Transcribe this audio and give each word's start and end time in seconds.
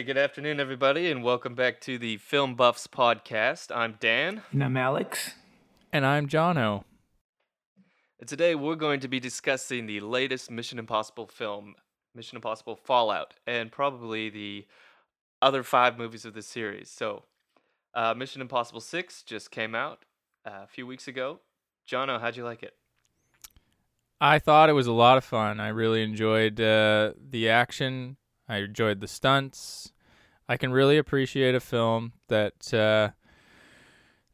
Hey, 0.00 0.06
good 0.06 0.16
afternoon, 0.16 0.60
everybody, 0.60 1.10
and 1.10 1.22
welcome 1.22 1.54
back 1.54 1.78
to 1.82 1.98
the 1.98 2.16
Film 2.16 2.54
Buffs 2.54 2.86
podcast. 2.86 3.70
I'm 3.70 3.98
Dan. 4.00 4.40
And 4.50 4.64
I'm 4.64 4.78
Alex. 4.78 5.34
And 5.92 6.06
I'm 6.06 6.26
Jono. 6.26 6.84
And 8.18 8.26
today 8.26 8.54
we're 8.54 8.76
going 8.76 9.00
to 9.00 9.08
be 9.08 9.20
discussing 9.20 9.84
the 9.84 10.00
latest 10.00 10.50
Mission 10.50 10.78
Impossible 10.78 11.26
film, 11.26 11.74
Mission 12.14 12.36
Impossible 12.36 12.76
Fallout, 12.76 13.34
and 13.46 13.70
probably 13.70 14.30
the 14.30 14.66
other 15.42 15.62
five 15.62 15.98
movies 15.98 16.24
of 16.24 16.32
the 16.32 16.40
series. 16.40 16.88
So, 16.88 17.24
uh, 17.92 18.14
Mission 18.14 18.40
Impossible 18.40 18.80
6 18.80 19.22
just 19.24 19.50
came 19.50 19.74
out 19.74 20.06
uh, 20.46 20.62
a 20.64 20.66
few 20.66 20.86
weeks 20.86 21.08
ago. 21.08 21.40
Jono, 21.86 22.18
how'd 22.18 22.38
you 22.38 22.44
like 22.44 22.62
it? 22.62 22.72
I 24.18 24.38
thought 24.38 24.70
it 24.70 24.72
was 24.72 24.86
a 24.86 24.92
lot 24.92 25.18
of 25.18 25.24
fun. 25.24 25.60
I 25.60 25.68
really 25.68 26.02
enjoyed 26.02 26.58
uh, 26.58 27.12
the 27.20 27.50
action. 27.50 28.16
I 28.50 28.58
enjoyed 28.58 29.00
the 29.00 29.06
stunts. 29.06 29.92
I 30.48 30.56
can 30.56 30.72
really 30.72 30.98
appreciate 30.98 31.54
a 31.54 31.60
film 31.60 32.14
that 32.26 32.74
uh, 32.74 33.10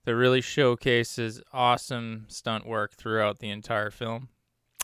that 0.06 0.16
really 0.16 0.40
showcases 0.40 1.42
awesome 1.52 2.24
stunt 2.28 2.66
work 2.66 2.94
throughout 2.94 3.40
the 3.40 3.50
entire 3.50 3.90
film. 3.90 4.28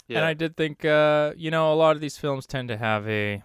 Yeah. 0.07 0.19
And 0.19 0.27
I 0.27 0.35
did 0.35 0.57
think, 0.57 0.85
uh, 0.85 1.33
you 1.37 1.51
know, 1.51 1.73
a 1.73 1.77
lot 1.77 1.95
of 1.97 2.03
these 2.03 2.19
films 2.19 2.45
tend 2.47 2.69
to 2.69 2.77
have 2.77 3.09
a 3.09 3.43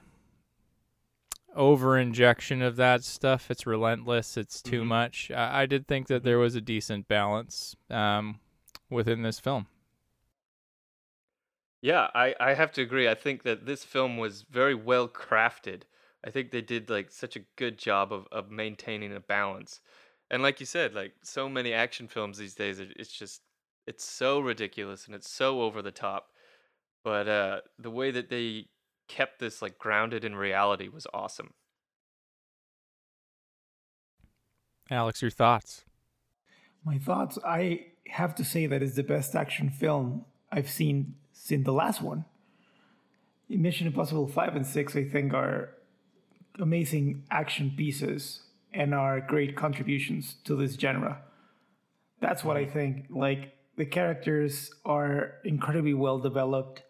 over 1.55 1.97
injection 1.97 2.61
of 2.61 2.75
that 2.75 3.03
stuff. 3.03 3.49
It's 3.49 3.65
relentless. 3.65 4.37
It's 4.37 4.61
too 4.61 4.81
Mhm. 4.81 4.87
much. 4.87 5.31
I-, 5.31 5.61
I 5.61 5.65
did 5.65 5.87
think 5.87 6.07
that 6.07 6.23
there 6.23 6.37
was 6.37 6.55
a 6.55 6.61
decent 6.61 7.07
balance 7.07 7.75
um, 7.89 8.39
within 8.89 9.21
this 9.21 9.39
film. 9.39 9.67
Yeah, 11.81 12.07
I, 12.15 12.33
I 12.39 12.53
have 12.53 12.71
to 12.73 12.81
agree. 12.81 13.07
I 13.07 13.15
think 13.15 13.43
that 13.43 13.65
this 13.65 13.83
film 13.83 14.17
was 14.17 14.43
very 14.49 14.73
well 14.73 15.07
crafted. 15.07 15.83
I 16.25 16.31
think 16.31 16.51
they 16.51 16.61
did 16.61 16.89
like 16.89 17.11
such 17.11 17.35
a 17.35 17.45
good 17.55 17.77
job 17.77 18.11
of, 18.11 18.27
of 18.31 18.49
maintaining 18.49 19.15
a 19.15 19.19
balance. 19.19 19.79
And 20.29 20.41
like 20.41 20.59
you 20.59 20.65
said, 20.65 20.93
like 20.93 21.13
so 21.23 21.47
many 21.47 21.73
action 21.73 22.07
films 22.07 22.37
these 22.37 22.55
days, 22.55 22.79
it's 22.79 23.11
just 23.11 23.41
it's 23.85 24.03
so 24.03 24.39
ridiculous 24.39 25.05
and 25.05 25.15
it's 25.15 25.29
so 25.29 25.61
over 25.61 25.81
the 25.81 25.91
top. 25.91 26.31
But 27.03 27.27
uh 27.27 27.61
the 27.77 27.91
way 27.91 28.11
that 28.11 28.29
they 28.29 28.65
kept 29.07 29.39
this 29.39 29.61
like 29.61 29.77
grounded 29.77 30.25
in 30.25 30.35
reality 30.35 30.89
was 30.89 31.07
awesome. 31.13 31.53
Alex, 34.89 35.21
your 35.21 35.31
thoughts? 35.31 35.85
My 36.83 36.97
thoughts 36.97 37.37
I 37.45 37.85
have 38.07 38.33
to 38.35 38.43
say 38.43 38.65
that 38.65 38.81
it's 38.81 38.95
the 38.95 39.03
best 39.03 39.35
action 39.35 39.69
film 39.69 40.25
I've 40.51 40.69
seen 40.69 41.15
since 41.47 41.63
the 41.63 41.71
last 41.71 42.01
one. 42.01 42.25
Mission 43.47 43.87
Impossible 43.87 44.27
5 44.27 44.57
and 44.57 44.67
6, 44.67 44.95
I 44.97 45.05
think, 45.05 45.33
are 45.33 45.69
amazing 46.59 47.23
action 47.31 47.73
pieces 47.77 48.41
and 48.73 48.93
are 48.93 49.21
great 49.21 49.55
contributions 49.55 50.35
to 50.43 50.57
this 50.57 50.73
genre. 50.73 51.19
That's 52.19 52.43
what 52.43 52.57
I 52.57 52.63
mm-hmm. 52.63 52.73
think. 52.73 53.05
Like, 53.09 53.53
the 53.77 53.85
characters 53.85 54.71
are 54.83 55.35
incredibly 55.45 55.93
well 55.93 56.19
developed. 56.19 56.83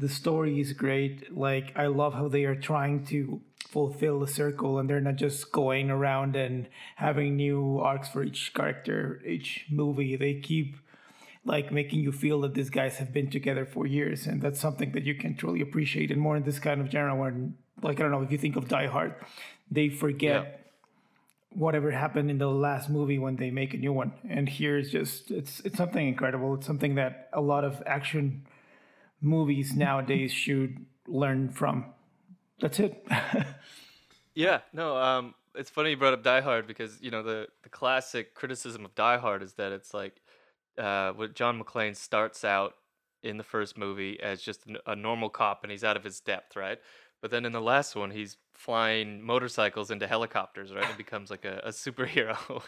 The 0.00 0.08
story 0.08 0.58
is 0.58 0.72
great. 0.72 1.36
Like, 1.36 1.72
I 1.76 1.86
love 1.86 2.14
how 2.14 2.26
they 2.26 2.44
are 2.46 2.56
trying 2.56 3.04
to 3.06 3.40
fulfill 3.68 4.18
the 4.18 4.26
circle 4.26 4.80
and 4.80 4.90
they're 4.90 5.00
not 5.00 5.14
just 5.14 5.52
going 5.52 5.88
around 5.88 6.34
and 6.34 6.66
having 6.96 7.36
new 7.36 7.78
arcs 7.78 8.08
for 8.08 8.24
each 8.24 8.52
character, 8.54 9.22
each 9.24 9.66
movie. 9.70 10.16
They 10.16 10.34
keep 10.34 10.78
like 11.44 11.72
making 11.72 12.00
you 12.00 12.12
feel 12.12 12.40
that 12.42 12.54
these 12.54 12.70
guys 12.70 12.98
have 12.98 13.12
been 13.12 13.30
together 13.30 13.64
for 13.64 13.86
years 13.86 14.26
and 14.26 14.42
that's 14.42 14.60
something 14.60 14.92
that 14.92 15.04
you 15.04 15.14
can 15.14 15.34
truly 15.34 15.60
appreciate 15.60 16.10
and 16.10 16.20
more 16.20 16.36
in 16.36 16.42
this 16.42 16.58
kind 16.58 16.80
of 16.80 16.90
genre 16.90 17.14
when 17.16 17.54
like 17.82 17.98
i 17.98 18.02
don't 18.02 18.10
know 18.10 18.22
if 18.22 18.30
you 18.30 18.38
think 18.38 18.56
of 18.56 18.68
die 18.68 18.86
hard 18.86 19.14
they 19.70 19.88
forget 19.88 20.60
whatever 21.52 21.90
happened 21.90 22.30
in 22.30 22.38
the 22.38 22.48
last 22.48 22.88
movie 22.88 23.18
when 23.18 23.36
they 23.36 23.50
make 23.50 23.74
a 23.74 23.76
new 23.76 23.92
one. 23.92 24.12
And 24.28 24.48
here 24.48 24.78
it's 24.78 24.90
just 24.90 25.30
it's 25.30 25.60
it's 25.60 25.76
something 25.76 26.06
incredible. 26.06 26.54
It's 26.54 26.66
something 26.66 26.94
that 26.94 27.28
a 27.32 27.40
lot 27.40 27.64
of 27.64 27.82
action 27.86 28.46
movies 29.20 29.74
nowadays 29.74 30.32
should 30.32 30.84
learn 31.06 31.50
from. 31.50 31.86
That's 32.60 32.78
it. 32.80 33.06
Yeah, 34.32 34.60
no, 34.72 34.96
um, 34.96 35.34
it's 35.56 35.70
funny 35.70 35.90
you 35.90 35.96
brought 35.96 36.12
up 36.12 36.22
Die 36.22 36.40
Hard 36.40 36.68
because 36.68 37.02
you 37.02 37.10
know 37.10 37.22
the 37.22 37.48
the 37.64 37.68
classic 37.68 38.32
criticism 38.32 38.84
of 38.84 38.94
Die 38.94 39.18
Hard 39.18 39.42
is 39.42 39.54
that 39.54 39.72
it's 39.72 39.92
like, 39.92 40.22
uh, 40.78 41.12
what 41.12 41.34
John 41.34 41.62
McClane 41.62 41.96
starts 41.96 42.44
out 42.44 42.74
in 43.22 43.36
the 43.36 43.44
first 43.44 43.76
movie 43.76 44.18
as 44.20 44.40
just 44.42 44.64
a 44.86 44.96
normal 44.96 45.28
cop 45.28 45.62
and 45.62 45.70
he's 45.70 45.84
out 45.84 45.96
of 45.96 46.04
his 46.04 46.20
depth, 46.20 46.56
right? 46.56 46.78
But 47.20 47.30
then 47.30 47.44
in 47.44 47.52
the 47.52 47.60
last 47.60 47.94
one, 47.94 48.10
he's 48.10 48.38
flying 48.54 49.22
motorcycles 49.22 49.90
into 49.90 50.06
helicopters, 50.06 50.72
right? 50.72 50.84
And 50.86 50.96
becomes 50.96 51.30
like 51.30 51.44
a, 51.44 51.60
a 51.64 51.68
superhero. 51.70 52.62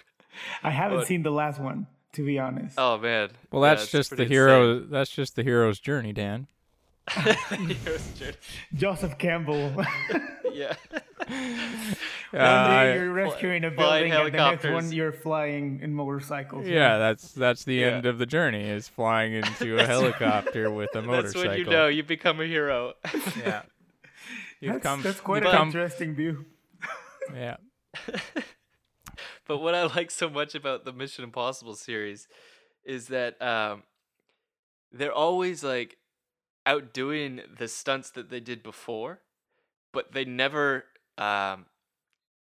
i 0.62 0.70
haven't 0.82 0.98
But- 0.98 1.06
seen 1.06 1.22
the 1.22 1.30
last 1.30 1.60
one 1.60 1.86
to 2.12 2.26
be 2.26 2.38
honest 2.38 2.74
oh 2.78 2.98
man. 2.98 3.30
Well, 3.50 3.62
that's 3.62 3.84
it's 3.84 3.92
just 3.92 4.10
the 4.10 4.16
pretty 4.16 4.34
hero. 4.34 4.80
That's 4.80 5.08
just 5.10 5.34
the 5.34 5.42
hero's 5.42 5.78
journey, 5.80 6.12
Dan. 6.12 6.46
Hero's 7.08 8.06
journey. 8.18 8.36
joseph 8.74 9.16
campbell 9.18 9.74
yeah. 10.52 10.74
One 12.32 12.40
Uh, 12.40 12.92
you're 12.94 13.12
rescuing 13.12 13.64
a 13.64 13.70
building, 13.70 14.10
and 14.12 14.26
the 14.28 14.30
next 14.30 14.64
one 14.64 14.90
you're 14.92 15.12
flying 15.12 15.80
in 15.82 15.92
motorcycles. 15.94 16.66
yeah, 16.66 16.96
that's 16.98 17.32
that's 17.32 17.64
the 17.64 17.74
Yeah. 17.74 17.86
end 17.88 18.06
of 18.06 18.18
the 18.18 18.26
journey 18.26 18.64
is 18.68 18.88
flying 18.88 19.34
into 19.34 19.76
a 19.78 19.84
helicopter 19.94 20.70
with 20.70 20.94
a 20.94 21.02
motorcycle. 21.02 21.12
That's 21.22 21.34
motorcycle. 21.34 21.48
when 21.50 21.58
you 21.58 21.64
know 21.66 21.86
you 21.88 22.02
become 22.02 22.40
a 22.40 22.46
hero. 22.46 22.94
Yeah. 23.38 23.62
You've 24.60 24.74
that's, 24.74 24.82
come, 24.82 25.02
that's 25.02 25.20
quite 25.20 25.42
you've 25.42 25.52
an 25.52 25.58
come- 25.58 25.68
interesting 25.68 26.14
view. 26.14 26.46
Yeah. 27.34 27.56
but 29.46 29.58
what 29.58 29.74
I 29.74 29.84
like 29.84 30.10
so 30.10 30.30
much 30.30 30.54
about 30.54 30.84
the 30.84 30.92
Mission 30.92 31.24
Impossible 31.24 31.74
series 31.74 32.28
is 32.84 33.08
that 33.08 33.40
um, 33.42 33.82
they're 34.92 35.12
always 35.12 35.62
like 35.62 35.96
outdoing 36.66 37.40
the 37.58 37.68
stunts 37.68 38.10
that 38.10 38.30
they 38.30 38.40
did 38.40 38.62
before, 38.62 39.20
but 39.92 40.12
they 40.12 40.24
never 40.24 40.84
um, 41.18 41.66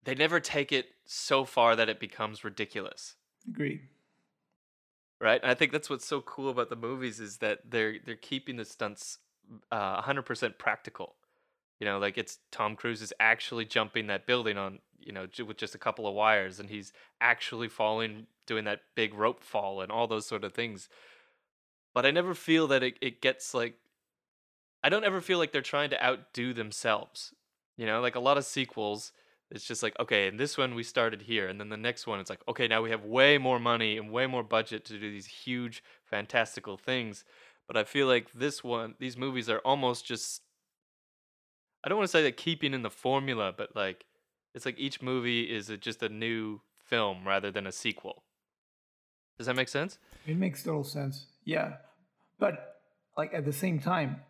they 0.04 0.16
never 0.16 0.40
take 0.40 0.72
it 0.72 0.88
so 1.06 1.46
far 1.46 1.76
that 1.76 1.90
it 1.90 2.00
becomes 2.00 2.44
ridiculous. 2.44 3.16
Agreed. 3.48 3.82
Right, 5.20 5.42
and 5.42 5.52
I 5.52 5.54
think 5.54 5.72
that's 5.72 5.90
what's 5.90 6.06
so 6.06 6.22
cool 6.22 6.50
about 6.50 6.70
the 6.70 6.76
movies 6.76 7.20
is 7.20 7.38
that 7.38 7.60
they're 7.70 7.98
they're 8.04 8.16
keeping 8.16 8.56
the 8.56 8.66
stunts 8.66 9.20
uh, 9.72 10.02
100% 10.02 10.58
practical. 10.58 11.16
You 11.80 11.86
know, 11.86 12.00
like 12.00 12.18
it's 12.18 12.40
Tom 12.52 12.76
Cruise 12.76 13.02
is 13.02 13.14
actually 13.20 13.66
jumping 13.66 14.08
that 14.08 14.28
building 14.28 14.58
on, 14.58 14.80
you 15.00 15.12
know, 15.12 15.28
with 15.46 15.58
just 15.58 15.76
a 15.76 15.80
couple 15.80 16.08
of 16.08 16.14
wires, 16.14 16.60
and 16.60 16.70
he's 16.70 16.94
actually 17.20 17.68
falling, 17.68 18.28
doing 18.46 18.66
that 18.66 18.82
big 18.96 19.14
rope 19.14 19.44
fall, 19.44 19.82
and 19.82 19.92
all 19.92 20.08
those 20.08 20.28
sort 20.28 20.44
of 20.44 20.54
things. 20.54 20.90
But 21.94 22.06
I 22.06 22.12
never 22.12 22.34
feel 22.34 22.68
that 22.68 22.84
it, 22.84 22.96
it 23.02 23.22
gets 23.22 23.54
like, 23.54 23.76
I 24.84 24.90
don't 24.90 25.04
ever 25.04 25.22
feel 25.22 25.40
like 25.40 25.52
they're 25.52 25.62
trying 25.62 25.90
to 25.90 26.04
outdo 26.04 26.54
themselves. 26.54 27.34
You 27.82 27.88
know, 27.88 28.00
like 28.00 28.14
a 28.14 28.20
lot 28.20 28.38
of 28.38 28.46
sequels, 28.46 29.12
it's 29.50 29.66
just 29.66 29.82
like, 29.82 29.98
okay, 30.00 30.28
in 30.28 30.38
this 30.38 30.56
one 30.56 30.76
we 30.76 30.84
started 30.84 31.24
here, 31.24 31.48
and 31.48 31.60
then 31.60 31.70
the 31.70 31.78
next 31.78 32.06
one 32.06 32.20
it's 32.20 32.30
like, 32.30 32.44
okay, 32.48 32.68
now 32.68 32.84
we 32.84 32.92
have 32.92 33.06
way 33.06 33.40
more 33.40 33.58
money 33.58 33.98
and 33.98 34.12
way 34.12 34.28
more 34.28 34.44
budget 34.44 34.86
to 34.86 35.00
do 35.00 35.10
these 35.10 35.26
huge, 35.26 35.84
fantastical 36.06 36.78
things. 36.78 37.26
But 37.66 37.78
I 37.78 37.84
feel 37.84 38.06
like 38.06 38.32
this 38.34 38.64
one, 38.64 38.94
these 39.00 39.18
movies 39.18 39.50
are 39.50 39.58
almost 39.66 40.06
just 40.06 40.44
I 41.84 41.90
don't 41.90 41.98
want 41.98 42.08
to 42.08 42.12
say 42.12 42.22
that 42.22 42.38
keeping 42.38 42.76
in 42.76 42.84
the 42.84 42.92
formula, 42.92 43.52
but 43.58 43.76
like 43.76 44.06
it's 44.54 44.68
like 44.68 44.78
each 44.78 45.02
movie 45.02 45.46
is 45.46 45.72
a, 45.72 45.76
just 45.78 46.04
a 46.04 46.10
new 46.10 46.62
film 46.86 47.28
rather 47.28 47.50
than 47.50 47.66
a 47.66 47.72
sequel. 47.72 48.22
Does 49.40 49.48
that 49.48 49.56
make 49.56 49.70
sense? 49.70 49.98
It 50.28 50.38
makes 50.38 50.62
total 50.62 50.84
sense. 50.84 51.26
Yeah. 51.46 51.78
But 52.38 52.80
like 53.18 53.34
at 53.34 53.44
the 53.44 53.54
same 53.54 53.80
time, 53.80 54.22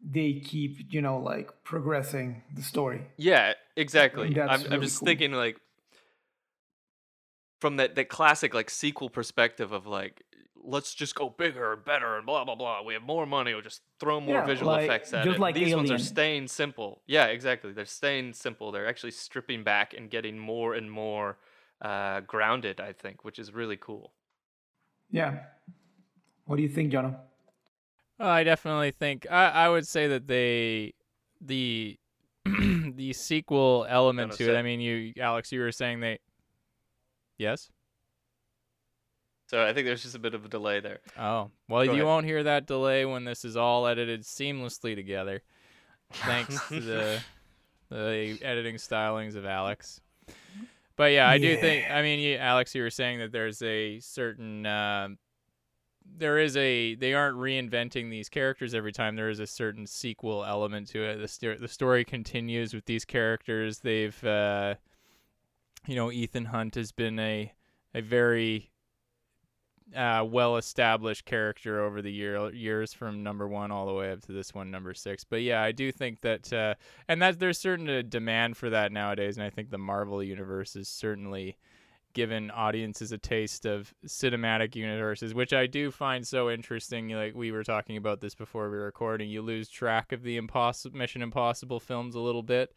they 0.00 0.34
keep, 0.34 0.92
you 0.92 1.02
know, 1.02 1.18
like 1.18 1.50
progressing 1.64 2.42
the 2.54 2.62
story. 2.62 3.02
Yeah, 3.16 3.54
exactly. 3.76 4.38
I'm, 4.40 4.64
I'm 4.72 4.80
just 4.80 5.00
cool. 5.00 5.06
thinking 5.06 5.32
like 5.32 5.60
from 7.60 7.76
that 7.76 7.94
that 7.96 8.08
classic 8.08 8.54
like 8.54 8.70
sequel 8.70 9.10
perspective 9.10 9.72
of 9.72 9.86
like 9.86 10.22
let's 10.62 10.94
just 10.94 11.14
go 11.14 11.28
bigger 11.30 11.72
and 11.72 11.84
better 11.84 12.16
and 12.16 12.26
blah 12.26 12.44
blah 12.44 12.54
blah. 12.54 12.82
We 12.82 12.94
have 12.94 13.02
more 13.02 13.26
money. 13.26 13.52
We'll 13.52 13.62
just 13.62 13.82
throw 13.98 14.20
more 14.20 14.36
Yeah, 14.36 14.46
visual 14.46 14.70
like- 14.72 14.84
effects 14.84 15.12
at 15.12 15.24
just 15.24 15.36
it. 15.36 15.40
like 15.40 15.54
These 15.54 15.74
ones 15.74 15.90
are 15.90 15.98
staying 15.98 16.48
simple. 16.48 17.02
Yeah, 17.06 17.26
exactly. 17.26 17.72
They're 17.72 17.84
staying 17.84 18.34
simple. 18.34 18.70
They're 18.70 18.86
actually 18.88 19.12
stripping 19.12 19.64
back 19.64 19.94
and 19.94 20.10
getting 20.10 20.38
more 20.38 20.74
and 20.74 20.90
more 20.90 21.38
uh, 21.82 22.20
grounded. 22.20 22.80
I 22.80 22.92
think, 22.92 23.24
which 23.24 23.38
is 23.38 23.52
really 23.52 23.76
cool. 23.76 24.12
Yeah. 25.10 25.40
What 26.44 26.56
do 26.56 26.62
you 26.62 26.68
think, 26.68 26.92
Jono? 26.92 27.16
I 28.20 28.44
definitely 28.44 28.90
think 28.90 29.26
I, 29.30 29.48
I 29.48 29.68
would 29.68 29.86
say 29.86 30.08
that 30.08 30.26
they 30.26 30.94
the 31.40 31.98
the 32.44 33.12
sequel 33.12 33.86
element 33.88 34.32
Gonna 34.32 34.50
to 34.50 34.54
it. 34.54 34.58
I 34.58 34.62
mean, 34.62 34.80
you 34.80 35.12
Alex, 35.20 35.52
you 35.52 35.60
were 35.60 35.72
saying 35.72 36.00
they. 36.00 36.18
Yes. 37.36 37.70
So 39.48 39.64
I 39.64 39.72
think 39.72 39.86
there's 39.86 40.02
just 40.02 40.14
a 40.14 40.18
bit 40.18 40.34
of 40.34 40.44
a 40.44 40.48
delay 40.48 40.80
there. 40.80 40.98
Oh 41.18 41.50
well, 41.68 41.84
Go 41.84 41.92
you 41.92 41.92
ahead. 41.92 42.04
won't 42.04 42.26
hear 42.26 42.42
that 42.42 42.66
delay 42.66 43.04
when 43.04 43.24
this 43.24 43.44
is 43.44 43.56
all 43.56 43.86
edited 43.86 44.22
seamlessly 44.22 44.94
together, 44.94 45.42
thanks 46.12 46.68
to 46.68 46.80
the 46.80 47.20
the 47.90 48.38
editing 48.42 48.76
stylings 48.76 49.36
of 49.36 49.46
Alex. 49.46 50.00
But 50.96 51.12
yeah, 51.12 51.28
I 51.28 51.38
do 51.38 51.56
think. 51.56 51.88
I 51.90 52.02
mean, 52.02 52.18
you, 52.18 52.36
Alex, 52.36 52.74
you 52.74 52.82
were 52.82 52.90
saying 52.90 53.20
that 53.20 53.32
there's 53.32 53.62
a 53.62 54.00
certain. 54.00 54.66
Uh, 54.66 55.08
there 56.16 56.38
is 56.38 56.56
a. 56.56 56.94
They 56.94 57.14
aren't 57.14 57.36
reinventing 57.36 58.10
these 58.10 58.28
characters 58.28 58.74
every 58.74 58.92
time. 58.92 59.16
There 59.16 59.30
is 59.30 59.40
a 59.40 59.46
certain 59.46 59.86
sequel 59.86 60.44
element 60.44 60.88
to 60.88 61.02
it. 61.02 61.18
The 61.18 61.28
sto- 61.28 61.56
the 61.56 61.68
story 61.68 62.04
continues 62.04 62.74
with 62.74 62.86
these 62.86 63.04
characters. 63.04 63.80
They've. 63.80 64.22
Uh, 64.24 64.74
you 65.86 65.96
know, 65.96 66.10
Ethan 66.10 66.46
Hunt 66.46 66.74
has 66.74 66.92
been 66.92 67.18
a 67.18 67.52
a 67.94 68.00
very 68.02 68.70
uh, 69.96 70.24
well-established 70.28 71.24
character 71.24 71.82
over 71.82 72.02
the 72.02 72.12
year 72.12 72.50
years 72.52 72.92
from 72.92 73.22
number 73.22 73.48
one 73.48 73.70
all 73.70 73.86
the 73.86 73.92
way 73.92 74.12
up 74.12 74.20
to 74.20 74.32
this 74.32 74.54
one 74.54 74.70
number 74.70 74.92
six 74.92 75.24
but 75.24 75.40
yeah 75.40 75.62
i 75.62 75.72
do 75.72 75.90
think 75.90 76.20
that 76.20 76.52
uh, 76.52 76.74
and 77.08 77.22
that 77.22 77.38
there's 77.38 77.58
certain 77.58 77.88
uh, 77.88 78.02
demand 78.06 78.56
for 78.56 78.68
that 78.68 78.92
nowadays 78.92 79.38
and 79.38 79.46
i 79.46 79.50
think 79.50 79.70
the 79.70 79.78
marvel 79.78 80.22
universe 80.22 80.76
is 80.76 80.88
certainly 80.88 81.56
given 82.18 82.50
audiences 82.50 83.12
a 83.12 83.18
taste 83.18 83.64
of 83.64 83.94
cinematic 84.04 84.74
universes 84.74 85.34
which 85.34 85.52
i 85.52 85.68
do 85.68 85.90
find 85.92 86.26
so 86.26 86.50
interesting. 86.50 87.08
Like 87.10 87.34
we 87.34 87.52
were 87.52 87.64
talking 87.64 87.96
about 87.96 88.20
this 88.20 88.34
before 88.34 88.70
we 88.70 88.76
were 88.76 88.84
recording. 88.84 89.30
You 89.30 89.42
lose 89.42 89.68
track 89.68 90.12
of 90.12 90.22
the 90.22 90.36
impossible 90.36 90.96
mission 90.96 91.22
impossible 91.22 91.80
films 91.80 92.14
a 92.14 92.20
little 92.20 92.42
bit. 92.42 92.74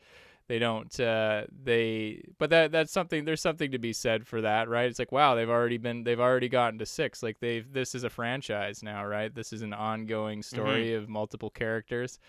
They 0.47 0.59
don't 0.59 0.99
uh 0.99 1.45
they 1.63 2.23
but 2.37 2.49
that 2.49 2.71
that's 2.71 2.91
something 2.91 3.25
there's 3.25 3.41
something 3.41 3.71
to 3.71 3.79
be 3.79 3.93
said 3.93 4.27
for 4.27 4.41
that 4.41 4.69
right? 4.69 4.89
It's 4.89 4.99
like 4.99 5.11
wow 5.11 5.35
they've 5.35 5.49
already 5.49 5.77
been 5.77 6.03
they've 6.03 6.19
already 6.19 6.49
gotten 6.49 6.79
to 6.79 6.85
six. 6.85 7.23
Like 7.23 7.39
they've 7.39 7.71
this 7.71 7.95
is 7.95 8.03
a 8.03 8.09
franchise 8.09 8.83
now 8.83 9.05
right? 9.05 9.33
This 9.33 9.53
is 9.53 9.61
an 9.61 9.73
ongoing 9.73 10.41
story 10.43 10.93
of 10.93 11.09
multiple 11.09 11.49
characters 11.49 12.19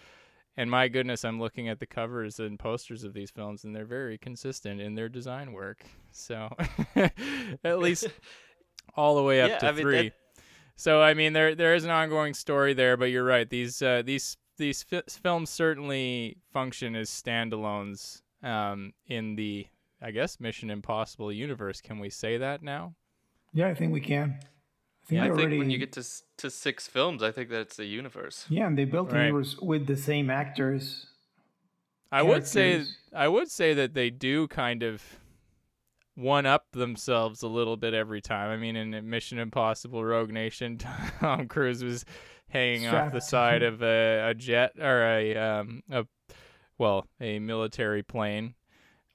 and 0.56 0.70
my 0.70 0.88
goodness 0.88 1.24
i'm 1.24 1.40
looking 1.40 1.68
at 1.68 1.78
the 1.80 1.86
covers 1.86 2.38
and 2.40 2.58
posters 2.58 3.04
of 3.04 3.12
these 3.14 3.30
films 3.30 3.64
and 3.64 3.74
they're 3.74 3.84
very 3.84 4.18
consistent 4.18 4.80
in 4.80 4.94
their 4.94 5.08
design 5.08 5.52
work 5.52 5.82
so 6.10 6.48
at 7.64 7.78
least 7.78 8.06
all 8.96 9.16
the 9.16 9.22
way 9.22 9.40
up 9.40 9.50
Yeah, 9.50 9.58
to 9.58 9.68
I 9.68 9.72
mean, 9.72 9.80
three 9.82 10.02
that- 10.10 10.14
so 10.74 11.02
I 11.02 11.12
mean, 11.14 11.32
there 11.34 11.54
there 11.54 11.74
is 11.74 11.84
an 11.84 11.90
ongoing 11.90 12.32
story 12.34 12.72
there, 12.72 12.96
but 12.96 13.04
you're 13.06 13.22
right. 13.24 13.48
These 13.48 13.82
uh, 13.82 14.02
these 14.04 14.38
these 14.56 14.82
fi- 14.82 15.02
films 15.06 15.50
certainly 15.50 16.38
function 16.50 16.96
as 16.96 17.10
standalones 17.10 18.22
um, 18.42 18.92
in 19.06 19.36
the 19.36 19.66
I 20.00 20.10
guess 20.12 20.40
Mission 20.40 20.70
Impossible 20.70 21.30
universe. 21.30 21.80
Can 21.82 21.98
we 22.00 22.08
say 22.08 22.38
that 22.38 22.62
now? 22.62 22.94
Yeah, 23.52 23.68
I 23.68 23.74
think 23.74 23.92
we 23.92 24.00
can. 24.00 24.40
I 25.04 25.06
think 25.08 25.20
I 25.20 25.24
they 25.24 25.28
think 25.30 25.40
already. 25.40 25.58
when 25.58 25.70
you 25.70 25.78
get 25.78 25.92
to 25.92 26.04
to 26.38 26.50
six 26.50 26.86
films, 26.86 27.22
I 27.22 27.32
think 27.32 27.50
that's 27.50 27.78
a 27.78 27.84
universe. 27.84 28.46
yeah, 28.48 28.66
and 28.66 28.78
they 28.78 28.84
built 28.84 29.08
the 29.10 29.16
Right. 29.16 29.26
universe 29.26 29.58
with 29.58 29.86
the 29.86 29.96
same 29.96 30.30
actors. 30.30 31.06
I 32.10 32.22
would 32.22 32.46
say 32.46 32.84
I 33.14 33.28
would 33.28 33.50
say 33.50 33.74
that 33.74 33.94
they 33.94 34.10
do 34.10 34.46
kind 34.48 34.82
of 34.82 35.02
one 36.14 36.44
up 36.44 36.66
themselves 36.72 37.42
a 37.42 37.48
little 37.48 37.76
bit 37.78 37.94
every 37.94 38.20
time. 38.20 38.50
I 38.50 38.56
mean, 38.58 38.76
in 38.76 39.08
Mission 39.08 39.38
Impossible 39.38 40.04
Rogue 40.04 40.30
Nation, 40.30 40.78
Tom 41.20 41.48
Cruise 41.48 41.82
was 41.82 42.04
hanging 42.50 42.86
off 42.86 43.12
the 43.12 43.20
side 43.20 43.62
of 43.62 43.82
a, 43.82 44.28
a 44.28 44.34
jet 44.34 44.72
or 44.78 45.02
a 45.04 45.36
um 45.36 45.82
a 45.90 46.06
well 46.78 47.06
a 47.20 47.38
military 47.38 48.02
plane, 48.02 48.54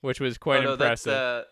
which 0.01 0.19
was 0.19 0.37
quite 0.39 0.61
oh, 0.61 0.63
no, 0.63 0.71
impressive. 0.73 1.11
That's, 1.13 1.15
uh, 1.15 1.43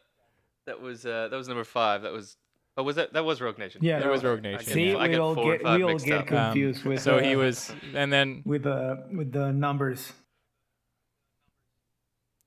that 0.65 0.81
was 0.81 1.05
uh, 1.05 1.27
that 1.29 1.37
was 1.37 1.47
number 1.47 1.63
five. 1.63 2.01
That 2.01 2.11
was 2.11 2.37
oh 2.77 2.83
was 2.83 2.95
that 2.97 3.13
that 3.13 3.25
was 3.25 3.41
Rogue 3.41 3.57
Nation? 3.57 3.81
Yeah, 3.83 3.99
It 3.99 4.07
was 4.09 4.23
Rogue 4.23 4.41
Nation. 4.41 4.65
get- 4.65 4.73
See, 4.73 4.95
I 4.95 5.03
we 5.03 5.09
get 5.09 5.19
all 5.19 5.35
get 5.35 5.63
we 5.63 5.83
all 5.83 5.97
get 5.97 6.13
up. 6.19 6.31
Um, 6.31 6.45
confused 6.53 6.83
with. 6.85 7.01
so 7.01 7.17
uh, 7.17 7.21
he 7.21 7.35
was, 7.35 7.73
and 7.93 8.11
then 8.11 8.41
with 8.45 8.63
the 8.63 9.05
with 9.13 9.31
the 9.31 9.51
numbers. 9.51 10.13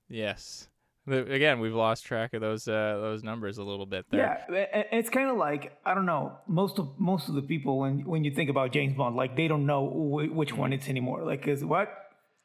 yes, 0.09 0.69
again 1.07 1.61
we've 1.61 1.75
lost 1.75 2.05
track 2.05 2.35
of 2.35 2.41
those 2.41 2.69
uh, 2.69 2.99
those 3.01 3.23
numbers 3.23 3.59
a 3.59 3.65
little 3.65 3.87
bit 3.87 4.07
there. 4.11 4.45
Yeah, 4.51 4.55
i- 4.57 4.79
i- 4.81 4.87
it's 4.93 5.11
kind 5.11 5.31
of 5.31 5.37
like 5.37 5.79
I 5.85 5.95
don't 5.95 6.07
know. 6.07 6.39
Most 6.47 6.79
of 6.79 6.91
most 6.99 7.29
of 7.29 7.35
the 7.35 7.43
people 7.43 7.79
when 7.79 8.05
when 8.05 8.25
you 8.25 8.31
think 8.31 8.51
about 8.51 8.73
James 8.73 8.95
Bond, 8.97 9.17
like 9.17 9.37
they 9.37 9.49
don't 9.49 9.67
know 9.67 9.87
wh- 9.89 10.35
which 10.37 10.53
one 10.53 10.73
it's 10.73 10.89
anymore. 10.89 11.25
Like, 11.25 11.47
is 11.49 11.65
what 11.65 11.89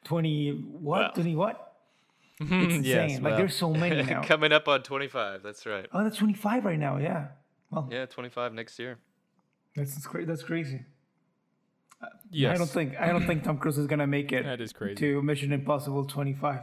twenty 0.03 0.51
what 0.51 0.99
Well. 0.99 1.11
twenty 1.13 1.35
what? 1.35 1.69
It's 2.39 2.51
insane. 2.51 2.83
yes, 2.83 3.21
like 3.21 3.37
there's 3.37 3.55
so 3.55 3.73
many 3.73 4.01
now. 4.11 4.23
Coming 4.23 4.51
up 4.51 4.67
on 4.67 4.81
twenty 4.83 5.07
five. 5.07 5.43
That's 5.43 5.65
right. 5.65 5.85
oh, 5.93 6.03
that's 6.03 6.17
twenty 6.17 6.33
five 6.33 6.65
right 6.65 6.79
now. 6.79 6.97
Yeah. 6.97 7.27
Well, 7.73 7.89
Yeah, 7.91 8.05
twenty 8.05 8.29
five 8.29 8.53
next 8.53 8.77
year. 8.79 8.97
that's 9.75 10.05
crazy. 10.05 10.25
that's 10.25 10.43
crazy. 10.43 10.85
yes, 12.31 12.55
I 12.55 12.57
don't 12.57 12.69
think 12.69 12.99
I 12.99 13.07
don't 13.07 13.25
think 13.25 13.43
Tom 13.43 13.57
Cruise 13.57 13.77
is 13.77 13.87
gonna 13.87 14.07
make 14.07 14.31
it 14.31 14.43
that 14.43 14.61
is 14.61 14.73
crazy. 14.73 14.95
to 14.95 15.21
Mission 15.21 15.51
Impossible 15.51 16.05
twenty 16.05 16.33
five. 16.33 16.61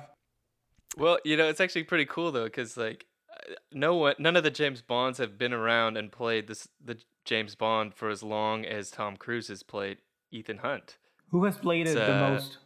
Well, 0.96 1.18
you 1.24 1.36
know, 1.36 1.48
it's 1.48 1.60
actually 1.60 1.84
pretty 1.84 2.06
cool 2.06 2.32
though, 2.32 2.44
because 2.44 2.76
like, 2.76 3.06
uh, 3.30 3.54
no 3.72 3.94
one, 3.94 4.14
none 4.18 4.36
of 4.36 4.42
the 4.44 4.50
James 4.50 4.82
Bonds 4.82 5.18
have 5.18 5.38
been 5.38 5.52
around 5.52 5.96
and 5.96 6.10
played 6.12 6.46
this 6.48 6.68
the 6.84 6.98
James 7.24 7.54
Bond 7.54 7.94
for 7.94 8.08
as 8.10 8.22
long 8.22 8.64
as 8.64 8.90
Tom 8.90 9.16
Cruise 9.16 9.48
has 9.48 9.62
played 9.62 9.98
Ethan 10.30 10.58
Hunt. 10.58 10.98
Who 11.30 11.44
has 11.44 11.56
played 11.56 11.86
it 11.86 11.94
the 11.94 12.14
uh, 12.14 12.30
most? 12.30 12.58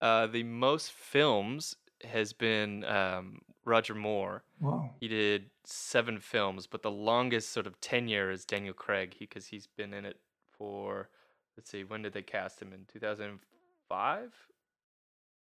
Uh, 0.00 0.26
the 0.26 0.42
most 0.42 0.92
films 0.92 1.76
has 2.04 2.32
been 2.34 2.84
um, 2.84 3.40
Roger 3.64 3.94
Moore. 3.94 4.44
Wow. 4.60 4.90
He 5.00 5.08
did 5.08 5.50
seven 5.64 6.20
films, 6.20 6.66
but 6.66 6.82
the 6.82 6.90
longest 6.90 7.50
sort 7.50 7.66
of 7.66 7.80
tenure 7.80 8.30
is 8.30 8.44
Daniel 8.44 8.74
Craig, 8.74 9.16
because 9.18 9.46
he's 9.46 9.66
been 9.66 9.94
in 9.94 10.04
it 10.04 10.20
for, 10.56 11.08
let's 11.56 11.70
see, 11.70 11.84
when 11.84 12.02
did 12.02 12.12
they 12.12 12.22
cast 12.22 12.60
him 12.60 12.72
in 12.72 12.84
2005? 12.92 14.32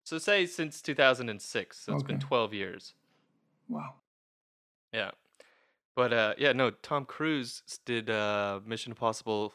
So 0.04 0.16
say 0.16 0.46
since 0.46 0.80
2006. 0.80 1.78
So 1.78 1.92
it's 1.92 2.02
been 2.02 2.18
12 2.18 2.54
years. 2.54 2.94
Wow. 3.68 3.94
Yeah. 4.92 5.10
But 5.94 6.12
uh, 6.12 6.34
yeah, 6.38 6.52
no, 6.52 6.70
Tom 6.70 7.04
Cruise 7.04 7.62
did 7.84 8.08
uh, 8.08 8.60
Mission 8.64 8.92
Impossible, 8.92 9.52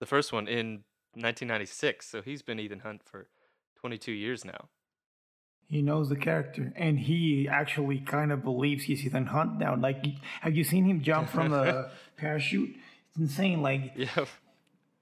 the 0.00 0.06
first 0.06 0.32
one, 0.32 0.48
in 0.48 0.84
1996. 1.14 2.06
So 2.08 2.20
he's 2.20 2.42
been 2.42 2.60
Ethan 2.60 2.80
Hunt 2.80 3.02
for 3.04 3.28
22 3.76 4.12
years 4.12 4.44
now. 4.44 4.68
He 5.68 5.82
knows 5.82 6.08
the 6.08 6.16
character, 6.16 6.72
and 6.76 6.98
he 6.98 7.48
actually 7.48 7.98
kind 7.98 8.30
of 8.30 8.44
believes 8.44 8.84
he's 8.84 9.04
Ethan 9.04 9.26
Hunt 9.26 9.58
now. 9.58 9.74
Like, 9.76 10.04
have 10.40 10.54
you 10.56 10.62
seen 10.62 10.84
him 10.84 11.02
jump 11.02 11.28
from 11.28 11.50
the 11.50 11.90
parachute? 12.16 12.76
It's 13.10 13.18
insane. 13.18 13.62
Like, 13.62 13.92
Yeah. 13.96 14.26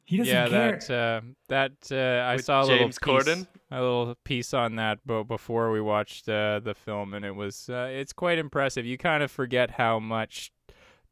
he 0.06 0.16
doesn't 0.16 0.32
yeah, 0.34 0.48
care. 0.48 0.78
that 0.78 0.90
uh, 0.90 1.20
that 1.48 1.72
uh, 1.92 2.22
I 2.30 2.36
With 2.36 2.44
saw 2.46 2.60
a 2.60 2.64
little 2.64 2.78
James 2.78 2.98
piece, 2.98 3.08
Corden? 3.12 3.46
a 3.70 3.74
little 3.82 4.14
piece 4.24 4.54
on 4.54 4.76
that 4.76 5.06
bo- 5.06 5.22
before 5.24 5.70
we 5.70 5.82
watched 5.82 6.28
uh, 6.30 6.60
the 6.60 6.74
film, 6.74 7.12
and 7.12 7.24
it 7.26 7.34
was 7.34 7.68
uh, 7.68 7.88
it's 7.92 8.14
quite 8.14 8.38
impressive. 8.38 8.86
You 8.86 8.96
kind 8.96 9.22
of 9.22 9.30
forget 9.30 9.72
how 9.72 9.98
much 9.98 10.50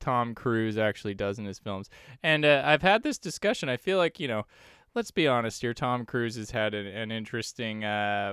Tom 0.00 0.34
Cruise 0.34 0.78
actually 0.78 1.14
does 1.14 1.38
in 1.38 1.44
his 1.44 1.58
films, 1.58 1.90
and 2.22 2.44
uh, 2.46 2.62
I've 2.64 2.82
had 2.82 3.02
this 3.02 3.18
discussion. 3.18 3.68
I 3.68 3.76
feel 3.76 3.98
like 3.98 4.18
you 4.18 4.28
know, 4.28 4.46
let's 4.94 5.10
be 5.10 5.28
honest 5.28 5.60
here. 5.60 5.74
Tom 5.74 6.06
Cruise 6.06 6.36
has 6.36 6.52
had 6.52 6.72
an, 6.72 6.86
an 6.86 7.12
interesting. 7.12 7.84
Uh, 7.84 8.32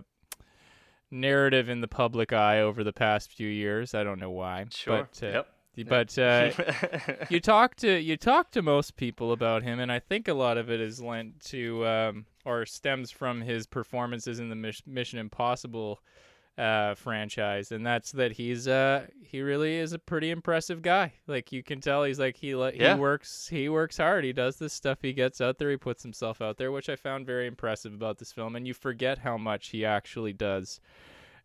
narrative 1.11 1.69
in 1.69 1.81
the 1.81 1.87
public 1.87 2.31
eye 2.33 2.59
over 2.61 2.83
the 2.83 2.93
past 2.93 3.31
few 3.31 3.47
years 3.47 3.93
i 3.93 4.03
don't 4.03 4.19
know 4.19 4.29
why 4.31 4.65
Sure. 4.69 5.07
but 5.11 5.23
uh, 5.27 5.31
yep. 5.31 5.47
but 5.87 6.17
uh, 6.17 6.51
you 7.29 7.39
talk 7.39 7.75
to 7.77 7.99
you 7.99 8.17
talk 8.17 8.51
to 8.51 8.61
most 8.61 8.97
people 8.97 9.31
about 9.31 9.63
him, 9.63 9.79
and 9.79 9.91
I 9.91 9.99
think 9.99 10.27
a 10.27 10.33
lot 10.33 10.57
of 10.57 10.69
it 10.69 10.81
is 10.81 11.01
lent 11.01 11.39
to 11.45 11.85
um, 11.87 12.25
or 12.43 12.65
stems 12.65 13.11
from 13.11 13.41
his 13.41 13.65
performances 13.65 14.39
in 14.39 14.49
the 14.49 14.73
Mission 14.85 15.19
Impossible 15.19 15.99
uh, 16.59 16.93
franchise, 16.95 17.71
and 17.71 17.85
that's 17.85 18.11
that 18.11 18.33
he's 18.33 18.67
uh 18.67 19.05
he 19.23 19.41
really 19.41 19.77
is 19.77 19.93
a 19.93 19.99
pretty 19.99 20.29
impressive 20.29 20.81
guy. 20.81 21.13
Like 21.25 21.51
you 21.51 21.63
can 21.63 21.79
tell, 21.79 22.03
he's 22.03 22.19
like 22.19 22.35
he 22.35 22.53
le- 22.55 22.73
Yeah. 22.73 22.95
he 22.95 22.99
works 22.99 23.47
he 23.47 23.69
works 23.69 23.97
hard. 23.97 24.23
He 24.25 24.33
does 24.33 24.57
this 24.57 24.73
stuff. 24.73 24.99
He 25.01 25.13
gets 25.13 25.39
out 25.39 25.57
there. 25.57 25.69
He 25.71 25.77
puts 25.77 26.03
himself 26.03 26.41
out 26.41 26.57
there, 26.57 26.71
which 26.71 26.89
I 26.89 26.95
found 26.97 27.25
very 27.25 27.47
impressive 27.47 27.93
about 27.93 28.17
this 28.17 28.31
film. 28.33 28.55
And 28.55 28.67
you 28.67 28.73
forget 28.73 29.19
how 29.19 29.37
much 29.37 29.69
he 29.69 29.85
actually 29.85 30.33
does. 30.33 30.81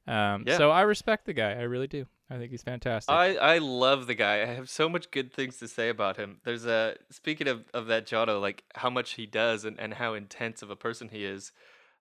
Um, 0.06 0.44
Yeah. 0.46 0.58
So 0.58 0.70
I 0.70 0.82
respect 0.82 1.26
the 1.26 1.32
guy. 1.32 1.52
I 1.52 1.62
really 1.62 1.86
do. 1.86 2.06
I 2.30 2.38
think 2.38 2.50
he's 2.50 2.62
fantastic. 2.62 3.12
I, 3.14 3.36
I 3.36 3.58
love 3.58 4.06
the 4.06 4.14
guy. 4.14 4.42
I 4.42 4.46
have 4.46 4.68
so 4.70 4.88
much 4.88 5.10
good 5.10 5.32
things 5.32 5.58
to 5.58 5.68
say 5.68 5.90
about 5.90 6.16
him. 6.16 6.38
There's 6.44 6.64
a 6.66 6.96
speaking 7.10 7.46
of, 7.48 7.64
of 7.74 7.86
that 7.86 8.06
Giotto, 8.06 8.40
like 8.40 8.64
how 8.74 8.90
much 8.90 9.12
he 9.12 9.26
does 9.26 9.64
and, 9.64 9.78
and 9.78 9.94
how 9.94 10.14
intense 10.14 10.62
of 10.62 10.70
a 10.70 10.76
person 10.76 11.10
he 11.10 11.24
is. 11.24 11.52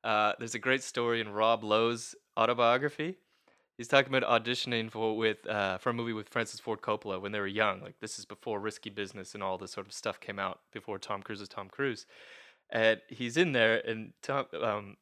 Uh, 0.03 0.33
there's 0.39 0.55
a 0.55 0.59
great 0.59 0.81
story 0.83 1.21
in 1.21 1.29
Rob 1.29 1.63
Lowe's 1.63 2.15
autobiography. 2.37 3.15
He's 3.77 3.87
talking 3.87 4.13
about 4.13 4.43
auditioning 4.43 4.91
for 4.91 5.17
with 5.17 5.47
uh, 5.47 5.77
for 5.79 5.89
a 5.89 5.93
movie 5.93 6.13
with 6.13 6.29
Francis 6.29 6.59
Ford 6.59 6.81
Coppola 6.81 7.19
when 7.19 7.31
they 7.31 7.39
were 7.39 7.47
young. 7.47 7.81
Like 7.81 7.99
this 7.99 8.19
is 8.19 8.25
before 8.25 8.59
Risky 8.59 8.89
Business 8.89 9.33
and 9.33 9.41
all 9.41 9.57
this 9.57 9.71
sort 9.71 9.87
of 9.87 9.93
stuff 9.93 10.19
came 10.19 10.39
out. 10.39 10.59
Before 10.71 10.99
Tom 10.99 11.23
Cruise 11.23 11.41
is 11.41 11.49
Tom 11.49 11.69
Cruise, 11.69 12.05
and 12.69 13.01
he's 13.09 13.35
in 13.35 13.51
there, 13.51 13.81
and 13.87 14.13
Tom 14.21 14.45
um, 14.61 14.97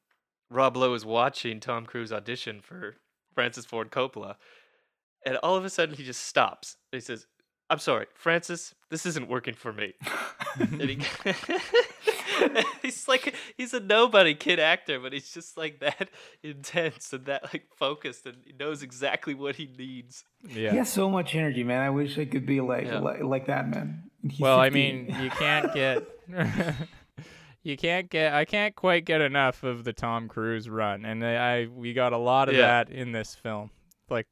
Rob 0.50 0.78
Lowe 0.78 0.94
is 0.94 1.06
watching 1.06 1.60
Tom 1.60 1.86
Cruise 1.86 2.14
audition 2.14 2.62
for 2.62 2.96
Francis 3.34 3.66
Ford 3.66 3.92
Coppola, 3.92 4.36
and 5.26 5.38
all 5.38 5.56
of 5.56 5.66
a 5.66 5.70
sudden 5.70 5.96
he 5.96 6.04
just 6.04 6.26
stops. 6.26 6.78
He 6.94 7.02
says, 7.02 7.28
"I'm 7.70 7.80
sorry, 7.80 8.08
Francis, 8.14 8.74
this 8.90 9.06
isn't 9.06 9.28
working 9.28 9.54
for 9.54 9.74
me." 9.74 9.94
and 10.60 10.82
he, 10.82 11.00
he's 12.82 13.08
like 13.08 13.36
he's 13.58 13.74
a 13.74 13.80
nobody 13.80 14.34
kid 14.36 14.60
actor, 14.60 15.00
but 15.00 15.14
he's 15.14 15.32
just 15.34 15.58
like 15.58 15.80
that 15.80 16.10
intense 16.44 17.14
and 17.14 17.26
that 17.26 17.44
like 17.54 17.66
focused, 17.78 18.26
and 18.26 18.38
he 18.46 18.54
knows 18.60 18.84
exactly 18.84 19.34
what 19.34 19.56
he 19.56 19.70
needs. 19.78 20.24
Yeah. 20.48 20.72
He 20.72 20.78
has 20.78 20.92
so 20.92 21.10
much 21.10 21.36
energy, 21.36 21.64
man. 21.64 21.82
I 21.82 21.90
wish 21.90 22.18
I 22.18 22.26
could 22.26 22.46
be 22.46 22.62
like 22.62 22.86
Yeah. 22.86 23.00
like, 23.00 23.22
like 23.24 23.46
that, 23.48 23.70
man. 23.70 24.04
He's 24.28 24.40
well, 24.40 24.60
I 24.60 24.70
mean, 24.70 25.16
you 25.22 25.30
can't 25.32 25.74
get 25.74 26.04
you 27.64 27.78
can't 27.78 28.10
get 28.10 28.34
I 28.34 28.46
can't 28.46 28.76
quite 28.76 29.06
get 29.06 29.22
enough 29.22 29.64
of 29.64 29.84
the 29.84 29.94
Tom 29.94 30.28
Cruise 30.28 30.70
run, 30.70 31.06
and 31.06 31.26
I, 31.26 31.34
I 31.62 31.66
we 31.68 31.94
got 31.94 32.14
a 32.14 32.18
lot 32.18 32.50
of 32.50 32.56
Yeah. 32.56 32.84
that 32.84 32.90
in 32.90 33.12
this 33.12 33.36
film, 33.36 33.70
like 34.10 34.28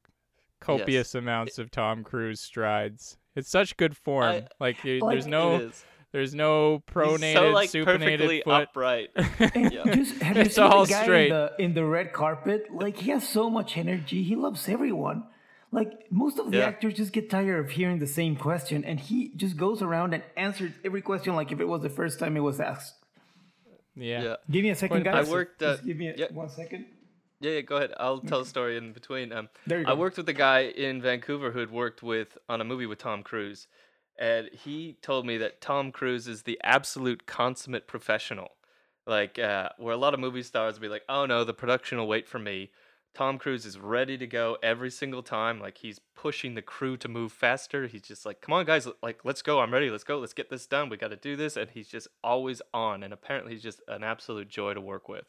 copious 0.60 1.14
amounts 1.14 1.58
of 1.58 1.70
Tom 1.70 2.04
Cruise 2.04 2.40
strides. 2.40 3.16
It's 3.36 3.48
such 3.48 3.76
good 3.76 3.96
form. 3.96 4.24
I- 4.26 4.46
like, 4.58 4.82
you, 4.84 4.98
Like, 5.00 5.14
there's 5.14 5.26
It 5.26 5.30
no 5.30 5.56
is. 5.60 5.84
There's 6.12 6.34
no 6.34 6.82
pronated, 6.92 7.20
He's 7.24 7.34
so 7.34 7.50
like 7.50 7.70
supinated 7.70 7.84
perfectly 7.84 8.42
foot. 8.42 8.62
upright. 8.68 9.10
And 9.54 9.72
Yeah. 9.72 9.84
just 9.94 10.20
have 10.22 10.36
you 10.36 10.42
It's 10.42 10.54
seen 10.56 10.64
all 10.64 10.84
the 10.84 10.90
guy 10.92 11.02
straight. 11.02 11.26
in 11.26 11.32
the 11.32 11.52
in 11.58 11.74
the 11.74 11.84
red 11.84 12.12
carpet? 12.12 12.66
Like 12.72 12.96
he 12.98 13.10
has 13.10 13.28
so 13.28 13.48
much 13.50 13.76
energy. 13.78 14.22
He 14.22 14.34
loves 14.36 14.68
everyone. 14.68 15.24
Like 15.72 16.10
most 16.10 16.38
of 16.40 16.50
the 16.50 16.58
Yeah. 16.58 16.64
actors 16.64 16.94
just 16.94 17.12
get 17.12 17.30
tired 17.30 17.64
of 17.64 17.70
hearing 17.70 17.98
the 18.00 18.06
same 18.06 18.34
question, 18.36 18.84
and 18.84 18.98
he 18.98 19.30
just 19.36 19.56
goes 19.56 19.82
around 19.82 20.14
and 20.14 20.22
answers 20.36 20.72
every 20.84 21.00
question 21.02 21.34
like 21.36 21.52
if 21.52 21.60
it 21.60 21.68
was 21.68 21.82
the 21.82 21.90
first 21.90 22.18
time 22.18 22.36
it 22.36 22.40
was 22.40 22.58
asked. 22.60 22.94
Yeah. 23.94 24.22
Yeah. 24.22 24.36
Give 24.50 24.62
me 24.64 24.70
a 24.70 24.74
second, 24.74 25.04
Well, 25.04 25.14
guys. 25.14 25.28
I 25.28 25.30
worked, 25.30 25.62
uh, 25.62 25.72
Just 25.74 25.86
give 25.86 25.96
me 25.96 26.08
a, 26.08 26.14
yeah. 26.16 26.26
one 26.32 26.48
second. 26.48 26.86
Yeah, 27.40 27.52
yeah, 27.52 27.60
go 27.62 27.76
ahead. 27.76 27.92
I'll 27.98 28.20
tell 28.20 28.40
a 28.40 28.46
story 28.46 28.76
in 28.76 28.92
between. 28.92 29.32
Um, 29.32 29.48
There 29.66 29.80
you 29.80 29.86
I 29.86 29.94
worked 29.94 30.16
with 30.18 30.28
a 30.28 30.32
guy 30.34 30.60
in 30.64 31.00
Vancouver 31.00 31.50
who 31.52 31.58
had 31.60 31.70
worked 31.70 32.02
with 32.02 32.36
on 32.48 32.60
a 32.60 32.64
movie 32.64 32.86
with 32.86 32.98
Tom 32.98 33.22
Cruise, 33.22 33.66
and 34.20 34.50
he 34.52 34.98
told 35.00 35.26
me 35.26 35.38
that 35.38 35.60
Tom 35.60 35.90
Cruise 35.90 36.28
is 36.28 36.42
the 36.42 36.60
absolute 36.62 37.26
consummate 37.26 37.88
professional. 37.88 38.52
Like, 39.06 39.38
uh, 39.38 39.70
where 39.78 39.94
a 39.94 39.98
lot 39.98 40.14
of 40.14 40.20
movie 40.20 40.42
stars 40.42 40.78
be 40.78 40.88
like, 40.88 41.04
"Oh 41.08 41.26
no, 41.26 41.42
the 41.42 41.54
production 41.54 41.98
will 41.98 42.06
wait 42.06 42.28
for 42.28 42.38
me." 42.38 42.70
Tom 43.14 43.38
Cruise 43.38 43.66
is 43.66 43.78
ready 43.78 44.16
to 44.18 44.26
go 44.26 44.56
every 44.62 44.90
single 44.90 45.22
time. 45.22 45.58
Like 45.58 45.78
he's 45.78 45.98
pushing 46.14 46.54
the 46.54 46.62
crew 46.62 46.96
to 46.98 47.08
move 47.08 47.32
faster. 47.32 47.86
He's 47.86 48.02
just 48.02 48.24
like, 48.26 48.40
"Come 48.40 48.52
on, 48.52 48.66
guys! 48.66 48.86
Like, 49.02 49.24
let's 49.24 49.42
go! 49.42 49.60
I'm 49.60 49.72
ready. 49.72 49.90
Let's 49.90 50.04
go! 50.04 50.18
Let's 50.18 50.34
get 50.34 50.50
this 50.50 50.66
done. 50.66 50.90
We 50.90 50.96
got 50.96 51.08
to 51.08 51.16
do 51.16 51.34
this." 51.34 51.56
And 51.56 51.70
he's 51.70 51.88
just 51.88 52.08
always 52.22 52.62
on. 52.72 53.02
And 53.02 53.12
apparently, 53.12 53.54
he's 53.54 53.62
just 53.62 53.80
an 53.88 54.04
absolute 54.04 54.48
joy 54.48 54.74
to 54.74 54.80
work 54.80 55.08
with. 55.08 55.26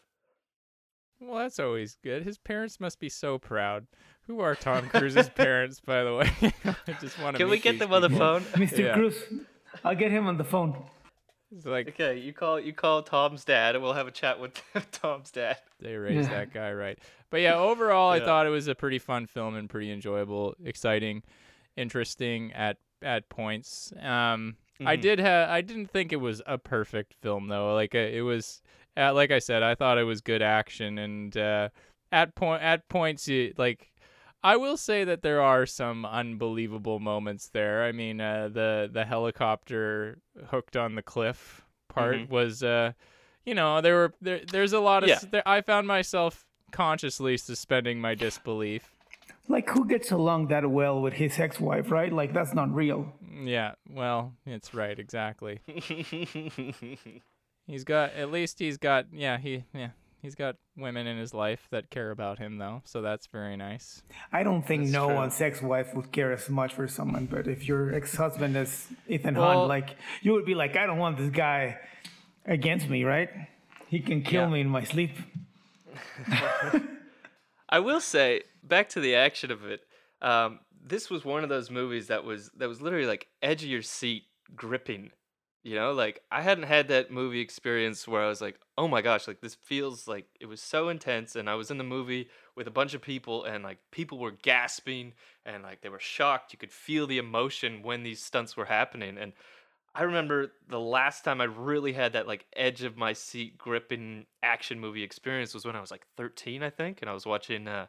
Well, 1.21 1.37
that's 1.39 1.59
always 1.59 1.97
good. 2.03 2.23
His 2.23 2.37
parents 2.37 2.79
must 2.79 2.99
be 2.99 3.07
so 3.09 3.37
proud. 3.37 3.85
Who 4.27 4.39
are 4.39 4.55
Tom 4.55 4.89
Cruise's 4.89 5.29
parents, 5.35 5.79
by 5.79 6.03
the 6.03 6.15
way? 6.15 6.31
I 6.87 6.93
just 6.99 7.19
want 7.19 7.35
to. 7.35 7.43
Can 7.43 7.49
we 7.49 7.59
get 7.59 7.77
them 7.79 7.93
on 7.93 8.01
the 8.01 8.09
phone? 8.09 8.41
Mr. 8.55 8.79
Yeah. 8.79 8.93
Cruise, 8.95 9.21
I'll 9.83 9.95
get 9.95 10.11
him 10.11 10.27
on 10.27 10.37
the 10.37 10.43
phone. 10.43 10.75
It's 11.55 11.65
like 11.65 11.89
Okay, 11.89 12.17
you 12.17 12.31
call 12.33 12.59
you 12.59 12.73
call 12.73 13.03
Tom's 13.03 13.43
dad, 13.43 13.75
and 13.75 13.83
we'll 13.83 13.93
have 13.93 14.07
a 14.07 14.11
chat 14.11 14.39
with 14.39 14.61
Tom's 14.91 15.31
dad. 15.31 15.57
They 15.79 15.95
raised 15.95 16.29
Yeah. 16.29 16.37
that 16.39 16.53
guy 16.53 16.71
right. 16.73 16.97
But 17.29 17.41
yeah, 17.41 17.55
overall, 17.55 18.09
I 18.09 18.19
thought 18.19 18.45
it 18.45 18.49
was 18.51 18.67
a 18.67 18.75
pretty 18.75 18.99
fun 18.99 19.25
film 19.27 19.55
and 19.55 19.69
pretty 19.69 19.91
enjoyable, 19.91 20.55
exciting, 20.63 21.23
interesting 21.75 22.51
at 22.53 22.77
at 23.01 23.27
points. 23.29 23.91
Um, 24.01 24.55
I 24.85 24.95
Mhm. 24.97 25.01
did 25.01 25.19
have 25.19 25.49
I 25.49 25.61
didn't 25.61 25.87
think 25.91 26.13
it 26.13 26.17
was 26.17 26.41
a 26.45 26.57
perfect 26.57 27.13
film 27.15 27.47
though. 27.47 27.73
Like 27.73 27.95
uh, 27.95 27.99
it 27.99 28.21
was, 28.21 28.61
uh, 28.97 29.13
like 29.13 29.31
I 29.31 29.39
said, 29.39 29.63
I 29.63 29.75
thought 29.75 29.97
it 29.97 30.03
was 30.03 30.21
good 30.21 30.41
action 30.41 30.97
and 30.97 31.35
uh, 31.37 31.69
at 32.11 32.35
point 32.35 32.61
at 32.63 32.87
points 32.89 33.27
you 33.27 33.53
like. 33.57 33.87
I 34.43 34.57
will 34.57 34.75
say 34.75 35.03
that 35.03 35.21
there 35.21 35.39
are 35.39 35.67
some 35.67 36.03
unbelievable 36.03 36.99
moments 36.99 37.49
there. 37.49 37.83
I 37.83 37.91
mean, 37.91 38.19
uh, 38.19 38.49
the 38.51 38.89
the 38.91 39.05
helicopter 39.05 40.17
hooked 40.47 40.75
on 40.75 40.95
the 40.95 41.03
cliff 41.03 41.61
part 41.89 42.15
Mhm. 42.15 42.29
was, 42.29 42.63
uh, 42.63 42.93
you 43.45 43.53
know, 43.53 43.81
there 43.81 43.93
were 43.95 44.13
there. 44.19 44.39
There's 44.43 44.73
a 44.73 44.79
lot 44.79 45.03
of. 45.03 45.09
Yeah. 45.09 45.19
There, 45.29 45.43
I 45.47 45.61
found 45.61 45.85
myself 45.87 46.43
consciously 46.71 47.37
suspending 47.37 48.01
my 48.01 48.15
disbelief. 48.15 48.95
Like 49.47 49.69
who 49.69 49.85
gets 49.85 50.11
along 50.11 50.47
that 50.47 50.69
well 50.71 51.01
with 51.01 51.13
his 51.13 51.37
ex-wife, 51.39 51.91
right? 51.91 52.11
Like 52.11 52.33
that's 52.33 52.53
not 52.55 52.73
real. 52.73 53.13
Yeah, 53.43 53.73
well, 53.89 54.33
it's 54.45 54.73
right, 54.73 54.97
exactly. 54.97 55.59
He's 57.71 57.83
got 57.85 58.13
at 58.13 58.29
least 58.31 58.59
he's 58.59 58.77
got 58.77 59.05
yeah 59.13 59.37
he 59.37 59.63
yeah 59.73 59.91
he's 60.21 60.35
got 60.35 60.55
women 60.75 61.07
in 61.07 61.17
his 61.17 61.33
life 61.33 61.67
that 61.71 61.89
care 61.89 62.11
about 62.11 62.37
him 62.37 62.57
though, 62.57 62.81
so 62.85 63.01
that's 63.01 63.27
very 63.27 63.55
nice. 63.55 64.03
I 64.33 64.43
don't 64.43 64.61
think 64.67 64.83
That's 64.83 64.93
no 64.93 65.07
true. 65.07 65.15
one's 65.15 65.39
ex-wife 65.39 65.93
would 65.95 66.11
care 66.11 66.31
as 66.33 66.49
much 66.49 66.73
for 66.73 66.87
someone, 66.87 67.25
but 67.27 67.47
if 67.47 67.67
your 67.67 67.93
ex-husband 67.95 68.55
is 68.57 68.87
Ethan 69.07 69.35
Well- 69.35 69.59
Hunt, 69.59 69.69
like 69.69 69.95
you 70.21 70.33
would 70.33 70.45
be 70.45 70.53
like, 70.55 70.75
I 70.75 70.85
don't 70.85 70.97
want 70.99 71.17
this 71.17 71.29
guy 71.31 71.77
against 72.45 72.89
me, 72.89 73.03
right? 73.05 73.29
He 73.87 73.99
can 73.99 74.21
kill 74.21 74.43
Yeah. 74.43 74.49
me 74.49 74.61
in 74.61 74.69
my 74.69 74.83
sleep. 74.83 75.11
I 77.69 77.79
will 77.79 78.01
say, 78.01 78.41
back 78.63 78.89
to 78.89 78.99
the 78.99 79.15
action 79.15 79.51
of 79.51 79.65
it. 79.65 79.81
Um, 80.21 80.59
this 80.83 81.09
was 81.09 81.23
one 81.23 81.43
of 81.43 81.49
those 81.49 81.69
movies 81.71 82.07
that 82.07 82.23
was 82.23 82.49
that 82.57 82.67
was 82.67 82.81
literally 82.81 83.05
like 83.05 83.27
edge 83.41 83.63
of 83.63 83.69
your 83.69 83.81
seat 83.81 84.23
gripping. 84.55 85.11
You 85.63 85.75
know, 85.75 85.91
like 85.91 86.23
I 86.31 86.41
hadn't 86.41 86.63
had 86.63 86.87
that 86.87 87.11
movie 87.11 87.39
experience 87.39 88.07
where 88.07 88.23
I 88.23 88.27
was 88.27 88.41
like, 88.41 88.59
"Oh 88.79 88.87
my 88.87 89.01
gosh, 89.03 89.27
like 89.27 89.41
this 89.41 89.53
feels 89.53 90.07
like 90.07 90.25
it 90.39 90.47
was 90.47 90.59
so 90.59 90.89
intense." 90.89 91.35
And 91.35 91.47
I 91.47 91.53
was 91.53 91.69
in 91.69 91.77
the 91.77 91.83
movie 91.83 92.29
with 92.55 92.67
a 92.67 92.71
bunch 92.71 92.95
of 92.95 93.01
people, 93.01 93.43
and 93.43 93.63
like 93.63 93.77
people 93.91 94.17
were 94.17 94.31
gasping 94.31 95.13
and 95.45 95.61
like 95.61 95.81
they 95.81 95.89
were 95.89 95.99
shocked. 95.99 96.51
You 96.51 96.57
could 96.57 96.71
feel 96.71 97.05
the 97.05 97.19
emotion 97.19 97.83
when 97.83 98.01
these 98.01 98.23
stunts 98.23 98.57
were 98.57 98.65
happening. 98.65 99.19
And 99.19 99.33
I 99.93 100.03
remember 100.03 100.53
the 100.69 100.79
last 100.79 101.23
time 101.25 101.41
I 101.41 101.45
really 101.45 101.93
had 101.93 102.13
that 102.13 102.27
like 102.27 102.47
edge 102.55 102.83
of 102.83 102.97
my 102.97 103.13
seat 103.13 103.57
gripping 103.57 104.25
action 104.41 104.79
movie 104.79 105.03
experience 105.03 105.53
was 105.53 105.65
when 105.65 105.75
I 105.75 105.81
was 105.81 105.91
like 105.91 106.07
13, 106.17 106.63
I 106.63 106.69
think, 106.71 107.01
and 107.01 107.09
I 107.09 107.13
was 107.13 107.25
watching 107.25 107.67
uh, 107.67 107.87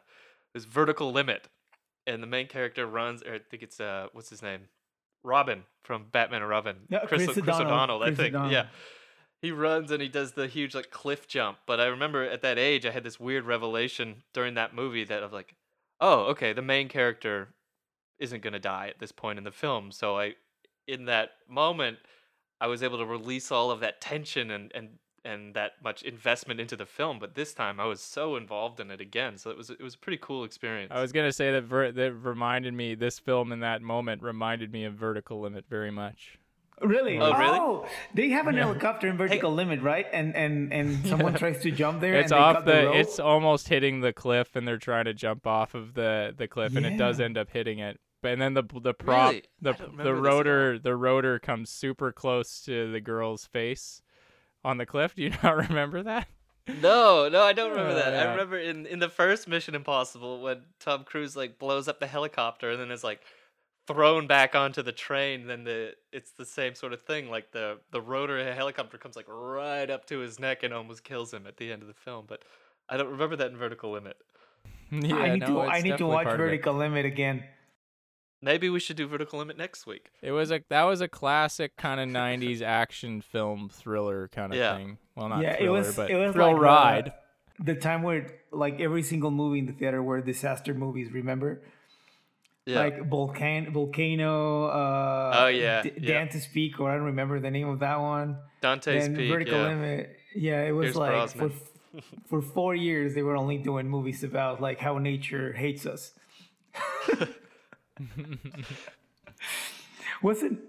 this 0.53 0.65
Vertical 0.65 1.11
Limit, 1.11 1.47
and 2.07 2.21
the 2.21 2.27
main 2.27 2.47
character 2.47 2.85
runs, 2.85 3.23
or 3.23 3.35
I 3.35 3.39
think 3.39 3.63
it's 3.63 3.79
uh, 3.79 4.07
what's 4.13 4.29
his 4.29 4.41
name, 4.43 4.67
Robin 5.23 5.63
from 5.83 6.05
Batman 6.11 6.41
and 6.41 6.49
Robin, 6.49 6.75
Yeah, 6.89 6.99
Chris, 6.99 7.25
Chris 7.25 7.33
Chris 7.35 7.37
O'Donnell. 7.55 7.67
O'Donnell, 7.67 8.03
I 8.03 8.05
Chris 8.07 8.17
think, 8.17 8.35
O'Donnell. 8.35 8.51
yeah. 8.51 8.65
He 9.41 9.51
runs 9.51 9.91
and 9.91 10.01
he 10.01 10.07
does 10.07 10.31
the 10.33 10.47
huge 10.47 10.73
like 10.73 10.89
cliff 10.89 11.27
jump. 11.27 11.57
But 11.67 11.79
I 11.81 11.85
remember 11.87 12.23
at 12.23 12.41
that 12.43 12.57
age, 12.57 12.85
I 12.85 12.91
had 12.91 13.03
this 13.03 13.19
weird 13.19 13.43
revelation 13.45 14.23
during 14.33 14.53
that 14.53 14.73
movie 14.73 15.03
that 15.03 15.21
of 15.21 15.33
like, 15.33 15.55
oh, 15.99 16.21
okay, 16.27 16.53
the 16.53 16.61
main 16.61 16.87
character 16.87 17.49
isn't 18.19 18.41
gonna 18.41 18.59
die 18.59 18.87
at 18.87 18.99
this 18.99 19.11
point 19.11 19.37
in 19.37 19.43
the 19.43 19.51
film. 19.51 19.91
So 19.91 20.17
I, 20.17 20.35
in 20.87 21.05
that 21.05 21.31
moment, 21.49 21.97
I 22.61 22.67
was 22.67 22.81
able 22.81 22.97
to 22.99 23.05
release 23.05 23.51
all 23.51 23.69
of 23.71 23.81
that 23.81 23.99
tension 23.99 24.49
and 24.51 24.71
and 24.73 24.89
and 25.25 25.53
that 25.53 25.73
much 25.83 26.03
investment 26.03 26.59
into 26.59 26.75
the 26.75 26.85
film. 26.85 27.19
But 27.19 27.35
this 27.35 27.53
time, 27.53 27.79
I 27.79 27.85
was 27.85 28.01
so 28.01 28.35
involved 28.35 28.79
in 28.79 28.91
it 28.91 29.01
again. 29.01 29.37
So 29.37 29.49
it 29.49 29.57
was 29.57 29.69
it 29.69 29.81
was 29.81 29.95
a 29.95 29.97
pretty 29.97 30.19
cool 30.21 30.43
experience. 30.43 30.91
I 30.93 31.01
was 31.01 31.11
gonna 31.11 31.31
say 31.33 31.51
that 31.51 31.63
ver- 31.63 31.91
that 31.91 32.13
reminded 32.13 32.73
me 32.73 32.95
this 32.95 33.19
film 33.19 33.51
in 33.51 33.59
that 33.61 33.81
moment 33.81 34.21
reminded 34.21 34.71
me 34.71 34.85
of 34.85 34.93
Vertical 34.93 35.39
Limit 35.41 35.65
very 35.69 35.91
much. 35.91 36.37
Really? 36.81 37.19
Oh, 37.19 37.37
really? 37.37 37.59
Oh, 37.59 37.85
they 38.13 38.29
have 38.29 38.47
an 38.47 38.57
helicopter 38.57 39.07
in 39.07 39.15
vertical 39.15 39.53
limit, 39.53 39.81
right? 39.81 40.07
And 40.11 40.35
and 40.35 40.73
and 40.73 41.05
someone 41.05 41.33
tries 41.35 41.61
to 41.61 41.71
jump 41.71 42.01
there. 42.01 42.15
It's 42.15 42.31
and 42.31 42.39
they 42.39 42.43
off 42.43 42.55
cut 42.57 42.65
the, 42.65 42.71
the, 42.71 42.99
it's 42.99 43.19
almost 43.19 43.69
hitting 43.69 44.01
the 44.01 44.11
cliff 44.11 44.55
and 44.55 44.67
they're 44.67 44.77
trying 44.77 45.05
to 45.05 45.13
jump 45.13 45.45
off 45.47 45.75
of 45.75 45.93
the 45.93 46.33
the 46.35 46.47
cliff 46.47 46.75
and 46.75 46.85
it 46.85 46.97
does 46.97 47.19
end 47.19 47.37
up 47.37 47.49
hitting 47.51 47.79
it. 47.79 47.99
But 48.21 48.33
and 48.33 48.41
then 48.41 48.53
the 48.53 48.63
the 48.81 48.93
prop 48.93 49.29
Really? 49.31 49.43
the 49.61 49.73
the 49.73 49.83
remember 49.83 50.03
this 50.03 50.09
at 50.09 50.15
all. 50.15 50.21
rotor 50.21 50.79
the 50.79 50.95
rotor 50.95 51.39
comes 51.39 51.69
super 51.69 52.11
close 52.11 52.61
to 52.61 52.91
the 52.91 52.99
girl's 53.01 53.45
face 53.45 54.01
on 54.63 54.77
the 54.77 54.85
cliff. 54.85 55.15
Do 55.15 55.23
you 55.23 55.31
not 55.43 55.69
remember 55.69 56.03
that? 56.03 56.27
No, 56.81 57.27
no, 57.27 57.43
I 57.43 57.51
don't 57.51 57.71
remember 57.71 57.95
that. 57.95 58.15
I 58.15 58.31
remember 58.31 58.57
in 58.57 58.85
in 58.85 58.99
the 58.99 59.09
first 59.09 59.47
Mission 59.47 59.75
Impossible 59.75 60.41
when 60.41 60.61
Tom 60.79 61.03
Cruise 61.03 61.35
like 61.35 61.59
blows 61.59 61.87
up 61.87 61.99
the 61.99 62.07
helicopter 62.07 62.71
and 62.71 62.79
then 62.79 62.89
is 62.89 63.03
like 63.03 63.19
thrown 63.85 64.27
back 64.27 64.55
onto 64.55 64.81
the 64.81 64.93
train. 64.93 65.47
Then 65.47 65.65
the 65.65 65.95
it's 66.13 66.31
the 66.31 66.45
same 66.45 66.73
sort 66.73 66.93
of 66.93 67.01
thing. 67.01 67.29
Like 67.29 67.51
the 67.51 67.79
the 67.91 67.99
rotor 67.99 68.53
helicopter 68.53 68.97
comes 68.97 69.17
like 69.17 69.25
right 69.27 69.89
up 69.89 70.05
to 70.07 70.19
his 70.19 70.39
neck 70.39 70.63
and 70.63 70.73
almost 70.73 71.03
kills 71.03 71.33
him 71.33 71.47
at 71.47 71.57
the 71.57 71.71
end 71.71 71.81
of 71.81 71.89
the 71.89 71.93
film. 71.93 72.25
But 72.27 72.43
I 72.87 72.95
don't 72.95 73.09
remember 73.11 73.35
that 73.35 73.51
in 73.51 73.57
Vertical 73.57 73.91
Limit. 73.91 74.15
yeah, 74.91 75.15
I 75.17 75.31
need 75.33 75.39
no, 75.41 75.47
to 75.47 75.59
I 75.61 75.81
need 75.81 75.97
to 75.97 76.05
watch 76.05 76.23
part 76.23 76.35
of 76.35 76.41
it. 76.41 76.43
Vertical 76.45 76.75
Limit 76.75 77.05
again. 77.05 77.43
Maybe 78.43 78.69
we 78.69 78.79
should 78.81 78.97
do 78.97 79.07
Vertical 79.07 79.39
Limit 79.39 79.57
next 79.57 79.87
week. 79.87 80.11
It 80.21 80.31
was 80.33 80.51
a 80.51 80.61
that 80.69 80.83
was 80.83 80.99
a 81.01 81.07
classic 81.07 81.77
kind 81.77 81.99
of 82.01 82.09
'90s 82.09 82.61
action 82.83 83.21
film 83.21 83.69
thriller 83.69 84.27
kind 84.27 84.51
of 84.51 84.59
Yeah. 84.59 84.75
thing. 84.75 84.97
Well, 85.15 85.29
not 85.29 85.41
yeah, 85.41 85.55
thriller, 85.55 85.67
it 85.67 85.71
was 85.71 85.95
but 85.95 86.09
it 86.11 86.15
was 86.17 86.33
thrill 86.33 86.47
like 86.47 86.57
uh, 86.57 86.59
ride. 86.59 87.13
the 87.59 87.75
time 87.75 88.03
where 88.03 88.27
like 88.51 88.79
every 88.81 89.03
single 89.03 89.31
movie 89.31 89.59
in 89.59 89.65
the 89.67 89.73
theater 89.73 90.03
were 90.03 90.19
disaster 90.21 90.73
movies. 90.73 91.11
Remember? 91.11 91.61
Yeah. 92.65 92.79
Like 92.79 93.09
Volcan- 93.09 93.71
Volcano. 93.73 94.65
Uh, 94.67 95.31
Oh, 95.43 95.47
yeah, 95.47 95.81
D- 95.83 95.91
yeah. 95.97 96.07
Dante's 96.13 96.47
Peak, 96.47 96.79
or 96.79 96.89
I 96.89 96.95
don't 96.95 97.05
remember 97.07 97.39
the 97.39 97.51
name 97.51 97.67
of 97.67 97.79
that 97.79 97.99
one. 97.99 98.37
Dante's 98.61 99.03
then 99.05 99.15
Peak. 99.15 99.29
Vertical 99.31 99.57
Yeah. 99.59 99.67
Limit. 99.67 100.17
Yeah, 100.35 100.61
it 100.63 100.71
was 100.71 100.85
Pierce 100.93 100.95
like 100.95 101.29
for 101.29 101.51
for 102.27 102.41
four 102.41 102.73
years 102.75 103.13
they 103.15 103.21
were 103.21 103.35
only 103.37 103.57
doing 103.57 103.87
movies 103.89 104.23
about 104.23 104.59
like 104.61 104.79
how 104.79 104.97
nature 104.97 105.53
hates 105.53 105.85
us. 105.85 106.11
wasn't 110.21 110.59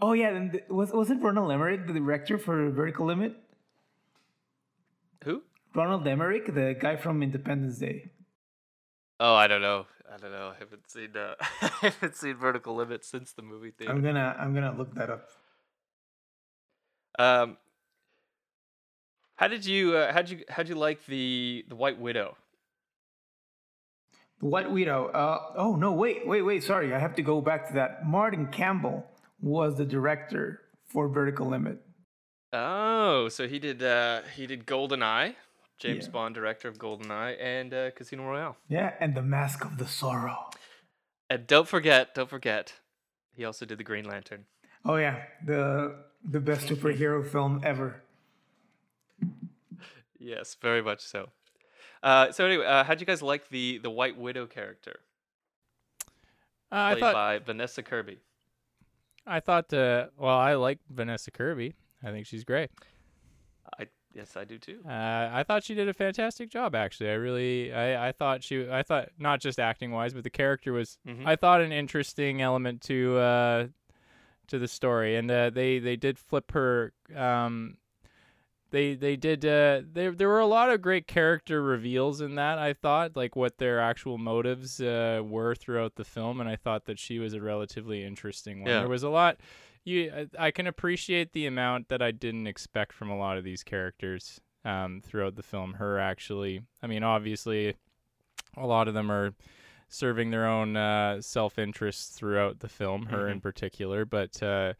oh 0.00 0.12
yeah, 0.12 0.28
and 0.28 0.52
th- 0.52 0.64
was 0.68 0.92
wasn't 0.92 1.22
Ronald 1.22 1.50
Emmerich 1.50 1.86
the 1.86 1.94
director 1.94 2.38
for 2.38 2.70
Vertical 2.70 3.06
Limit? 3.06 3.36
Who? 5.24 5.42
Ronald 5.74 6.06
Emmerich, 6.06 6.46
the 6.54 6.76
guy 6.78 6.96
from 6.96 7.22
Independence 7.22 7.78
Day. 7.78 8.10
Oh, 9.18 9.34
I 9.34 9.46
don't 9.46 9.62
know. 9.62 9.86
I 10.12 10.16
don't 10.18 10.30
know. 10.30 10.52
I 10.54 10.58
haven't 10.58 10.88
seen 10.90 11.16
uh, 11.16 11.34
I 11.40 11.70
haven't 11.80 12.16
seen 12.16 12.36
Vertical 12.36 12.74
Limit 12.76 13.04
since 13.04 13.32
the 13.32 13.42
movie 13.42 13.70
theater. 13.70 13.92
I'm 13.92 14.02
gonna 14.02 14.36
I'm 14.38 14.54
gonna 14.54 14.76
look 14.76 14.94
that 14.94 15.10
up. 15.10 15.28
Um, 17.18 17.56
how 19.36 19.48
did 19.48 19.64
you 19.64 19.96
uh, 19.96 20.12
how'd 20.12 20.28
you 20.28 20.44
how'd 20.48 20.68
you 20.68 20.74
like 20.74 21.06
the 21.06 21.64
the 21.68 21.76
White 21.76 21.98
Widow? 21.98 22.36
The 24.44 24.50
White 24.50 24.70
know 24.70 25.06
Uh, 25.06 25.52
oh 25.56 25.74
no, 25.74 25.92
wait, 25.92 26.26
wait, 26.26 26.42
wait. 26.42 26.62
Sorry, 26.62 26.94
I 26.94 26.98
have 26.98 27.14
to 27.16 27.22
go 27.22 27.40
back 27.40 27.66
to 27.68 27.74
that. 27.74 28.06
Martin 28.06 28.46
Campbell 28.48 29.06
was 29.40 29.78
the 29.78 29.86
director 29.86 30.60
for 30.86 31.08
Vertical 31.08 31.46
Limit. 31.46 31.78
Oh, 32.52 33.30
so 33.30 33.48
he 33.48 33.58
did 33.58 33.82
uh 33.82 34.20
he 34.36 34.46
did 34.46 34.66
GoldenEye 34.66 35.34
James 35.78 36.04
Yeah. 36.04 36.10
Bond 36.10 36.34
director 36.34 36.68
of 36.68 36.76
GoldenEye 36.76 37.36
and 37.40 37.72
uh, 37.72 37.90
Casino 37.92 38.24
Royale. 38.24 38.58
Yeah, 38.68 38.92
and 39.00 39.14
the 39.14 39.22
Mask 39.22 39.64
of 39.64 39.78
the 39.78 39.86
Zorro. 39.86 40.36
And 41.30 41.46
don't 41.46 41.66
forget, 41.66 42.14
don't 42.14 42.28
forget, 42.28 42.74
he 43.34 43.46
also 43.46 43.64
did 43.64 43.78
the 43.78 43.84
Green 43.84 44.04
Lantern. 44.04 44.44
Oh 44.84 44.96
yeah, 44.96 45.22
the 45.46 46.04
the 46.22 46.40
best 46.40 46.66
superhero 46.66 47.26
film 47.26 47.62
ever. 47.64 48.02
Yes, 50.18 50.54
very 50.60 50.82
much 50.82 51.00
so. 51.00 51.30
Uh, 52.04 52.30
so 52.30 52.44
anyway, 52.46 52.66
uh, 52.66 52.84
how'd 52.84 53.00
you 53.00 53.06
guys 53.06 53.22
like 53.22 53.48
the 53.48 53.78
the 53.78 53.90
White 53.90 54.16
Widow 54.18 54.46
character 54.46 55.00
Uh, 56.70 56.74
I 56.76 56.90
played 56.92 57.00
thought 57.00 57.14
by 57.14 57.38
Vanessa 57.38 57.82
Kirby? 57.82 58.18
I 59.26 59.40
thought 59.40 59.72
uh, 59.72 60.08
well 60.18 60.36
I 60.36 60.54
like 60.54 60.78
Vanessa 60.90 61.30
Kirby. 61.30 61.74
I 62.02 62.10
think 62.10 62.26
she's 62.26 62.44
great. 62.44 62.70
I 63.78 63.86
yes, 64.14 64.36
I 64.36 64.44
do 64.44 64.58
too. 64.58 64.80
Uh, 64.86 65.30
I 65.32 65.42
thought 65.48 65.64
she 65.64 65.74
did 65.74 65.88
a 65.88 65.94
fantastic 65.94 66.50
job. 66.50 66.74
Actually, 66.74 67.08
I 67.10 67.14
really, 67.14 67.72
I, 67.72 68.08
I 68.08 68.12
thought 68.12 68.44
she, 68.44 68.68
I 68.70 68.82
thought 68.82 69.08
not 69.18 69.40
just 69.40 69.58
acting 69.58 69.90
wise, 69.90 70.12
but 70.12 70.22
the 70.24 70.30
character 70.30 70.72
was, 70.74 70.98
Mhm. 71.08 71.26
I 71.26 71.34
thought 71.36 71.62
an 71.62 71.72
interesting 71.72 72.42
element 72.42 72.82
to, 72.82 73.16
uh, 73.16 73.66
to 74.48 74.58
the 74.58 74.68
story, 74.68 75.16
and 75.16 75.30
uh, 75.30 75.48
they 75.50 75.78
they 75.78 75.96
did 75.96 76.18
flip 76.18 76.52
her. 76.52 76.92
Um, 77.16 77.78
they 78.74 78.94
they 78.96 79.14
did. 79.16 79.44
Uh, 79.44 79.82
there 79.92 80.10
there 80.10 80.28
were 80.28 80.40
a 80.40 80.46
lot 80.46 80.68
of 80.70 80.82
great 80.82 81.06
character 81.06 81.62
reveals 81.62 82.20
in 82.20 82.34
that. 82.34 82.58
I 82.58 82.72
thought 82.72 83.16
like 83.16 83.36
what 83.36 83.58
their 83.58 83.78
actual 83.80 84.18
motives 84.18 84.80
uh, 84.80 85.22
were 85.24 85.54
throughout 85.54 85.94
the 85.94 86.04
film, 86.04 86.40
and 86.40 86.48
I 86.50 86.56
thought 86.56 86.86
that 86.86 86.98
she 86.98 87.18
was 87.20 87.34
a 87.34 87.40
relatively 87.40 88.02
interesting 88.04 88.60
one. 88.62 88.70
Yeah. 88.70 88.80
There 88.80 88.88
was 88.88 89.04
a 89.04 89.08
lot. 89.10 89.38
You, 89.84 90.12
I- 90.38 90.46
I 90.46 90.50
can 90.50 90.66
appreciate 90.66 91.32
the 91.32 91.46
amount 91.46 91.88
that 91.88 92.02
I 92.02 92.10
didn't 92.10 92.46
expect 92.48 92.92
from 92.92 93.10
a 93.10 93.16
lot 93.16 93.38
of 93.38 93.44
these 93.44 93.62
characters 93.62 94.40
um, 94.64 95.00
throughout 95.04 95.36
the 95.36 95.42
film. 95.42 95.74
Her 95.74 95.98
actually, 96.00 96.62
I 96.82 96.86
mean, 96.88 97.02
obviously, 97.04 97.76
a 98.56 98.66
lot 98.66 98.88
of 98.88 98.94
them 98.94 99.10
are 99.10 99.34
serving 99.88 100.30
their 100.30 100.46
own 100.46 100.76
uh, 100.76 101.20
self 101.20 101.58
interest 101.58 102.12
throughout 102.14 102.58
the 102.60 102.68
film. 102.68 103.06
Her 103.06 103.28
in 103.28 103.40
particular, 103.40 104.04
but 104.04 104.42
uh, 104.42 104.72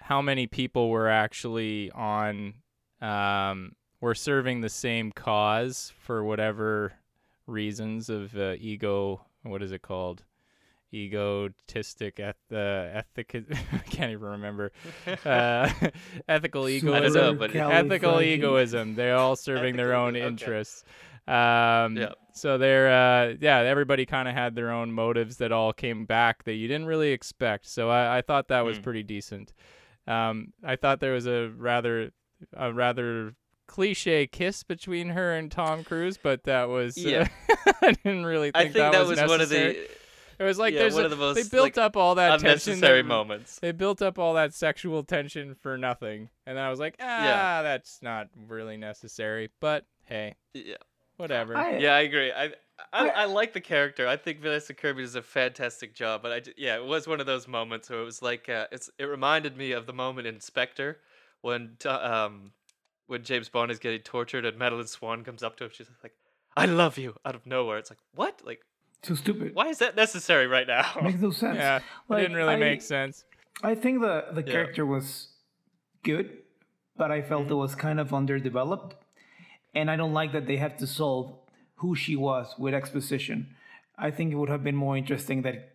how 0.00 0.22
many 0.22 0.46
people 0.46 0.88
were 0.88 1.08
actually 1.08 1.90
on 1.90 2.54
um, 3.00 3.72
were 4.00 4.14
serving 4.14 4.60
the 4.60 4.68
same 4.68 5.12
cause 5.12 5.92
for 6.00 6.22
whatever 6.24 6.92
reasons 7.46 8.08
of 8.08 8.36
uh, 8.36 8.54
ego? 8.58 9.20
What 9.42 9.62
is 9.62 9.72
it 9.72 9.82
called? 9.82 10.24
Egotistic, 10.92 12.18
eth- 12.20 12.36
uh, 12.52 12.56
ethic. 12.56 13.34
I 13.72 13.78
can't 13.90 14.12
even 14.12 14.28
remember. 14.28 14.72
Uh, 15.24 15.70
ethical 16.28 16.68
egoism 16.68 17.12
know, 17.22 17.34
but 17.34 17.54
ethical 17.54 18.14
Supercalifragi- 18.14 18.26
egoism. 18.26 18.94
They're 18.94 19.16
all 19.16 19.36
serving 19.36 19.76
their 19.76 19.94
own 19.94 20.16
okay. 20.16 20.26
interests. 20.26 20.84
Um, 21.26 21.96
Yeah. 21.96 22.12
So 22.32 22.56
they're, 22.56 22.88
uh, 22.90 23.34
yeah, 23.40 23.58
everybody 23.58 24.06
kind 24.06 24.28
of 24.28 24.34
had 24.34 24.54
their 24.54 24.70
own 24.70 24.92
motives 24.92 25.38
that 25.38 25.50
all 25.50 25.72
came 25.72 26.04
back 26.04 26.44
that 26.44 26.54
you 26.54 26.68
didn't 26.68 26.86
really 26.86 27.10
expect. 27.10 27.66
So 27.66 27.90
I, 27.90 28.18
I 28.18 28.22
thought 28.22 28.48
that 28.48 28.60
was 28.64 28.78
Mm. 28.78 28.82
pretty 28.82 29.02
decent. 29.02 29.52
Um, 30.06 30.52
I 30.64 30.76
thought 30.76 31.00
there 31.00 31.12
was 31.14 31.26
a 31.26 31.48
rather, 31.56 32.12
a 32.54 32.72
rather 32.72 33.34
cliche 33.66 34.26
kiss 34.26 34.62
between 34.62 35.10
her 35.10 35.34
and 35.34 35.50
Tom 35.52 35.84
Cruise, 35.84 36.18
but 36.22 36.44
that 36.44 36.68
was, 36.68 36.96
uh, 36.98 37.00
Yeah. 37.08 37.28
I 37.82 37.92
didn't 37.92 38.24
really 38.26 38.50
I 38.54 38.62
think, 38.62 38.74
think 38.74 38.92
that, 38.92 39.00
was, 39.06 39.20
was 39.20 39.28
one 39.28 39.40
of 39.40 39.48
the 39.50 39.70
It 40.38 40.44
was 40.44 40.58
like 40.58 40.72
yeah, 40.72 40.80
there's 40.80 40.94
one 40.94 41.02
a- 41.02 41.06
of 41.06 41.10
the 41.10 41.16
most 41.16 41.34
they 41.36 41.42
built 41.48 41.76
like, 41.76 41.78
up 41.78 41.96
all 41.96 42.14
that 42.14 42.40
tension. 42.40 42.46
unnecessary 42.48 43.02
that- 43.02 43.08
moments. 43.08 43.58
They 43.60 43.72
built 43.72 44.00
up 44.00 44.18
all 44.18 44.34
that 44.34 44.54
sexual 44.54 45.02
tension 45.02 45.54
for 45.54 45.76
nothing, 45.76 46.30
and 46.46 46.58
I 46.58 46.70
was 46.70 46.78
like, 46.80 46.94
ah, 47.00 47.60
that's 47.62 48.00
not 48.02 48.28
really 48.48 48.76
necessary. 48.76 49.50
But 49.60 49.84
hey, 50.04 50.36
Yeah. 50.54 50.76
whatever. 51.16 51.56
I, 51.56 51.78
Yeah, 51.78 51.94
I 51.94 52.00
agree. 52.00 52.32
I, 52.32 52.44
I 52.44 52.52
I- 52.92 53.08
I 53.08 53.24
like 53.24 53.52
the 53.52 53.60
character. 53.60 54.06
I 54.06 54.16
think 54.16 54.40
Vanessa 54.40 54.72
Kirby 54.72 55.02
does 55.02 55.16
a 55.16 55.22
fantastic 55.22 55.92
job. 55.94 56.22
But 56.22 56.32
I 56.32 56.42
yeah, 56.56 56.76
it 56.76 56.84
was 56.84 57.08
one 57.08 57.18
of 57.20 57.26
those 57.26 57.48
moments 57.48 57.90
where 57.90 58.00
it 58.00 58.04
was 58.04 58.22
like 58.22 58.48
uh, 58.48 58.66
it's 58.70 58.88
it 58.98 59.04
reminded 59.06 59.56
me 59.56 59.72
of 59.72 59.86
the 59.86 59.92
moment 59.92 60.28
in 60.28 60.38
Spectre 60.40 60.98
when 61.42 61.76
um 61.84 62.52
when 63.06 63.22
James 63.24 63.48
Bond 63.48 63.70
is 63.70 63.78
getting 63.78 64.00
tortured 64.00 64.44
and 64.44 64.58
Madeleine 64.58 64.86
Swann 64.86 65.24
comes 65.24 65.42
up 65.42 65.56
to 65.58 65.64
him. 65.64 65.70
She's 65.72 65.88
like, 66.02 66.12
"I 66.56 66.66
love 66.66 66.98
you" 66.98 67.14
out 67.24 67.34
of 67.34 67.46
nowhere. 67.46 67.78
It's 67.78 67.90
like 67.90 67.98
what? 68.14 68.42
Like 68.44 68.60
so 69.02 69.14
stupid. 69.14 69.54
why 69.54 69.68
is 69.68 69.78
that 69.78 69.94
necessary 69.96 70.46
right 70.46 70.66
now? 70.66 70.84
Makes 71.02 71.20
no 71.20 71.30
sense. 71.30 71.56
yeah, 71.56 71.80
Like, 72.08 72.18
it 72.18 72.22
didn't 72.22 72.36
really 72.36 72.54
I- 72.54 72.56
make 72.56 72.82
sense. 72.82 73.24
I 73.62 73.74
think 73.74 74.00
the 74.00 74.26
the 74.32 74.42
Yeah. 74.44 74.52
character 74.52 74.84
was 74.86 75.28
good, 76.02 76.38
but 76.96 77.10
I 77.10 77.22
felt 77.22 77.50
it 77.50 77.54
was 77.54 77.74
kind 77.74 77.98
of 78.00 78.12
underdeveloped, 78.14 78.94
and 79.74 79.90
I 79.90 79.96
don't 79.96 80.12
like 80.12 80.32
that 80.32 80.46
they 80.46 80.56
have 80.58 80.76
to 80.78 80.86
solve 80.86 81.34
who 81.76 81.94
she 81.94 82.14
was 82.16 82.54
with 82.58 82.74
exposition. 82.74 83.54
I 83.96 84.10
think 84.10 84.32
it 84.32 84.36
would 84.36 84.48
have 84.48 84.62
been 84.62 84.76
more 84.76 84.96
interesting 84.96 85.42
that 85.42 85.74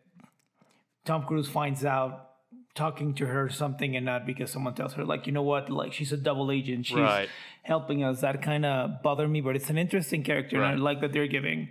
Tom 1.05 1.25
Cruise 1.25 1.49
finds 1.49 1.83
out 1.83 2.29
talking 2.75 3.13
to 3.13 3.25
her 3.27 3.49
something 3.49 3.95
and 3.95 4.05
not 4.05 4.25
because 4.25 4.51
someone 4.51 4.73
tells 4.73 4.93
her 4.93 5.05
like 5.05 5.27
you 5.27 5.31
know 5.33 5.43
what 5.43 5.69
like 5.69 5.93
she's 5.93 6.11
a 6.11 6.17
double 6.17 6.51
agent 6.51 6.85
she's 6.87 6.97
Right. 6.97 7.29
helping 7.61 8.03
us 8.03 8.21
that 8.21 8.41
kind 8.41 8.65
of 8.65 9.01
bother 9.03 9.27
me 9.27 9.41
but 9.41 9.55
it's 9.55 9.69
an 9.69 9.77
interesting 9.77 10.23
character 10.23 10.55
and 10.57 10.65
i 10.65 10.73
like 10.73 10.99
that 11.01 11.13
they're 11.13 11.27
giving 11.27 11.69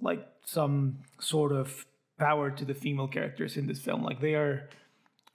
like 0.00 0.26
some 0.44 0.98
sort 1.20 1.52
of 1.52 1.86
power 2.18 2.50
to 2.50 2.64
the 2.64 2.74
female 2.74 3.06
characters 3.06 3.56
in 3.56 3.66
this 3.68 3.78
film 3.80 4.02
like 4.02 4.20
they 4.20 4.34
are 4.34 4.68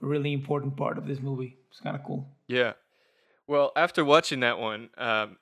a 0.01 0.05
really 0.05 0.33
important 0.33 0.75
part 0.75 0.97
of 0.97 1.07
this 1.07 1.19
movie 1.21 1.57
it's 1.69 1.79
kind 1.79 1.95
of 1.95 2.03
cool 2.03 2.27
Yeah. 2.47 2.73
Well, 3.47 3.71
after 3.75 4.03
watching 4.03 4.39
that 4.39 4.57
one, 4.57 4.89
um, 4.97 5.37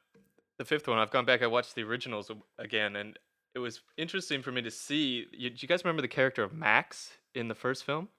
the 0.57 0.65
fifth 0.65 0.87
one, 0.89 0.97
I've 0.99 1.09
gone 1.09 1.23
back. 1.23 1.41
I 1.41 1.47
watched 1.47 1.73
the 1.73 1.83
originals 1.83 2.29
again, 2.59 2.97
and 2.97 3.17
it 3.55 3.59
was 3.59 3.79
interesting 3.97 4.41
for 4.41 4.51
me 4.51 4.61
to 4.61 4.71
see. 4.71 5.25
You, 5.31 5.49
do 5.51 5.55
you 5.59 5.67
guys 5.69 5.85
remember 5.85 6.01
the 6.01 6.09
character 6.09 6.43
of 6.43 6.51
Max 6.53 7.11
in 7.33 7.47
the 7.47 7.55
first 7.55 7.85
film? 7.85 8.09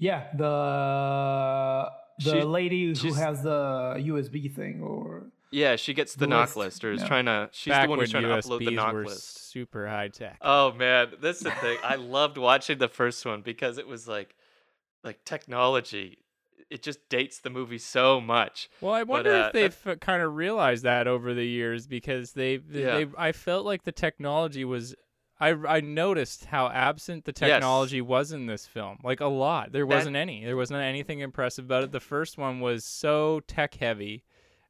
Yeah 0.00 0.26
the 0.36 1.90
the 2.24 2.30
She- 2.40 2.42
lady 2.42 2.94
who 2.94 3.12
has 3.14 3.42
the 3.42 3.94
usb 3.98 4.54
thing 4.54 4.82
or 4.82 5.30
Yeah, 5.52 5.76
she 5.76 5.94
gets 5.94 6.14
the, 6.14 6.26
The 6.26 6.34
NOC 6.34 6.40
list, 6.40 6.56
list, 6.56 6.84
or 6.84 6.92
is 6.92 7.00
yeah. 7.02 7.08
trying 7.08 7.24
to. 7.26 7.48
She's 7.52 7.70
Back 7.72 7.84
the 7.86 7.90
one 7.90 7.98
who's 7.98 8.10
trying 8.10 8.22
to 8.24 8.28
upload 8.28 8.58
the 8.60 8.66
USBs 8.66 8.76
NOC 8.76 8.92
were 8.94 9.04
list. 9.06 9.50
super 9.50 9.86
high 9.88 10.08
tech. 10.08 10.36
Oh 10.42 10.72
man, 10.72 11.12
that's 11.20 11.40
the 11.40 11.50
thing. 11.50 11.78
I 11.84 11.94
loved 11.96 12.36
watching 12.38 12.78
the 12.78 12.88
first 12.88 13.24
one 13.26 13.40
because 13.42 13.76
it 13.78 13.86
was 13.86 14.06
like, 14.06 14.34
like 15.04 15.24
technology. 15.24 16.18
It 16.70 16.82
just 16.84 17.08
dates 17.08 17.40
the 17.40 17.50
movie 17.50 17.78
so 17.78 18.20
much. 18.20 18.68
Well, 18.80 18.92
I 18.94 19.02
wonder 19.02 19.32
uh, 19.34 19.46
if 19.48 19.52
they've 19.82 19.98
kind 20.00 20.22
of 20.22 20.34
realized 20.36 20.84
that 20.84 21.08
over 21.08 21.34
the 21.34 21.44
years 21.46 21.88
because 21.88 22.32
they, 22.32 22.58
they, 22.58 22.82
Yeah. 22.82 22.96
they 23.04 23.06
I 23.18 23.32
felt 23.32 23.64
like 23.66 23.82
the 23.82 23.92
technology 23.92 24.64
was. 24.64 24.94
I, 25.40 25.50
I 25.50 25.80
noticed 25.80 26.44
how 26.46 26.68
absent 26.68 27.24
the 27.24 27.32
Yes. 27.32 27.38
technology 27.50 28.00
was 28.00 28.30
in 28.32 28.46
this 28.46 28.66
film. 28.66 28.98
Like 29.02 29.20
a 29.20 29.26
lot. 29.26 29.72
There 29.72 29.86
That- 29.86 29.94
wasn't 29.94 30.16
any. 30.16 30.44
There 30.44 30.56
wasn't 30.56 30.80
anything 30.82 31.20
impressive 31.20 31.64
about 31.64 31.84
it. 31.84 31.92
The 31.92 32.00
first 32.00 32.36
one 32.38 32.60
was 32.60 32.84
so 32.84 33.40
tech 33.46 33.74
heavy 33.74 34.24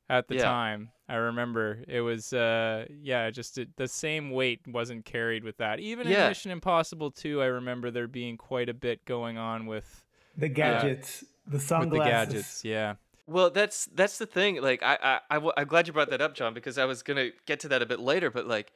at 0.09 0.28
the 0.28 0.37
Yeah. 0.37 0.42
time. 0.44 0.90
I 1.09 1.16
remember 1.16 1.83
it 1.88 2.02
was 2.02 2.33
uh 2.33 2.87
yeah, 3.02 3.30
just 3.30 3.59
it, 3.59 3.76
the 3.76 3.88
same 3.88 4.30
weight 4.30 4.61
wasn't 4.68 5.04
carried 5.04 5.42
with 5.42 5.56
that. 5.56 5.80
Even 5.80 6.06
in 6.06 6.12
Yeah. 6.12 6.28
Mission 6.28 6.52
Impossible 6.52 7.11
2, 7.11 7.42
I 7.42 7.46
remember 7.46 7.90
there 7.90 8.06
being 8.06 8.37
quite 8.37 8.68
a 8.68 8.74
bit 8.74 9.04
going 9.04 9.38
on 9.38 9.66
with 9.66 10.04
the 10.37 10.48
gadgets 10.48 11.24
the 11.46 11.54
with 11.54 11.62
sunglasses 11.62 12.04
the 12.04 12.11
gadgets. 12.11 12.64
Yeah. 12.64 12.94
Well, 13.26 13.50
that's 13.50 13.87
that's 13.87 14.18
the 14.18 14.26
thing. 14.26 14.61
Like, 14.62 14.83
I, 14.85 14.98
I, 15.02 15.20
I 15.30 15.35
w- 15.35 15.52
I'm 15.56 15.66
glad 15.66 15.87
you 15.88 15.92
brought 15.92 16.11
that 16.11 16.20
up, 16.20 16.35
John, 16.35 16.54
because 16.54 16.78
I 16.78 16.85
was 16.85 17.02
gonna 17.02 17.30
get 17.46 17.59
to 17.61 17.68
that 17.68 17.83
a 17.83 17.87
bit 17.87 17.98
later. 18.00 18.30
But 18.30 18.46
like, 18.46 18.72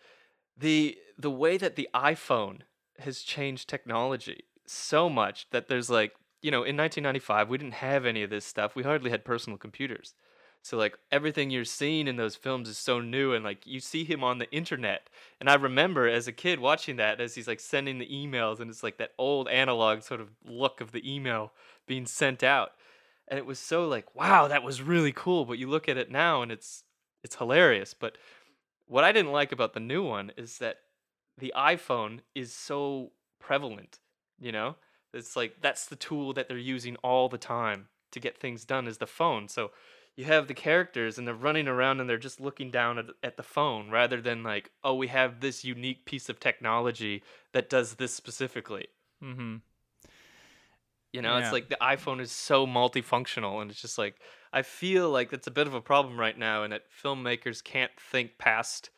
the 0.56 0.98
the 1.18 1.30
way 1.30 1.56
that 1.56 1.76
the 1.76 1.88
iPhone 1.94 2.60
has 2.98 3.22
changed 3.22 3.68
technology 3.68 4.44
so 4.66 5.08
much 5.08 5.48
that 5.50 5.68
there's 5.68 5.90
like, 5.90 6.12
you 6.42 6.50
know, 6.50 6.58
in 6.58 6.76
1995 6.76 7.48
we 7.48 7.58
didn't 7.58 7.74
have 7.74 8.06
any 8.06 8.22
of 8.22 8.30
this 8.30 8.44
stuff. 8.44 8.74
We 8.74 8.82
hardly 8.82 9.10
had 9.10 9.24
personal 9.24 9.58
computers. 9.58 10.14
So 10.62 10.78
like 10.78 10.96
everything 11.12 11.50
you're 11.50 11.64
seeing 11.64 12.08
in 12.08 12.16
those 12.16 12.36
films 12.36 12.70
is 12.70 12.78
so 12.78 13.00
new, 13.00 13.34
and 13.34 13.44
like 13.44 13.66
you 13.66 13.80
see 13.80 14.04
him 14.04 14.24
on 14.24 14.38
the 14.38 14.50
internet. 14.50 15.10
And 15.38 15.50
I 15.50 15.54
remember 15.54 16.08
as 16.08 16.26
a 16.26 16.32
kid 16.32 16.58
watching 16.58 16.96
that 16.96 17.20
as 17.20 17.34
he's 17.34 17.48
like 17.48 17.60
sending 17.60 17.98
the 17.98 18.08
emails, 18.08 18.60
and 18.60 18.70
it's 18.70 18.82
like 18.82 18.96
that 18.98 19.12
old 19.18 19.46
analog 19.48 20.02
sort 20.02 20.22
of 20.22 20.30
look 20.44 20.80
of 20.80 20.92
the 20.92 21.12
email 21.12 21.52
being 21.86 22.06
sent 22.06 22.42
out 22.42 22.72
and 23.28 23.38
it 23.38 23.46
was 23.46 23.58
so 23.58 23.86
like 23.86 24.14
wow 24.14 24.48
that 24.48 24.62
was 24.62 24.82
really 24.82 25.12
cool 25.12 25.44
but 25.44 25.58
you 25.58 25.68
look 25.68 25.88
at 25.88 25.96
it 25.96 26.10
now 26.10 26.42
and 26.42 26.52
it's 26.52 26.84
it's 27.22 27.36
hilarious 27.36 27.94
but 27.94 28.18
what 28.86 29.04
I 29.04 29.12
didn't 29.12 29.32
like 29.32 29.52
about 29.52 29.72
the 29.72 29.80
new 29.80 30.02
one 30.02 30.32
is 30.36 30.58
that 30.58 30.76
the 31.38 31.52
iPhone 31.56 32.20
is 32.34 32.54
so 32.54 33.12
prevalent, 33.40 33.98
you 34.38 34.52
know? 34.52 34.76
It's 35.12 35.36
like 35.36 35.56
that's 35.60 35.86
the 35.86 35.96
tool 35.96 36.32
that 36.34 36.48
they're 36.48 36.58
using 36.58 36.96
all 36.96 37.28
the 37.28 37.38
time 37.38 37.88
to 38.12 38.20
get 38.20 38.38
things 38.38 38.64
done 38.64 38.86
is 38.86 38.98
the 38.98 39.06
phone. 39.06 39.48
So 39.48 39.70
you 40.16 40.24
have 40.24 40.46
the 40.46 40.54
characters 40.54 41.18
and 41.18 41.26
they're 41.26 41.34
running 41.34 41.66
around 41.68 42.00
and 42.00 42.08
they're 42.08 42.18
just 42.18 42.40
looking 42.40 42.70
down 42.70 42.98
at, 42.98 43.06
at 43.22 43.36
the 43.36 43.42
phone 43.42 43.90
rather 43.90 44.20
than 44.20 44.42
like, 44.42 44.70
oh, 44.82 44.94
we 44.94 45.08
have 45.08 45.40
this 45.40 45.64
unique 45.64 46.04
piece 46.04 46.28
of 46.28 46.38
technology 46.38 47.22
that 47.52 47.70
does 47.70 47.94
this 47.94 48.14
specifically. 48.14 48.86
Mm-hmm. 49.22 49.56
You 51.12 51.22
know, 51.22 51.36
Yeah. 51.38 51.44
it's 51.44 51.52
like 51.52 51.68
the 51.68 51.78
iPhone 51.80 52.20
is 52.20 52.32
so 52.32 52.66
multifunctional, 52.66 53.62
and 53.62 53.70
it's 53.70 53.80
just 53.80 53.98
like 53.98 54.16
I 54.54 54.62
feel 54.62 55.10
like 55.10 55.30
that's 55.30 55.48
a 55.48 55.50
bit 55.50 55.66
of 55.66 55.74
a 55.74 55.80
problem 55.80 56.18
right 56.18 56.38
now, 56.38 56.62
and 56.62 56.72
that 56.72 56.84
filmmakers 57.02 57.62
can't 57.62 57.90
think 57.98 58.38
past 58.38 58.90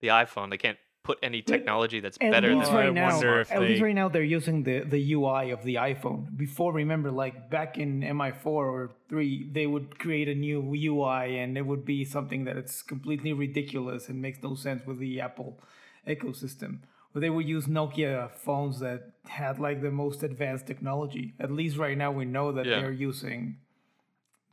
the 0.00 0.08
iPhone. 0.08 0.50
They 0.50 0.56
can't 0.56 0.78
put 1.02 1.18
any 1.22 1.42
technology 1.42 1.98
that's 1.98 2.18
At 2.20 2.30
better 2.30 2.54
least 2.54 2.70
than 2.70 2.76
I 2.76 2.84
right 2.84 2.94
now, 2.94 3.10
wonder 3.10 3.40
if 3.40 3.50
at 3.50 3.60
least 3.60 3.82
right 3.82 3.94
now 3.94 4.08
they're 4.08 4.22
using 4.22 4.62
the, 4.62 4.80
the 4.80 5.14
UI 5.14 5.50
of 5.50 5.64
the 5.64 5.76
iPhone. 5.76 6.36
Before, 6.36 6.72
remember, 6.72 7.10
like 7.10 7.50
back 7.50 7.76
in 7.76 8.02
MI4 8.02 8.46
or 8.46 8.90
3, 9.08 9.48
they 9.50 9.66
would 9.66 9.98
create 9.98 10.28
a 10.28 10.34
new 10.34 10.60
UI 10.74 11.38
and 11.38 11.58
it 11.58 11.66
would 11.66 11.84
be 11.84 12.04
something 12.04 12.44
that 12.44 12.56
it's 12.56 12.82
completely 12.82 13.32
ridiculous 13.32 14.08
and 14.08 14.22
makes 14.22 14.42
no 14.42 14.54
sense 14.54 14.86
with 14.86 14.98
the 15.00 15.20
Apple 15.20 15.58
ecosystem. 16.06 16.78
Or 17.14 17.20
they 17.20 17.30
would 17.30 17.48
use 17.48 17.66
Nokia 17.66 18.30
phones 18.30 18.78
that 18.80 19.10
had 19.26 19.58
like 19.58 19.82
the 19.82 19.90
most 19.90 20.22
advanced 20.22 20.66
technology. 20.66 21.34
At 21.40 21.50
least 21.50 21.76
right 21.76 21.98
now 21.98 22.12
we 22.12 22.24
know 22.24 22.52
that 22.52 22.66
Yeah. 22.66 22.80
they're 22.80 22.92
using 22.92 23.56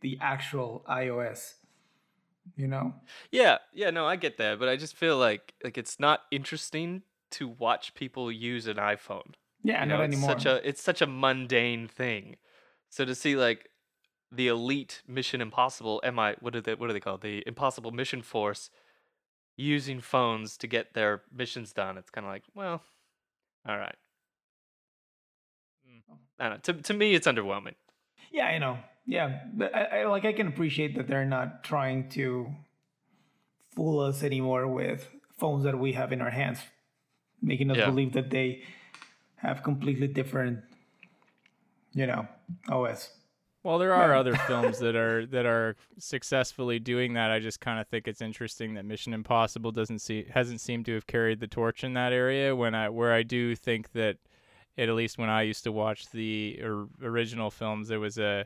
the 0.02 0.18
actual 0.22 0.84
iOS. 0.90 1.54
You 2.56 2.68
know? 2.68 2.94
Yeah, 3.32 3.58
yeah, 3.74 3.90
no, 3.90 4.06
I 4.06 4.16
get 4.16 4.38
that, 4.38 4.58
but 4.58 4.70
I 4.70 4.78
just 4.78 4.96
feel 4.96 5.18
like 5.18 5.54
like 5.64 5.78
it's 5.78 6.00
not 6.00 6.22
interesting 6.32 7.04
to 7.32 7.48
watch 7.48 7.94
people 7.94 8.32
use 8.32 8.68
an 8.68 8.78
iPhone. 8.78 9.34
Yeah, 9.64 9.84
You 9.84 9.90
not 9.90 9.98
know, 9.98 10.04
it's 10.04 10.14
anymore. 10.14 10.30
such 10.32 10.46
a 10.46 10.68
it's 10.68 10.82
such 10.82 11.02
a 11.02 11.08
mundane 11.08 11.88
thing. 11.88 12.38
So 12.90 13.04
to 13.04 13.14
see 13.16 13.36
like 13.36 13.70
the 14.32 14.48
elite 14.48 15.02
Mission 15.08 15.42
Impossible, 15.42 16.02
MI, 16.06 16.36
what 16.40 16.56
are 16.56 16.62
they 16.62 16.76
what 16.76 16.90
are 16.90 16.94
they 16.94 17.02
called? 17.02 17.22
The 17.22 17.44
Impossible 17.46 17.92
Mission 17.92 18.22
Force 18.22 18.70
using 19.58 20.00
phones 20.00 20.56
to 20.58 20.68
get 20.68 20.94
their 20.94 21.24
missions 21.36 21.74
done. 21.74 21.98
It's 21.98 22.10
kind 22.12 22.26
of 22.26 22.32
like, 22.32 22.44
well, 22.56 22.82
all 23.68 23.78
right. 23.78 23.96
Mm. 25.90 26.16
I 26.40 26.50
don't 26.50 26.68
know. 26.68 26.74
To 26.74 26.82
to 26.84 26.94
me, 26.94 27.14
it's 27.14 27.28
underwhelming. 27.28 27.76
Yeah, 28.32 28.46
I 28.46 28.58
know. 28.58 28.78
Yeah, 29.10 29.40
I, 29.74 30.00
I 30.02 30.06
like 30.06 30.26
I 30.26 30.34
can 30.34 30.48
appreciate 30.48 30.96
that 30.98 31.08
they're 31.08 31.26
not 31.26 31.64
trying 31.64 32.10
to 32.10 32.52
fool 33.74 34.00
us 34.02 34.22
anymore 34.22 34.68
with 34.68 35.10
phones 35.38 35.64
that 35.64 35.80
we 35.80 35.94
have 35.94 36.12
in 36.12 36.22
our 36.22 36.30
hands, 36.30 36.60
making 37.42 37.72
us 37.72 37.78
Yeah. 37.78 37.86
believe 37.90 38.14
that 38.14 38.30
they 38.32 38.64
have 39.38 39.64
completely 39.64 40.08
different, 40.08 40.60
you 41.94 42.06
know, 42.08 42.28
OS. 42.70 43.14
Well, 43.64 43.78
there 43.80 43.94
are 43.94 44.10
Yeah. 44.14 44.20
other 44.20 44.36
films 44.48 44.80
that 44.80 44.96
are 44.96 45.26
that 45.28 45.46
are 45.46 45.76
successfully 45.98 46.80
doing 46.80 47.14
that. 47.14 47.32
I 47.32 47.40
just 47.40 47.60
kind 47.62 47.80
of 47.80 47.88
think 47.88 48.08
it's 48.10 48.22
interesting 48.22 48.74
that 48.74 48.84
Mission 48.86 49.14
Impossible 49.14 49.72
doesn't 49.72 50.00
see 50.00 50.26
hasn't 50.30 50.60
seemed 50.60 50.86
to 50.88 50.94
have 50.96 51.08
carried 51.08 51.40
the 51.40 51.48
torch 51.48 51.84
in 51.84 51.94
that 51.94 52.12
area. 52.14 52.56
When 52.56 52.76
I 52.76 52.90
where 52.90 53.14
I 53.14 53.24
do 53.24 53.56
think 53.56 53.92
that, 53.94 54.18
at 54.78 54.90
least 54.90 55.18
when 55.18 55.30
I 55.30 55.44
used 55.44 55.64
to 55.64 55.72
watch 55.72 56.10
the 56.12 56.60
or, 56.62 56.88
original 57.02 57.50
films, 57.52 57.88
there 57.88 58.00
was 58.00 58.18
a 58.18 58.46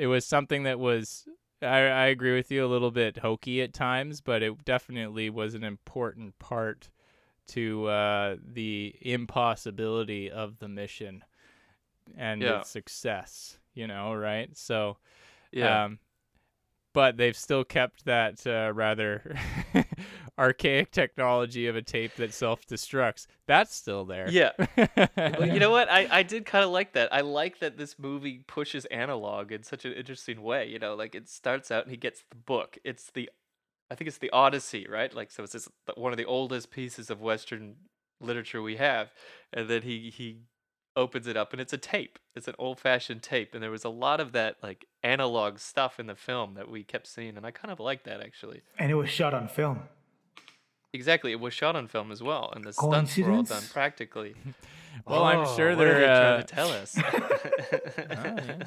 it 0.00 0.06
was 0.06 0.24
something 0.24 0.62
that 0.62 0.80
was 0.80 1.28
I, 1.62 1.66
I 1.80 2.06
agree 2.06 2.34
with 2.34 2.50
you 2.50 2.64
a 2.64 2.68
little 2.68 2.90
bit 2.90 3.18
hokey 3.18 3.60
at 3.60 3.74
times, 3.74 4.22
but 4.22 4.42
it 4.42 4.64
definitely 4.64 5.28
was 5.28 5.54
an 5.54 5.62
important 5.62 6.38
part 6.38 6.88
to 7.48 7.86
uh, 7.86 8.36
the 8.42 8.96
impossibility 9.02 10.30
of 10.30 10.58
the 10.58 10.68
mission 10.68 11.22
and 12.16 12.42
Yeah. 12.42 12.60
its 12.60 12.70
success. 12.70 13.58
You 13.74 13.86
know, 13.86 14.14
right? 14.14 14.56
So, 14.56 14.96
Yeah. 15.52 15.84
um, 15.84 15.98
but 16.92 17.16
they've 17.18 17.36
still 17.36 17.64
kept 17.64 18.04
that 18.06 18.46
uh, 18.46 18.72
rather 18.74 19.36
archaic 20.38 20.90
technology 20.90 21.66
of 21.66 21.76
a 21.76 21.82
tape 21.82 22.14
that 22.16 22.32
self-destructs. 22.32 23.26
That's 23.46 23.74
still 23.74 24.04
there. 24.04 24.28
yeah. 24.30 24.52
Well, 25.16 25.48
you 25.48 25.60
know 25.60 25.70
what? 25.70 25.90
I, 25.90 26.08
I 26.10 26.22
did 26.22 26.46
kind 26.46 26.64
of 26.64 26.70
like 26.70 26.92
that. 26.92 27.12
I 27.12 27.20
like 27.20 27.60
that 27.60 27.76
this 27.76 27.98
movie 27.98 28.44
pushes 28.46 28.84
analog 28.86 29.52
in 29.52 29.62
such 29.62 29.84
an 29.84 29.92
interesting 29.92 30.42
way. 30.42 30.68
You 30.68 30.78
know, 30.78 30.94
like 30.94 31.14
it 31.14 31.28
starts 31.28 31.70
out 31.70 31.84
and 31.84 31.90
he 31.90 31.96
gets 31.96 32.24
the 32.30 32.36
book. 32.36 32.78
It's 32.84 33.10
the, 33.10 33.30
I 33.90 33.94
think 33.94 34.08
it's 34.08 34.18
the 34.18 34.30
Odyssey, 34.30 34.86
right? 34.88 35.14
Like 35.14 35.30
so, 35.30 35.42
it's 35.42 35.52
this, 35.52 35.68
one 35.94 36.12
of 36.12 36.18
the 36.18 36.24
oldest 36.24 36.70
pieces 36.70 37.10
of 37.10 37.20
Western 37.20 37.76
literature 38.20 38.62
we 38.62 38.76
have, 38.76 39.12
and 39.52 39.68
then 39.68 39.82
he 39.82 40.10
he 40.10 40.40
opens 40.96 41.26
it 41.26 41.36
up 41.36 41.52
and 41.52 41.60
it's 41.60 41.72
a 41.72 41.78
tape. 41.78 42.18
It's 42.34 42.48
an 42.48 42.54
old 42.58 42.78
fashioned 42.78 43.22
tape, 43.22 43.54
and 43.54 43.62
there 43.62 43.70
was 43.70 43.84
a 43.84 43.88
lot 43.90 44.20
of 44.20 44.32
that 44.32 44.56
like 44.62 44.86
analog 45.02 45.58
stuff 45.58 45.98
in 45.98 46.06
the 46.06 46.14
film 46.14 46.54
that 46.54 46.70
we 46.70 46.82
kept 46.82 47.06
seeing, 47.06 47.36
and 47.36 47.46
I 47.46 47.50
kind 47.50 47.72
of 47.72 47.80
like 47.80 48.04
that 48.04 48.20
actually. 48.20 48.62
And 48.78 48.90
it 48.90 48.94
was 48.94 49.10
shot 49.10 49.34
on 49.34 49.48
film. 49.48 49.80
Exactly, 50.92 51.30
it 51.32 51.38
was 51.40 51.54
shot 51.54 51.76
on 51.76 51.86
film 51.86 52.10
as 52.10 52.22
well, 52.22 52.52
and 52.54 52.64
the 52.64 52.72
stunts 52.72 53.16
were 53.16 53.30
all 53.30 53.42
done 53.42 53.62
practically. 53.72 54.34
Well, 55.06 55.22
I'm 55.22 55.46
Oh, 55.46 55.56
sure 55.56 55.76
what 55.76 55.86
are 55.86 55.94
they're. 55.94 56.00
they 56.00 56.06
trying 56.06 56.34
uh, 56.34 56.36
to 56.38 56.42
tell 56.42 56.70
us. 56.72 56.96
yeah, 57.96 58.40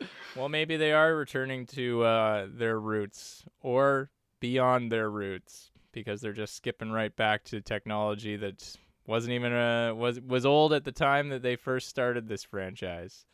yeah. 0.00 0.06
Well, 0.36 0.48
maybe 0.48 0.78
they 0.78 0.92
are 0.92 1.14
returning 1.14 1.66
to 1.66 2.02
uh, 2.02 2.46
their 2.50 2.80
roots 2.80 3.44
or 3.60 4.10
beyond 4.40 4.90
their 4.90 5.10
roots 5.10 5.70
because 5.92 6.22
they're 6.22 6.32
just 6.32 6.56
skipping 6.56 6.90
right 6.90 7.14
back 7.14 7.44
to 7.44 7.60
technology 7.60 8.36
that 8.36 8.76
wasn't 9.06 9.34
even 9.34 9.52
uh, 9.52 9.92
was 9.94 10.18
was 10.20 10.46
old 10.46 10.72
at 10.72 10.84
the 10.84 10.92
time 10.92 11.28
that 11.28 11.42
they 11.42 11.56
first 11.56 11.88
started 11.90 12.26
this 12.26 12.42
franchise. 12.42 13.26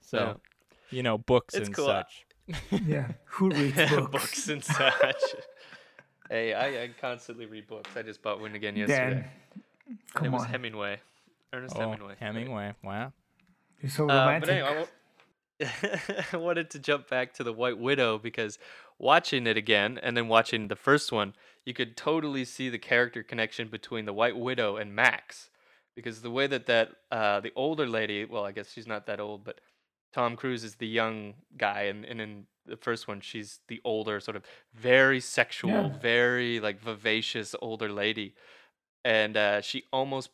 So, 0.00 0.18
Yeah. 0.18 0.34
you 0.96 1.02
know, 1.02 1.18
books 1.18 1.54
It's 1.56 1.66
and 1.66 1.74
cool. 1.74 1.86
such. 1.86 2.24
Yeah, 2.86 3.08
who 3.24 3.50
reads 3.50 3.76
books? 3.90 4.10
books 4.12 4.48
and 4.48 4.62
such. 4.64 5.22
Hey, 6.30 6.54
I, 6.54 6.84
I 6.84 6.90
constantly 7.00 7.44
read 7.46 7.66
books. 7.66 7.90
I 7.96 8.02
just 8.02 8.22
bought 8.22 8.40
one 8.40 8.54
again 8.54 8.76
yesterday. 8.76 9.10
Dan, 9.10 9.30
and 9.88 9.98
come 10.14 10.24
it 10.26 10.30
was 10.32 10.42
on, 10.42 10.48
Hemingway. 10.48 11.00
Ernest 11.52 11.76
Oh, 11.76 11.80
Hemingway. 11.80 12.14
Hemingway. 12.20 12.74
Wow. 12.82 13.12
you're 13.82 13.90
so 13.90 14.04
Uh, 14.04 14.14
romantic. 14.14 14.40
but 14.48 14.50
anyway, 14.50 14.84
I 14.84 14.86
I 16.32 16.36
wanted 16.38 16.70
to 16.70 16.78
jump 16.78 17.08
back 17.10 17.34
to 17.34 17.44
the 17.44 17.52
White 17.52 17.78
Widow 17.78 18.18
because 18.18 18.58
watching 18.98 19.46
it 19.46 19.56
again 19.56 19.98
and 20.02 20.16
then 20.16 20.28
watching 20.28 20.68
the 20.68 20.76
first 20.76 21.12
one, 21.12 21.34
you 21.66 21.74
could 21.74 21.96
totally 21.96 22.44
see 22.44 22.70
the 22.70 22.78
character 22.78 23.22
connection 23.22 23.68
between 23.68 24.06
the 24.06 24.12
White 24.14 24.38
Widow 24.38 24.76
and 24.76 24.94
Max, 24.94 25.50
because 25.94 26.22
the 26.22 26.30
way 26.30 26.46
that 26.46 26.66
that 26.66 26.92
uh, 27.10 27.40
the 27.40 27.52
older 27.56 27.86
lady, 27.86 28.24
well, 28.24 28.44
I 28.46 28.52
guess 28.52 28.72
she's 28.72 28.86
not 28.86 29.06
that 29.06 29.20
old, 29.20 29.44
but 29.44 29.60
Tom 30.14 30.34
Cruise 30.36 30.64
is 30.64 30.76
the 30.76 30.86
young 30.88 31.34
guy, 31.58 31.82
and, 31.82 32.04
and 32.06 32.20
in 32.20 32.46
the 32.70 32.76
first 32.76 33.06
one, 33.08 33.20
she's 33.20 33.60
the 33.68 33.80
older, 33.84 34.20
sort 34.20 34.36
of 34.36 34.44
very 34.74 35.20
sexual, 35.20 35.70
Yeah. 35.70 35.98
very 35.98 36.60
like 36.60 36.80
vivacious 36.80 37.54
older 37.60 37.90
lady, 37.90 38.34
and 39.04 39.36
uh, 39.36 39.60
she 39.60 39.84
almost 39.92 40.30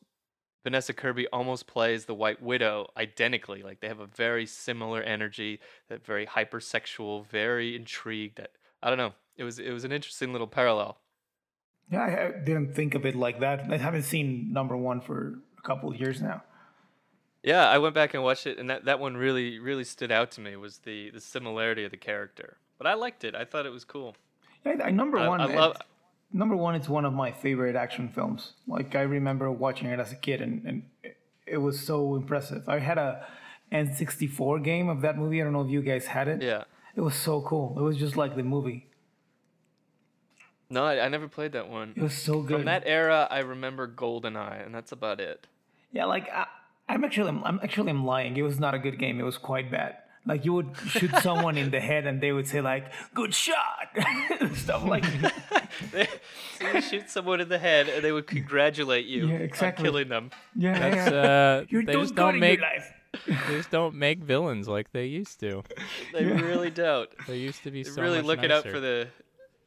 Vanessa 0.64 0.92
Kirby 0.92 1.27
almost 1.33 1.66
plays 1.68 2.07
the 2.07 2.14
White 2.14 2.42
Widow 2.42 2.88
identically. 2.96 3.62
Like 3.62 3.81
they 3.81 3.88
have 3.88 4.01
a 4.01 4.07
very 4.07 4.46
similar 4.46 5.01
energy, 5.01 5.61
that 5.88 6.05
very 6.05 6.27
hypersexual, 6.27 7.25
very 7.27 7.77
intrigued. 7.77 8.37
That 8.38 8.51
I 8.83 8.88
don't 8.88 8.99
know. 8.99 9.14
It 9.37 9.44
was 9.44 9.59
it 9.59 9.70
was 9.72 9.85
an 9.85 9.92
interesting 9.92 10.33
little 10.33 10.46
parallel. 10.49 10.99
yeah, 11.90 12.03
I, 12.03 12.27
I 12.27 12.44
didn't 12.44 12.75
think 12.75 12.94
of 12.96 13.07
it 13.07 13.14
like 13.14 13.38
that. 13.40 13.61
I 13.70 13.77
haven't 13.77 14.03
seen 14.03 14.53
number 14.53 14.77
one 14.77 15.01
for 15.01 15.38
a 15.59 15.62
couple 15.62 15.90
of 15.92 16.01
years 16.01 16.20
now. 16.20 16.42
Yeah, 17.46 17.68
I 17.70 17.78
went 17.78 17.94
back 17.94 18.12
and 18.12 18.24
watched 18.24 18.48
it, 18.48 18.59
and 18.59 18.68
that, 18.70 18.87
that 18.87 18.98
one 18.98 19.16
really 19.16 19.61
really 19.61 19.85
stood 19.85 20.11
out 20.11 20.32
to 20.32 20.40
me. 20.40 20.56
Was 20.56 20.78
the 20.78 21.11
the 21.11 21.20
similarity 21.20 21.85
of 21.85 21.92
the 21.92 21.96
character. 21.96 22.56
But 22.76 22.88
I 22.88 22.94
liked 22.94 23.22
it. 23.22 23.37
I 23.37 23.44
thought 23.44 23.66
it 23.66 23.70
was 23.72 23.85
cool. 23.85 24.16
Yeah, 24.64 24.74
I, 24.85 24.90
number 24.90 25.16
I- 25.18 25.28
one. 25.28 25.40
I 25.40 25.44
love- 25.46 25.76
it's- 25.76 25.87
number 26.32 26.56
one. 26.56 26.74
It's 26.74 26.88
one 26.88 27.04
of 27.04 27.12
my 27.12 27.30
favorite 27.30 27.76
action 27.76 28.09
films. 28.09 28.54
Like 28.66 28.96
I 28.96 29.02
remember 29.02 29.48
watching 29.52 29.87
it 29.87 30.00
as 30.00 30.11
a 30.11 30.16
kid, 30.16 30.42
and, 30.42 30.64
and 30.66 30.82
it- 31.04 31.16
it 31.46 31.59
was 31.59 31.78
so 31.78 32.16
impressive. 32.16 32.68
I 32.68 32.80
had 32.80 32.98
a 32.98 33.24
N64 33.70 34.64
game 34.64 34.88
of 34.88 35.00
that 35.02 35.16
movie. 35.16 35.40
I 35.40 35.44
don't 35.44 35.52
know 35.52 35.62
if 35.62 35.70
you 35.70 35.82
guys 35.82 36.06
had 36.06 36.26
it. 36.26 36.42
Yeah. 36.42 36.64
It 36.96 37.02
was 37.02 37.14
so 37.14 37.42
cool. 37.42 37.76
It 37.78 37.82
was 37.82 37.96
just 37.96 38.16
like 38.16 38.35
the 38.35 38.42
movie. 38.42 38.88
No, 40.68 40.85
I, 40.85 41.04
I 41.04 41.09
never 41.09 41.28
played 41.28 41.52
that 41.52 41.68
one. 41.68 41.92
It 41.96 42.02
was 42.02 42.14
so 42.18 42.42
good. 42.42 42.56
From 42.56 42.64
that 42.64 42.82
era, 42.87 43.28
I 43.30 43.38
remember 43.38 43.87
GoldenEye, 43.87 44.66
and 44.66 44.74
that's 44.74 44.90
about 44.90 45.20
it. 45.20 45.46
Yeah, 45.92 46.06
like 46.06 46.28
I, 46.28 46.46
I'm 46.88 47.05
actually 47.05 47.31
I'm 47.44 47.61
actually 47.62 47.90
I'm 47.90 48.05
lying. 48.05 48.37
It 48.37 48.42
was 48.42 48.61
not 48.61 48.75
a 48.75 48.79
good 48.79 48.99
game. 48.99 49.18
It 49.20 49.25
was 49.25 49.38
quite 49.38 49.70
bad. 49.70 49.96
Like 50.25 50.44
you 50.44 50.53
would 50.55 50.70
shoot 50.88 51.11
someone 51.22 51.57
in 51.57 51.70
the 51.70 51.81
head 51.81 52.07
and 52.07 52.20
they 52.20 52.33
would 52.33 52.46
say 52.49 52.61
like 52.61 52.92
"good 53.14 53.33
shot," 53.35 53.88
stuff 54.55 54.85
like 54.85 55.03
that. 55.22 55.70
They- 55.92 56.09
so 56.59 56.70
you 56.72 56.81
shoot 56.81 57.11
someone 57.11 57.40
in 57.40 57.49
the 57.49 57.59
head, 57.59 57.88
and 57.88 58.03
they 58.05 58.12
would 58.12 58.27
congratulate 58.27 59.07
you 59.07 59.29
Yeah, 59.29 59.37
exactly. 59.37 59.83
on 59.87 59.92
killing 59.92 60.09
them. 60.09 60.31
Yeah, 60.55 60.79
That's 60.79 61.11
yeah. 61.12 61.20
uh, 61.20 61.64
You're 61.68 61.85
they 61.85 61.92
just 61.92 62.14
good 62.14 62.22
don't 62.22 62.35
in 62.35 62.40
make 62.40 62.59
your 62.61 62.68
life. 62.68 62.92
they 63.27 63.57
just 63.57 63.70
don't 63.70 63.94
make 63.94 64.18
villains 64.20 64.66
like 64.68 64.90
they 64.92 65.07
used 65.07 65.38
to. 65.40 65.62
They 66.12 66.25
really 66.25 66.70
don't. 66.70 67.09
They 67.27 67.37
used 67.38 67.62
to 67.64 67.70
be 67.70 67.83
They're 67.83 67.92
so 67.92 68.03
really 68.03 68.18
much 68.18 68.27
looking 68.27 68.51
out 68.53 68.64
for 68.66 68.81
the 68.81 69.09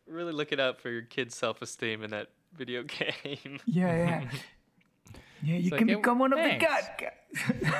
really 0.08 0.34
looking 0.34 0.60
out 0.60 0.80
for 0.82 0.90
your 0.90 1.04
kid's 1.04 1.36
self-esteem 1.36 2.04
in 2.04 2.10
that 2.12 2.28
video 2.58 2.84
game. 2.84 3.60
Yeah, 3.66 3.96
yeah. 3.96 4.30
Yeah, 5.44 5.56
you 5.58 5.70
like, 5.72 5.80
can 5.80 5.88
"Hey, 5.88 5.96
become 5.96 6.20
one 6.20 6.34
of 6.34 6.40
the 6.40 6.44
thanks." 6.44 6.66
god. 7.00 7.74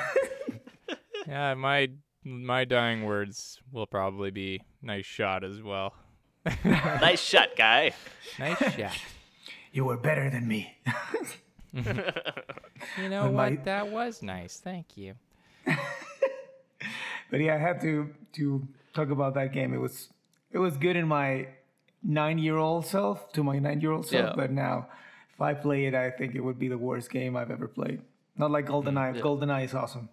Yeah, 1.26 1.54
my 1.54 1.88
my 2.24 2.64
dying 2.64 3.04
words 3.04 3.60
will 3.72 3.86
probably 3.86 4.30
be 4.30 4.62
nice 4.82 5.06
shot 5.06 5.44
as 5.44 5.62
well. 5.62 5.94
nice 6.64 7.20
shot, 7.20 7.50
guy. 7.56 7.92
Nice 8.38 8.58
shot. 8.74 8.92
you 9.72 9.84
were 9.84 9.96
better 9.98 10.28
than 10.30 10.48
me. 10.48 10.76
You 11.72 11.82
know 13.08 13.24
When 13.24 13.34
what? 13.34 13.52
my- 13.52 13.56
That 13.64 13.88
was 13.90 14.22
nice. 14.22 14.58
Thank 14.58 14.96
you. 14.96 15.14
But 17.30 17.40
yeah, 17.40 17.54
I 17.54 17.58
had 17.58 17.80
to 17.82 18.10
to 18.34 18.66
talk 18.92 19.10
about 19.10 19.34
that 19.34 19.52
game. 19.52 19.72
It 19.72 19.78
was 19.78 20.08
it 20.50 20.58
was 20.58 20.76
good 20.76 20.96
in 20.96 21.06
my 21.06 21.46
nine 22.02 22.38
year 22.38 22.56
old 22.56 22.86
self 22.86 23.30
to 23.34 23.44
my 23.44 23.58
nine 23.60 23.80
year 23.80 23.92
old 23.92 24.06
self, 24.06 24.30
Yeah. 24.30 24.32
but 24.34 24.50
now 24.50 24.88
if 25.40 25.42
I 25.42 25.54
play 25.54 25.86
it, 25.86 25.94
I 25.94 26.10
think 26.10 26.34
it 26.34 26.40
would 26.40 26.58
be 26.58 26.68
the 26.68 26.76
worst 26.78 27.10
game 27.10 27.34
I've 27.36 27.50
ever 27.50 27.66
played. 27.66 28.02
Not 28.36 28.50
like 28.50 28.66
GoldenEye. 28.66 29.16
yeah. 29.16 29.22
GoldenEye 29.22 29.64
is 29.64 29.74
awesome. 29.74 30.08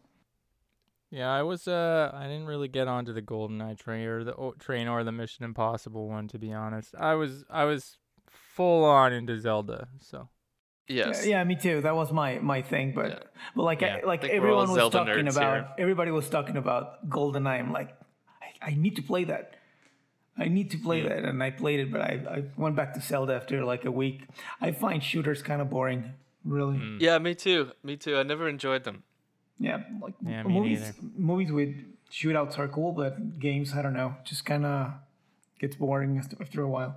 Yeah, 1.12 1.32
I 1.32 1.44
was. 1.44 1.68
Uh, 1.68 2.12
I 2.13 2.24
didn't 2.28 2.48
really 2.48 2.68
get 2.68 2.88
onto 2.88 3.13
the 3.13 3.22
GoldenEye 3.22 3.78
train 3.78 4.08
or 4.08 4.24
the 4.24 4.36
o- 4.36 4.54
train 4.60 4.88
or 4.88 5.04
the 5.04 5.12
Mission 5.12 5.46
Impossible 5.46 6.08
one, 6.08 6.28
to 6.30 6.38
be 6.40 6.52
honest. 6.54 6.96
I 6.98 7.16
was. 7.16 7.44
I 7.50 7.66
was 7.66 7.98
full 8.30 8.84
on 8.86 9.13
into 9.13 9.40
Zelda. 9.40 9.88
So 10.00 10.30
Yes. 10.90 11.26
Yeah, 11.26 11.44
me 11.44 11.56
too. 11.56 11.82
That 11.82 11.96
was 11.96 12.12
my 12.12 12.40
my 12.40 12.62
thing. 12.62 12.94
But 12.94 13.10
Yeah. 13.10 13.20
but 13.56 13.63
like 13.63 13.82
Yeah. 13.82 14.00
I, 14.04 14.06
like 14.06 14.22
think 14.22 14.34
everyone 14.34 14.68
was 14.70 14.78
Zelda 14.78 14.98
talking 15.06 15.28
about 15.28 15.56
here. 15.56 15.68
everybody 15.78 16.12
was 16.12 16.30
talking 16.30 16.58
about 16.58 17.08
GoldenEye. 17.10 17.60
I'm 17.60 17.72
like, 17.74 17.92
I, 18.62 18.72
I 18.72 18.76
need 18.76 18.96
to 18.96 19.02
play 19.02 19.26
that. 19.26 19.56
I 20.38 20.47
need 20.47 20.69
to 20.71 20.78
play 20.78 21.02
that, 21.02 21.23
and 21.26 21.41
I 21.43 21.50
played 21.52 21.80
it, 21.80 21.91
but 21.91 22.02
I, 22.02 22.21
I 22.30 22.43
went 22.58 22.76
back 22.76 22.93
to 22.93 23.02
Zelda 23.02 23.34
after 23.34 23.63
like 23.65 23.86
a 23.86 23.91
week. 23.91 24.23
I 24.62 24.71
find 24.71 25.04
shooters 25.04 25.41
kind 25.41 25.62
of 25.62 25.69
boring, 25.69 26.13
really. 26.45 26.80
Yeah, 27.00 27.17
me 27.17 27.34
too. 27.36 27.71
Me 27.84 27.95
too. 27.97 28.17
I 28.17 28.23
never 28.23 28.47
enjoyed 28.47 28.84
them. 28.84 29.04
Yeah, 29.60 29.82
like 30.02 30.13
Yeah, 30.23 30.43
movies. 30.43 30.82
neither. 30.82 30.93
Movies 31.17 31.52
with 31.52 31.76
shootouts 32.12 32.60
are 32.60 32.67
cool, 32.67 32.91
but 32.91 33.39
games, 33.39 33.73
I 33.73 33.82
don't 33.82 33.93
know, 33.95 34.15
just 34.23 34.45
kind 34.45 34.65
of 34.65 34.91
gets 35.60 35.76
boring 35.76 36.17
after, 36.19 36.38
after 36.39 36.62
a 36.62 36.67
while. 36.69 36.95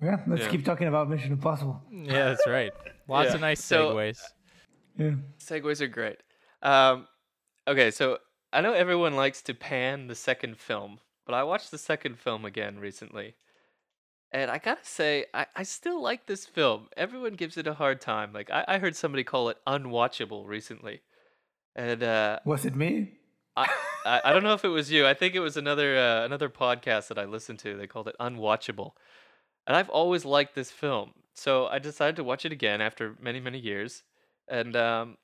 Yeah, 0.00 0.20
let's 0.28 0.42
Yeah. 0.42 0.50
keep 0.50 0.64
talking 0.64 0.86
about 0.86 1.10
Mission 1.10 1.32
Impossible. 1.32 1.82
yeah, 1.90 2.26
that's 2.26 2.46
right. 2.46 2.72
Lots 3.08 3.30
Yeah. 3.30 3.34
of 3.34 3.40
nice 3.40 3.64
So- 3.64 3.94
segues. 3.96 4.20
Yeah. 4.96 5.14
Segues 5.40 5.80
are 5.80 5.88
great. 5.88 6.18
Um, 6.62 7.08
okay, 7.66 7.90
so 7.90 8.18
I 8.52 8.60
know 8.60 8.72
everyone 8.72 9.16
likes 9.16 9.42
to 9.42 9.54
pan 9.54 10.06
the 10.06 10.14
second 10.14 10.56
film, 10.58 11.00
but 11.28 11.34
I 11.34 11.44
watched 11.44 11.70
the 11.70 11.76
second 11.78 12.18
film 12.18 12.46
again 12.46 12.78
recently. 12.78 13.34
And 14.32 14.50
I 14.50 14.56
gotta 14.56 14.84
say, 14.84 15.26
I, 15.34 15.44
I 15.54 15.62
still 15.62 16.02
like 16.02 16.24
this 16.24 16.46
film. 16.46 16.88
Everyone 16.96 17.34
gives 17.34 17.58
it 17.58 17.66
a 17.66 17.74
hard 17.74 18.00
time. 18.00 18.32
Like 18.32 18.50
I, 18.50 18.64
I 18.66 18.78
heard 18.78 18.96
somebody 18.96 19.24
call 19.24 19.50
it 19.50 19.58
unwatchable 19.66 20.46
recently. 20.46 21.02
And 21.76 22.02
uh, 22.02 22.38
Was 22.46 22.64
it 22.64 22.74
me? 22.74 23.12
I, 23.56 23.68
I 24.06 24.20
I 24.24 24.32
don't 24.32 24.42
know 24.42 24.54
if 24.54 24.64
it 24.64 24.68
was 24.68 24.90
you. 24.90 25.06
I 25.06 25.12
think 25.12 25.34
it 25.34 25.40
was 25.40 25.58
another 25.58 25.98
uh, 25.98 26.24
another 26.24 26.48
podcast 26.48 27.08
that 27.08 27.18
I 27.18 27.26
listened 27.26 27.58
to. 27.60 27.76
They 27.76 27.86
called 27.86 28.08
it 28.08 28.16
unwatchable. 28.18 28.92
And 29.66 29.76
I've 29.76 29.90
always 29.90 30.24
liked 30.24 30.54
this 30.54 30.70
film. 30.70 31.12
So 31.34 31.66
I 31.66 31.78
decided 31.78 32.16
to 32.16 32.24
watch 32.24 32.46
it 32.46 32.52
again 32.52 32.80
after 32.80 33.16
many, 33.20 33.38
many 33.38 33.58
years. 33.58 34.02
And 34.48 34.74
um, 34.74 35.18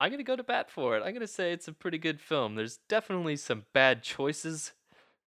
I'm 0.00 0.10
to 0.10 0.24
go 0.24 0.34
to 0.34 0.42
bat 0.42 0.72
for 0.72 0.96
it. 0.96 1.04
I'm 1.04 1.14
to 1.20 1.28
say 1.28 1.52
it's 1.52 1.68
a 1.68 1.72
pretty 1.72 1.98
good 1.98 2.20
film. 2.20 2.56
There's 2.56 2.78
definitely 2.88 3.36
some 3.36 3.64
bad 3.72 4.02
choices 4.02 4.72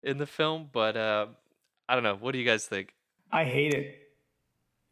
in 0.04 0.18
the 0.18 0.26
film, 0.28 0.70
but 0.72 0.96
uh, 0.98 1.28
I 1.88 1.96
don't 1.96 2.04
know. 2.04 2.16
What 2.16 2.32
do 2.34 2.40
you 2.40 2.46
guys 2.46 2.66
think? 2.66 2.94
I 3.32 3.44
hate 3.44 3.74
it. 3.74 3.96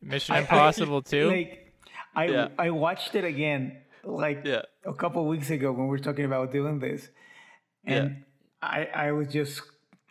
Mission 0.02 0.36
I- 0.36 0.38
I- 0.38 0.42
Impossible 0.42 1.02
too. 1.02 1.30
Like, 1.30 1.74
I 2.16 2.26
Yeah. 2.26 2.48
I 2.58 2.70
watched 2.72 3.16
it 3.16 3.24
again 3.24 3.78
like 4.04 4.42
Yeah. 4.46 4.64
a 4.86 4.94
couple 4.94 5.26
weeks 5.28 5.50
ago 5.50 5.72
when 5.72 5.84
we 5.88 5.90
were 5.92 6.00
talking 6.00 6.26
about 6.26 6.52
doing 6.52 6.80
this, 6.80 7.10
and 7.86 8.24
I 8.62 8.86
I 9.08 9.12
was 9.12 9.28
just 9.28 9.62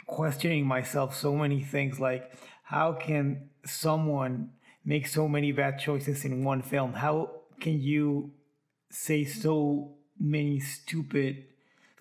questioning 0.06 0.66
myself 0.66 1.14
so 1.16 1.34
many 1.34 1.62
things 1.62 1.98
like 1.98 2.32
how 2.62 2.92
can 2.92 3.50
someone 3.64 4.50
make 4.84 5.06
so 5.06 5.26
many 5.28 5.50
bad 5.52 5.78
choices 5.80 6.24
in 6.24 6.44
one 6.44 6.62
film? 6.62 6.92
How 6.94 7.30
can 7.60 7.80
you 7.80 8.30
say 8.90 9.24
so 9.24 9.92
many 10.18 10.60
stupid 10.60 11.44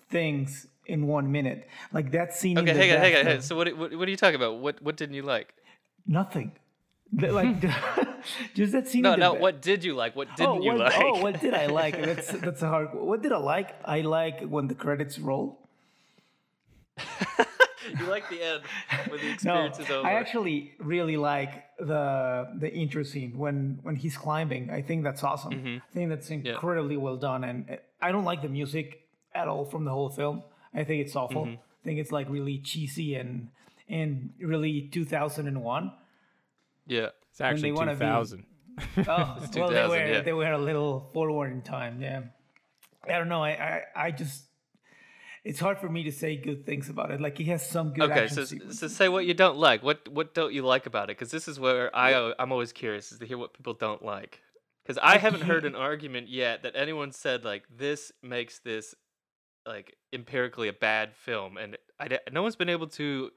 things 0.08 0.66
in 0.86 1.06
one 1.06 1.30
minute? 1.30 1.68
Like 1.92 2.10
that 2.12 2.34
scene. 2.34 2.58
Okay, 2.58 2.74
hang 2.74 2.92
on, 2.92 2.98
hang 2.98 3.16
on, 3.16 3.24
hang 3.26 3.36
on. 3.36 3.42
So 3.42 3.56
what, 3.56 3.76
what, 3.76 3.94
what 3.94 4.08
are 4.08 4.10
you 4.10 4.16
talking 4.16 4.36
about? 4.36 4.58
What, 4.58 4.80
what 4.82 4.96
didn't 4.96 5.14
you 5.14 5.22
like? 5.22 5.54
Nothing. 6.06 6.52
The- 7.12 7.32
like 7.32 7.60
just 8.54 8.72
that 8.72 8.88
scene. 8.88 9.02
No, 9.02 9.14
no. 9.14 9.34
What 9.34 9.62
did 9.62 9.84
you 9.84 9.94
like? 9.94 10.16
What 10.16 10.28
didn't 10.36 10.50
oh, 10.50 10.62
you 10.62 10.76
like? 10.76 10.94
Oh, 10.96 11.22
what 11.22 11.40
did 11.40 11.54
I 11.54 11.66
like? 11.80 12.00
That's 12.00 12.32
that's 12.32 12.62
a 12.62 12.68
hard. 12.68 12.88
What 12.94 13.22
did 13.22 13.32
I 13.32 13.38
like? 13.38 13.74
I 13.84 14.00
like 14.00 14.42
when 14.42 14.66
the 14.68 14.74
credits 14.74 15.18
roll. 15.18 15.58
you 16.98 18.06
like 18.06 18.28
the 18.30 18.42
end 18.42 18.62
when 19.08 19.20
the 19.20 19.26
No, 19.26 19.34
experience 19.34 19.78
is 19.78 19.90
over. 19.90 20.06
I 20.06 20.14
actually 20.14 20.72
really 20.78 21.16
like 21.16 21.64
the 21.78 22.48
the 22.58 22.72
intro 22.72 23.02
scene 23.02 23.36
when 23.36 23.78
when 23.82 23.96
he's 23.96 24.16
climbing. 24.16 24.70
I 24.70 24.82
think 24.82 25.04
that's 25.04 25.22
awesome. 25.22 25.52
Mm-hmm. 25.52 25.76
I 25.76 25.94
think 25.94 26.08
that's 26.10 26.30
incredibly 26.30 26.96
well 26.96 27.16
done, 27.16 27.44
and 27.44 27.70
uh, 27.70 27.76
I 28.00 28.12
don't 28.12 28.24
like 28.24 28.42
the 28.42 28.48
music 28.48 29.02
at 29.34 29.48
all 29.48 29.64
from 29.64 29.84
the 29.84 29.90
whole 29.90 30.08
film. 30.08 30.42
I 30.76 30.84
think 30.84 31.04
it's 31.04 31.16
awful. 31.16 31.46
Mm-hmm. 31.46 31.54
I 31.54 31.84
think 31.84 31.98
it's 31.98 32.12
like 32.12 32.28
really 32.28 32.58
cheesy 32.58 33.14
and 33.14 33.48
and 33.88 34.30
really 34.40 34.88
2001. 34.92 35.92
yeah. 36.86 37.08
It's 37.30 37.40
actually 37.40 37.72
wanna 37.72 37.92
be- 37.92 38.00
2000. 38.00 38.46
Oh, 38.98 39.38
well, 39.56 39.70
they 39.70 39.86
were 39.88 40.06
yeah. 40.06 40.20
they 40.20 40.32
were 40.34 40.52
a 40.52 40.58
little 40.58 41.10
forward 41.14 41.50
in 41.50 41.62
time. 41.62 42.02
Yeah, 42.02 42.22
I 43.08 43.16
don't 43.18 43.30
know. 43.30 43.42
I, 43.42 43.50
I 43.50 43.82
I 43.96 44.10
just 44.10 44.44
it's 45.44 45.60
hard 45.60 45.78
for 45.78 45.88
me 45.88 46.02
to 46.02 46.12
say 46.12 46.36
good 46.36 46.66
things 46.66 46.90
about 46.90 47.10
it. 47.10 47.20
Like 47.20 47.38
he 47.38 47.44
has 47.44 47.66
some 47.66 47.94
good. 47.94 48.10
Okay, 48.10 48.28
so, 48.28 48.44
sequences. 48.44 48.78
so 48.78 48.88
say 48.88 49.08
what 49.08 49.24
you 49.24 49.32
don't 49.32 49.56
like. 49.56 49.82
What 49.82 50.08
what 50.08 50.34
don't 50.34 50.52
you 50.52 50.62
like 50.62 50.86
about 50.86 51.04
it? 51.04 51.16
Because 51.16 51.30
this 51.30 51.48
is 51.48 51.58
where 51.58 51.94
I 51.96 52.34
I'm 52.38 52.52
always 52.52 52.72
curious 52.72 53.12
is 53.12 53.18
to 53.20 53.26
hear 53.26 53.38
what 53.38 53.54
people 53.54 53.72
don't 53.72 54.04
like. 54.04 54.42
Because 54.82 54.98
I 55.02 55.16
haven't 55.18 55.42
heard 55.42 55.64
an 55.64 55.74
argument 55.74 56.28
yet 56.28 56.62
that 56.64 56.76
anyone 56.76 57.12
said 57.12 57.44
like 57.44 57.64
this 57.74 58.12
makes 58.22 58.58
this 58.58 58.94
like 59.66 59.96
empirically 60.12 60.68
a 60.68 60.72
bad 60.72 61.14
film, 61.14 61.56
and 61.56 61.76
I 61.98 62.18
no 62.32 62.42
one's 62.42 62.56
been 62.56 62.68
able 62.68 62.86
to 62.88 63.30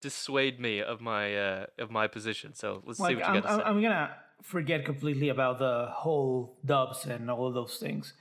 dissuade 0.00 0.58
me 0.58 0.80
of 0.80 1.00
my 1.00 1.36
uh, 1.36 1.66
of 1.78 1.90
my 1.90 2.06
position. 2.06 2.54
So 2.54 2.82
let's 2.84 2.98
see 2.98 3.02
what 3.02 3.12
you 3.18 3.22
I'm, 3.22 3.34
got 3.34 3.42
to 3.42 3.50
I'm, 3.50 3.58
say. 3.58 3.64
I'm 3.64 3.82
gonna 3.82 4.10
forget 4.42 4.84
completely 4.84 5.28
about 5.28 5.58
the 5.58 5.88
whole 5.90 6.58
dubs 6.64 7.04
and 7.06 7.30
all 7.30 7.46
of 7.46 7.54
those 7.54 7.76
things. 7.76 8.14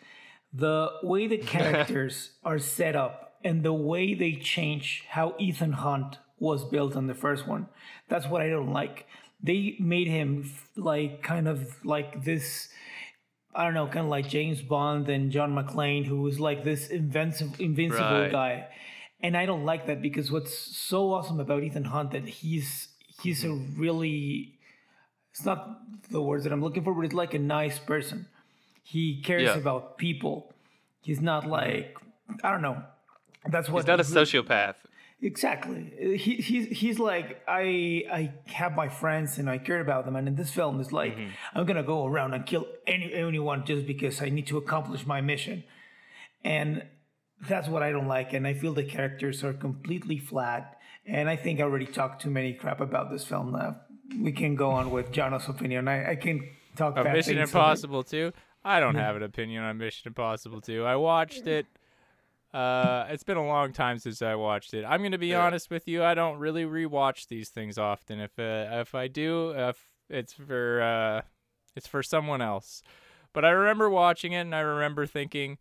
The 0.54 0.89
way 1.04 1.28
the 1.28 1.38
characters 1.56 2.32
are 2.43 2.60
set 2.60 2.95
up 2.95 3.38
and 3.43 3.63
the 3.63 3.73
way 3.73 4.13
they 4.13 4.34
change 4.34 5.06
how 5.10 5.36
Ethan 5.39 5.73
Hunt 5.73 6.17
was 6.39 6.65
built 6.65 6.95
on 6.95 7.08
the 7.08 7.13
first 7.13 7.47
one, 7.47 7.67
that's 8.08 8.28
what 8.28 8.41
I 8.41 8.49
don't 8.49 8.73
like. 8.73 9.06
They 9.41 9.78
made 9.80 10.08
him 10.08 10.52
like 10.75 11.23
kind 11.23 11.47
of 11.47 11.86
like 11.86 12.23
this. 12.23 12.69
I 13.54 13.64
don't 13.64 13.74
know, 13.74 13.88
kind 13.88 14.00
of 14.06 14.08
like 14.08 14.30
James 14.30 14.62
Bond 14.62 15.10
and 15.10 15.32
John 15.32 15.56
McClane, 15.56 16.06
who 16.06 16.22
was 16.22 16.40
like 16.40 16.64
this 16.64 16.88
invincible, 16.88 17.56
invincible 17.60 18.22
Right. 18.22 18.32
guy, 18.32 18.68
and 19.22 19.36
I 19.36 19.46
don't 19.46 19.66
like 19.66 19.88
that 19.88 20.02
because 20.02 20.32
what's 20.32 20.54
so 20.54 21.12
awesome 21.14 21.40
about 21.40 21.64
Ethan 21.64 21.86
Hunt 21.86 22.12
that 22.12 22.28
he's 22.28 22.90
he's 23.22 23.44
a 23.44 23.48
mm-hmm. 23.48 23.80
really 23.82 24.54
it's 25.32 25.46
not 25.46 25.80
the 26.12 26.22
words 26.22 26.44
that 26.44 26.54
I'm 26.54 26.62
looking 26.62 26.84
for, 26.84 26.94
but 26.94 27.06
it's 27.06 27.14
like 27.14 27.34
a 27.34 27.40
nice 27.40 27.80
person. 27.80 28.28
He 28.84 29.22
cares 29.22 29.44
Yeah. 29.44 29.58
about 29.58 29.98
people. 29.98 30.54
He's 31.02 31.22
not 31.22 31.48
like 31.48 31.98
I 32.44 32.52
don't 32.52 32.62
know. 32.62 32.84
That's 33.50 33.70
what 33.70 33.80
He's 33.82 33.88
not 33.88 34.00
a 34.00 34.04
sociopath. 34.04 34.76
Exactly. 35.22 36.18
He, 36.18 36.36
he's 36.36 36.78
he's 36.80 36.98
like 36.98 37.42
I 37.48 38.04
I 38.12 38.34
have 38.46 38.74
my 38.76 38.88
friends 38.88 39.38
and 39.38 39.50
I 39.50 39.58
care 39.58 39.82
about 39.82 40.06
them, 40.06 40.16
and 40.16 40.28
in 40.28 40.36
this 40.36 40.52
film 40.52 40.80
it's 40.80 40.92
like 40.94 41.16
Mm-hmm. 41.16 41.58
I'm 41.58 41.66
gonna 41.66 41.84
go 41.84 42.06
around 42.06 42.34
and 42.34 42.46
kill 42.46 42.68
any 42.88 43.14
anyone 43.14 43.66
just 43.66 43.86
because 43.86 44.22
I 44.22 44.30
need 44.30 44.48
to 44.48 44.58
accomplish 44.58 45.06
my 45.06 45.20
mission, 45.20 45.64
and 46.44 46.84
that's 47.48 47.68
what 47.68 47.84
I 47.84 47.92
don't 47.92 48.08
like. 48.08 48.34
And 48.34 48.48
I 48.48 48.54
feel 48.54 48.74
the 48.74 48.84
characters 48.84 49.44
are 49.44 49.54
completely 49.54 50.18
flat. 50.20 50.78
And 51.06 51.30
I 51.30 51.36
think 51.36 51.60
I 51.60 51.64
already 51.64 51.88
talked 51.88 52.22
too 52.22 52.30
many 52.30 52.54
crap 52.54 52.80
about 52.82 53.10
this 53.12 53.26
film. 53.26 53.52
Now 53.52 53.78
we 54.22 54.32
can 54.32 54.56
go 54.56 54.70
on 54.72 54.92
with 54.92 55.12
Jono's 55.12 55.48
opinion. 55.50 55.88
I, 55.88 56.12
I 56.12 56.16
can 56.16 56.48
talk. 56.76 56.98
Uh, 56.98 57.04
bad 57.04 57.16
Mission 57.16 57.38
Impossible 57.38 58.04
2. 58.04 58.32
I 58.64 58.80
don't 58.80 58.96
have 58.96 59.16
an 59.16 59.24
opinion 59.24 59.64
on 59.64 59.78
Mission 59.78 60.10
Impossible 60.10 60.62
2. 60.62 60.84
I 60.84 60.96
watched 60.96 61.48
it. 61.48 61.66
Uh, 62.54 63.06
it's 63.10 63.24
been 63.24 63.38
a 63.38 63.46
long 63.46 63.74
time 63.74 64.00
since 64.00 64.22
I 64.22 64.36
watched 64.36 64.74
it. 64.74 64.84
I'm 64.84 65.04
gonna 65.04 65.18
be 65.20 65.32
Yeah. 65.32 65.46
honest 65.46 65.70
with 65.70 65.88
you. 65.88 66.04
I 66.04 66.14
don't 66.16 66.40
really 66.40 66.64
rewatch 66.64 67.28
these 67.28 67.50
things 67.50 67.78
often. 67.78 68.20
If 68.20 68.38
uh, 68.40 68.68
if 68.72 68.96
I 68.96 69.08
do, 69.08 69.52
if 69.52 69.78
it's 70.10 70.34
for 70.34 70.82
uh, 70.82 71.22
it's 71.76 71.88
for 71.88 72.02
someone 72.02 72.42
else. 72.42 72.82
But 73.34 73.46
I 73.46 73.50
remember 73.50 73.90
watching 73.90 74.32
it, 74.34 74.40
and 74.42 74.56
I 74.56 74.62
remember 74.62 75.06
thinking, 75.06 75.60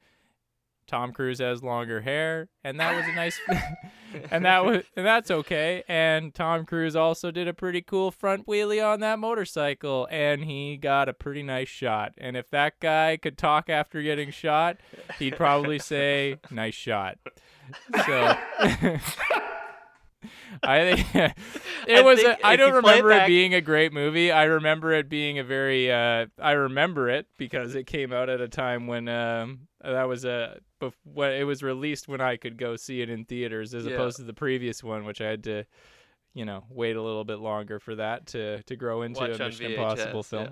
Tom 0.88 1.12
Cruise 1.12 1.38
has 1.38 1.62
longer 1.62 2.00
hair, 2.00 2.48
and 2.64 2.80
that 2.80 2.96
was 2.96 3.04
a 3.06 3.12
nice, 3.14 3.38
and 4.30 4.44
that 4.44 4.64
was 4.64 4.82
and 4.96 5.06
that's 5.06 5.30
okay. 5.30 5.84
And 5.86 6.34
Tom 6.34 6.64
Cruise 6.64 6.96
also 6.96 7.30
did 7.30 7.46
a 7.46 7.54
pretty 7.54 7.82
cool 7.82 8.10
front 8.10 8.46
wheelie 8.46 8.84
on 8.84 9.00
that 9.00 9.18
motorcycle, 9.18 10.08
and 10.10 10.44
he 10.44 10.76
got 10.78 11.08
a 11.08 11.12
pretty 11.12 11.42
nice 11.42 11.68
shot. 11.68 12.12
And 12.18 12.36
if 12.36 12.50
that 12.50 12.80
guy 12.80 13.18
could 13.18 13.38
talk 13.38 13.68
after 13.68 14.02
getting 14.02 14.30
shot, 14.30 14.78
he'd 15.18 15.36
probably 15.36 15.78
say, 15.78 16.36
"Nice 16.50 16.74
shot." 16.74 17.18
So. 18.06 18.36
I 20.62 20.94
think 20.94 21.14
it 21.86 21.98
I 21.98 22.02
was. 22.02 22.20
think 22.20 22.40
A, 22.40 22.46
I 22.46 22.56
don't 22.56 22.82
play 22.82 22.94
it 22.98 23.04
remember 23.04 23.12
it 23.12 23.26
being 23.28 23.54
a 23.54 23.60
great 23.60 23.92
movie. 23.92 24.32
I 24.32 24.44
remember 24.44 24.92
it 24.92 25.08
being 25.08 25.38
a 25.38 25.44
very. 25.44 25.92
Uh, 25.92 26.26
I 26.40 26.52
remember 26.52 27.08
it 27.08 27.26
because 27.36 27.76
it 27.76 27.86
came 27.86 28.12
out 28.12 28.28
at 28.28 28.40
a 28.40 28.48
time 28.48 28.88
when 28.88 29.08
um, 29.08 29.67
that 29.82 30.04
was 30.08 30.24
a. 30.24 30.60
Bef- 30.80 30.92
when 31.04 31.32
it 31.32 31.44
was 31.44 31.62
released 31.62 32.08
when 32.08 32.20
I 32.20 32.36
could 32.36 32.56
go 32.56 32.76
see 32.76 33.00
it 33.00 33.10
in 33.10 33.24
theaters, 33.24 33.74
as 33.74 33.84
Yeah. 33.86 33.94
opposed 33.94 34.16
to 34.18 34.22
the 34.24 34.32
previous 34.34 34.82
one, 34.82 35.04
which 35.04 35.20
I 35.20 35.26
had 35.26 35.44
to, 35.44 35.64
you 36.34 36.44
know, 36.44 36.64
wait 36.70 36.96
a 36.96 37.02
little 37.02 37.24
bit 37.24 37.38
longer 37.38 37.78
for 37.80 37.94
that 37.96 38.26
to 38.28 38.62
to 38.62 38.76
grow 38.76 39.02
into 39.02 39.20
Watch 39.20 39.30
a 39.30 39.44
on 39.44 39.50
Mission 39.50 39.72
Impossible 39.72 40.22
film. 40.22 40.48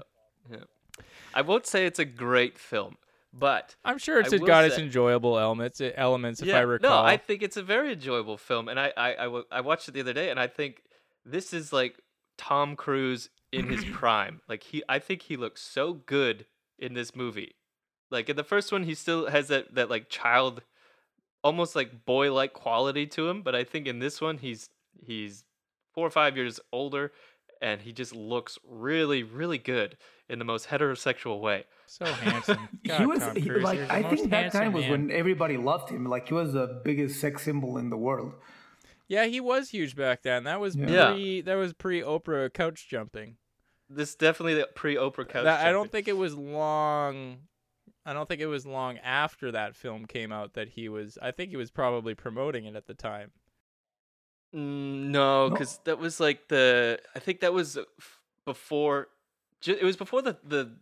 Yeah. 0.51 0.57
yeah. 0.59 1.05
I 1.35 1.43
won't 1.43 1.67
say 1.67 1.87
it's 1.87 1.99
a 1.99 2.05
great 2.05 2.59
film, 2.59 2.97
but 3.33 3.77
I'm 3.85 3.99
sure 3.99 4.19
it's 4.19 4.33
got 4.33 4.65
its 4.65 4.79
enjoyable 4.79 5.39
elements. 5.39 5.81
Elements, 5.81 6.41
if 6.41 6.49
yeah, 6.49 6.59
I 6.59 6.63
recall. 6.63 7.03
no, 7.03 7.07
I 7.07 7.17
think 7.19 7.43
it's 7.43 7.57
a 7.57 7.63
very 7.63 7.93
enjoyable 7.93 8.39
film, 8.39 8.69
and 8.69 8.81
I, 8.81 8.93
I, 8.97 9.27
I, 9.27 9.43
I 9.53 9.61
watched 9.61 9.89
it 9.89 9.93
the 9.93 10.01
other 10.01 10.15
day, 10.15 10.31
and 10.31 10.41
I 10.41 10.47
think 10.47 10.83
this 11.25 11.53
is 11.53 11.73
like 11.73 12.01
Tom 12.39 12.77
Cruise 12.77 13.29
in 13.53 13.69
his 13.69 13.85
prime. 13.93 14.41
Like 14.49 14.63
he, 14.63 14.83
I 14.89 14.99
think 14.99 15.23
he 15.23 15.37
looks 15.37 15.61
so 15.63 15.93
good 15.95 16.47
in 16.79 16.95
this 16.95 17.15
movie. 17.15 17.55
Like 18.11 18.29
in 18.29 18.37
the 18.37 18.45
first 18.45 18.71
one, 18.73 18.85
he 18.85 18.95
still 18.95 19.27
has 19.29 19.49
that 19.49 19.75
that 19.75 19.91
like 19.91 20.09
child, 20.09 20.63
almost 21.43 21.75
like 21.77 22.05
boy 22.07 22.33
like 22.33 22.53
quality 22.53 23.07
to 23.09 23.29
him, 23.29 23.43
but 23.43 23.55
I 23.55 23.65
think 23.65 23.87
in 23.87 23.99
this 23.99 24.21
one, 24.21 24.39
he's 24.39 24.71
he's 25.05 25.45
four 25.95 26.07
or 26.07 26.11
five 26.11 26.37
years 26.37 26.61
older, 26.73 27.13
and 27.61 27.81
he 27.83 27.93
just 27.93 28.15
looks 28.15 28.59
really, 28.69 29.23
really 29.23 29.59
good 29.59 29.97
in 30.29 30.39
the 30.39 30.45
most 30.45 30.69
heterosexual 30.69 31.41
way. 31.41 31.65
so 31.87 32.05
handsome. 32.05 32.69
God, 32.87 33.01
he 33.01 33.07
was 33.07 33.23
he- 33.37 33.51
like 33.51 33.79
you're 33.79 33.93
I 33.93 34.03
think 34.03 34.31
that 34.31 34.43
handsome 34.53 34.61
time 34.61 34.73
was 34.73 34.83
man. 34.85 34.91
when 34.91 35.11
everybody 35.11 35.57
loved 35.57 35.91
him. 35.91 36.05
Like 36.07 36.29
he 36.29 36.35
was 36.35 36.53
the 36.53 36.81
biggest 36.85 37.21
sex 37.21 37.43
symbol 37.43 37.79
in 37.79 37.91
the 37.91 37.97
world. 37.97 38.35
Yeah, 39.09 39.27
he 39.27 39.41
was 39.41 39.71
huge 39.71 39.95
back 39.95 40.23
then. 40.23 40.45
That 40.45 40.61
was 40.61 40.75
Yeah. 40.77 40.89
Yeah. 40.91 41.13
pre. 41.13 41.41
That 41.43 41.55
was 41.55 41.73
pre 41.73 42.03
Oprah 42.03 42.53
couch 42.53 42.89
jumping. 42.89 43.37
This 43.89 44.17
definitely 44.17 44.55
the 44.55 44.69
pre 44.75 44.97
Oprah 44.97 45.29
couch. 45.29 45.45
That, 45.45 45.65
I 45.65 45.71
don't 45.71 45.91
think 45.93 46.09
it 46.09 46.17
was 46.17 46.35
long. 46.35 47.39
I 48.07 48.13
don't 48.13 48.29
think 48.29 48.41
it 48.41 48.47
was 48.47 48.65
long 48.65 48.99
after 48.99 49.51
that 49.53 49.75
film 49.75 50.07
came 50.07 50.31
out 50.33 50.55
that 50.55 50.69
he 50.71 50.89
was. 50.89 51.19
I 51.21 51.33
think 51.33 51.51
he 51.51 51.57
was 51.57 51.71
probably 51.71 52.15
promoting 52.15 52.65
it 52.65 52.77
at 52.77 52.87
the 52.87 52.95
time. 52.95 53.33
Mm, 54.55 55.09
no, 55.11 55.49
No. 55.49 55.51
because 55.51 55.79
that 55.85 55.99
was 55.99 56.21
like 56.21 56.49
the. 56.49 56.99
I 57.15 57.19
think 57.19 57.41
that 57.41 57.53
was 57.53 57.77
uh, 57.77 57.83
before. 58.45 59.09
It 59.67 59.83
was 59.83 59.97
before 59.97 60.23
the 60.23 60.37
the 60.45 60.77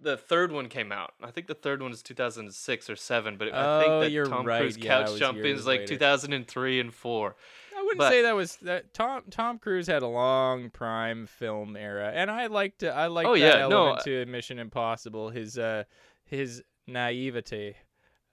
the 0.00 0.16
third 0.16 0.50
one 0.50 0.68
came 0.68 0.90
out. 0.92 1.14
I 1.22 1.30
think 1.30 1.46
the 1.46 1.54
third 1.54 1.80
one 1.80 1.92
is 1.92 2.02
2006 2.02 2.90
or 2.90 2.96
seven. 2.96 3.36
But 3.36 3.54
I 3.54 3.76
Oh, 3.76 3.80
think 3.80 4.02
that 4.02 4.10
you're 4.10 4.26
Tom 4.26 4.44
right. 4.44 4.60
Cruise 4.60 4.76
Yeah, 4.76 5.02
couch 5.02 5.10
was 5.12 5.20
jumping 5.20 5.46
is 5.46 5.66
like 5.66 5.80
later. 5.80 5.94
2003 5.94 6.80
and 6.80 6.92
four. 6.92 7.36
I 7.76 7.82
wouldn't 7.82 7.98
But- 7.98 8.10
say 8.10 8.22
that 8.22 8.34
was 8.34 8.56
that. 8.56 8.92
Tom 8.92 9.22
Tom 9.30 9.58
Cruise 9.58 9.86
had 9.86 10.02
a 10.02 10.06
long 10.08 10.70
prime 10.70 11.26
film 11.26 11.76
era, 11.76 12.10
and 12.12 12.30
I 12.30 12.46
liked 12.46 12.82
it. 12.82 12.88
I 12.88 13.06
liked 13.06 13.28
Oh, 13.28 13.34
that 13.34 13.38
yeah, 13.40 13.68
no, 13.68 13.84
element 13.86 14.04
to 14.04 14.26
Mission 14.26 14.58
Impossible. 14.58 15.30
His 15.30 15.56
uh, 15.58 15.84
his 16.24 16.62
naivety 16.86 17.76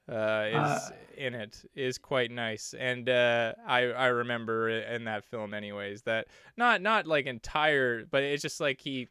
uh, 0.10 0.46
is 0.50 0.56
Uh, 0.56 0.90
in 1.18 1.34
it 1.36 1.64
is 1.76 1.98
quite 1.98 2.32
nice, 2.32 2.74
and 2.78 3.08
uh, 3.08 3.54
I 3.66 3.84
I 3.86 4.08
remember 4.08 4.70
in 4.70 5.06
that 5.06 5.24
film 5.24 5.54
anyways. 5.54 6.02
That 6.04 6.28
not 6.58 6.82
not 6.82 7.08
like 7.08 7.26
entire, 7.28 8.06
but 8.06 8.24
it's 8.24 8.42
just 8.42 8.60
like 8.60 8.82
he. 8.82 9.08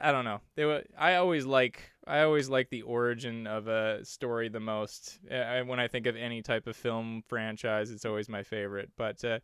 I 0.00 0.12
don't 0.12 0.24
know. 0.24 0.40
They 0.54 0.64
were. 0.64 0.84
I 0.96 1.16
always 1.16 1.44
like. 1.44 1.90
I 2.06 2.20
always 2.20 2.48
like 2.48 2.70
the 2.70 2.82
origin 2.82 3.46
of 3.46 3.66
a 3.68 4.04
story 4.04 4.48
the 4.48 4.60
most. 4.60 5.18
Uh, 5.30 5.34
I, 5.34 5.62
when 5.62 5.80
I 5.80 5.88
think 5.88 6.06
of 6.06 6.16
any 6.16 6.40
type 6.40 6.66
of 6.66 6.76
film 6.76 7.22
franchise, 7.28 7.90
it's 7.90 8.04
always 8.04 8.28
my 8.28 8.42
favorite. 8.44 8.90
But 8.96 9.22
uh, 9.24 9.40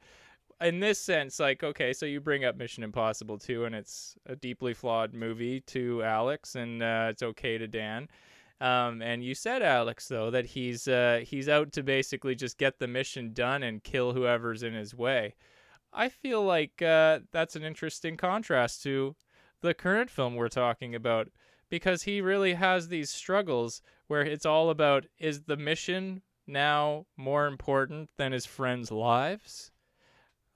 in 0.60 0.80
this 0.80 0.98
sense, 1.00 1.40
like, 1.40 1.64
okay, 1.64 1.92
so 1.92 2.06
you 2.06 2.20
bring 2.20 2.44
up 2.44 2.56
Mission 2.56 2.84
Impossible 2.84 3.36
2, 3.38 3.64
and 3.64 3.74
it's 3.74 4.16
a 4.26 4.36
deeply 4.36 4.72
flawed 4.72 5.12
movie 5.12 5.60
to 5.62 6.02
Alex, 6.04 6.54
and 6.54 6.82
uh, 6.82 7.08
it's 7.10 7.22
okay 7.22 7.58
to 7.58 7.66
Dan. 7.66 8.08
Um, 8.60 9.02
and 9.02 9.24
you 9.24 9.34
said, 9.34 9.62
Alex, 9.62 10.08
though, 10.08 10.30
that 10.30 10.46
he's 10.46 10.86
uh, 10.88 11.22
he's 11.24 11.48
out 11.48 11.72
to 11.72 11.82
basically 11.82 12.34
just 12.34 12.56
get 12.58 12.78
the 12.78 12.88
mission 12.88 13.32
done 13.32 13.62
and 13.62 13.82
kill 13.82 14.12
whoever's 14.12 14.62
in 14.62 14.74
his 14.74 14.94
way. 14.94 15.34
I 15.92 16.08
feel 16.08 16.42
like 16.42 16.82
uh, 16.82 17.20
that's 17.32 17.56
an 17.56 17.62
interesting 17.62 18.16
contrast 18.16 18.82
to 18.84 19.16
the 19.60 19.74
current 19.74 20.10
film 20.10 20.34
we're 20.34 20.48
talking 20.48 20.94
about 20.94 21.28
because 21.70 22.02
he 22.02 22.20
really 22.20 22.54
has 22.54 22.88
these 22.88 23.10
struggles 23.10 23.82
where 24.06 24.22
it's 24.22 24.46
all 24.46 24.70
about 24.70 25.06
is 25.18 25.42
the 25.42 25.56
mission 25.56 26.22
now 26.46 27.06
more 27.16 27.46
important 27.46 28.10
than 28.16 28.32
his 28.32 28.46
friends' 28.46 28.90
lives? 28.90 29.72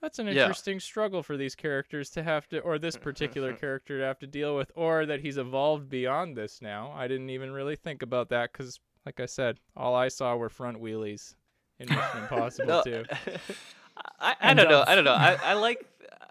That's 0.00 0.18
an 0.18 0.26
Yeah. 0.28 0.42
interesting 0.42 0.78
struggle 0.80 1.22
for 1.22 1.36
these 1.36 1.54
characters 1.54 2.10
to 2.10 2.22
have 2.22 2.46
to, 2.48 2.60
or 2.60 2.78
this 2.78 2.96
particular 2.96 3.52
character 3.60 3.98
to 3.98 4.04
have 4.04 4.18
to 4.20 4.26
deal 4.26 4.56
with, 4.56 4.70
or 4.74 5.06
that 5.06 5.20
he's 5.20 5.38
evolved 5.38 5.88
beyond 5.88 6.36
this 6.36 6.62
now. 6.62 6.92
I 6.92 7.08
didn't 7.08 7.30
even 7.30 7.50
really 7.50 7.76
think 7.76 8.02
about 8.02 8.28
that 8.28 8.52
because, 8.52 8.78
like 9.04 9.18
I 9.20 9.26
said, 9.26 9.58
all 9.76 9.94
I 9.94 10.08
saw 10.08 10.36
were 10.36 10.48
front 10.48 10.80
wheelies 10.80 11.34
in 11.80 11.88
Mission 11.94 12.20
Impossible 12.22 12.68
No, 12.68 12.82
2. 12.82 13.04
I, 14.20 14.36
I 14.40 14.54
don't 14.54 14.68
know. 14.68 14.84
I 14.86 14.94
don't 14.94 15.04
know. 15.04 15.12
I, 15.14 15.34
I 15.42 15.52
like. 15.54 15.84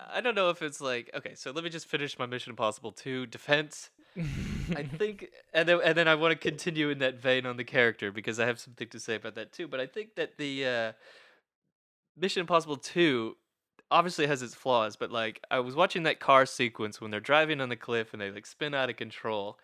I 0.10 0.21
don't 0.21 0.36
know 0.36 0.49
if 0.49 0.62
it's 0.62 0.80
like 0.80 1.10
okay. 1.13 1.36
So 1.36 1.51
let 1.51 1.65
me 1.65 1.69
just 1.69 1.86
finish 1.88 2.17
my 2.17 2.25
Mission 2.25 2.51
Impossible 2.51 2.93
2 2.93 3.25
defense. 3.25 3.89
I 4.75 4.84
think, 4.84 5.27
and 5.53 5.67
then 5.67 5.80
and 5.84 5.97
then 5.97 6.08
I 6.08 6.15
want 6.15 6.32
to 6.32 6.38
continue 6.38 6.89
in 6.89 6.99
that 6.99 7.19
vein 7.19 7.45
on 7.45 7.58
the 7.58 7.63
character 7.63 8.12
because 8.12 8.39
I 8.39 8.45
have 8.45 8.60
something 8.60 8.88
to 8.89 8.99
say 8.99 9.15
about 9.15 9.36
that 9.36 9.51
too. 9.51 9.67
But 9.67 9.80
I 9.82 9.86
think 9.86 10.15
that 10.15 10.38
the 10.38 10.65
uh, 10.65 10.91
Mission 12.15 12.41
Impossible 12.41 12.77
Two 12.77 13.36
obviously 13.91 14.28
has 14.28 14.41
its 14.41 14.56
flaws, 14.56 14.95
but 14.95 15.12
like 15.12 15.41
I 15.52 15.60
was 15.60 15.76
watching 15.76 16.04
that 16.04 16.19
car 16.19 16.45
sequence 16.45 17.00
when 17.02 17.12
they're 17.12 17.19
driving 17.19 17.62
on 17.62 17.69
the 17.69 17.76
cliff 17.76 18.13
and 18.13 18.21
they 18.21 18.32
like 18.32 18.45
spin 18.45 18.73
out 18.73 18.89
of 18.89 18.97
control, 18.97 19.58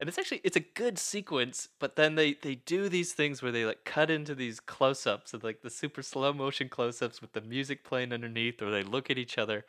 and 0.00 0.08
it's 0.08 0.18
actually 0.18 0.40
it's 0.44 0.56
a 0.56 0.60
good 0.60 0.98
sequence. 0.98 1.68
But 1.78 1.96
then 1.96 2.14
they 2.14 2.34
they 2.34 2.56
do 2.56 2.88
these 2.88 3.12
things 3.12 3.42
where 3.42 3.52
they 3.52 3.64
like 3.64 3.84
cut 3.84 4.10
into 4.10 4.34
these 4.34 4.60
close 4.60 5.06
ups 5.06 5.34
of 5.34 5.44
like 5.44 5.62
the 5.62 5.70
super 5.70 6.02
slow 6.02 6.32
motion 6.32 6.68
close 6.68 7.02
ups 7.02 7.20
with 7.20 7.32
the 7.32 7.40
music 7.40 7.84
playing 7.84 8.12
underneath, 8.12 8.60
or 8.62 8.70
they 8.70 8.82
look 8.82 9.10
at 9.10 9.18
each 9.18 9.38
other, 9.38 9.64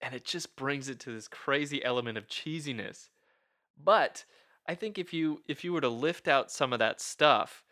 and 0.00 0.14
it 0.14 0.24
just 0.24 0.56
brings 0.56 0.88
it 0.88 1.00
to 1.00 1.12
this 1.12 1.28
crazy 1.28 1.84
element 1.84 2.18
of 2.18 2.28
cheesiness. 2.28 3.08
But 3.82 4.24
I 4.66 4.74
think 4.74 4.98
if 4.98 5.12
you 5.12 5.42
if 5.46 5.64
you 5.64 5.72
were 5.72 5.80
to 5.80 5.88
lift 5.88 6.28
out 6.28 6.50
some 6.50 6.72
of 6.72 6.78
that 6.78 7.00
stuff, 7.00 7.62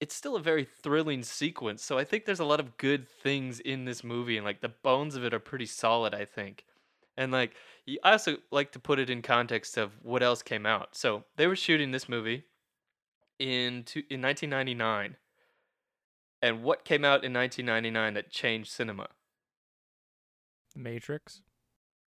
it's 0.00 0.14
still 0.14 0.36
a 0.36 0.40
very 0.40 0.64
thrilling 0.64 1.22
sequence. 1.22 1.82
So 1.82 1.98
I 1.98 2.04
think 2.04 2.24
there's 2.24 2.40
a 2.40 2.44
lot 2.44 2.60
of 2.60 2.76
good 2.76 3.08
things 3.08 3.60
in 3.60 3.84
this 3.84 4.04
movie, 4.04 4.36
and 4.36 4.44
like 4.44 4.60
the 4.60 4.68
bones 4.68 5.16
of 5.16 5.24
it 5.24 5.34
are 5.34 5.40
pretty 5.40 5.66
solid. 5.66 6.14
I 6.14 6.24
think, 6.24 6.64
and 7.16 7.32
like 7.32 7.54
I 8.04 8.12
also 8.12 8.38
like 8.50 8.72
to 8.72 8.78
put 8.78 8.98
it 8.98 9.10
in 9.10 9.22
context 9.22 9.76
of 9.76 9.92
what 10.02 10.22
else 10.22 10.42
came 10.42 10.66
out. 10.66 10.96
So 10.96 11.24
they 11.36 11.46
were 11.46 11.56
shooting 11.56 11.90
this 11.90 12.08
movie 12.08 12.44
in 13.38 13.84
in 14.10 14.22
1999, 14.22 15.16
and 16.42 16.62
what 16.62 16.84
came 16.84 17.04
out 17.04 17.24
in 17.24 17.32
1999 17.32 18.14
that 18.14 18.30
changed 18.30 18.70
cinema? 18.70 19.08
Matrix. 20.76 21.42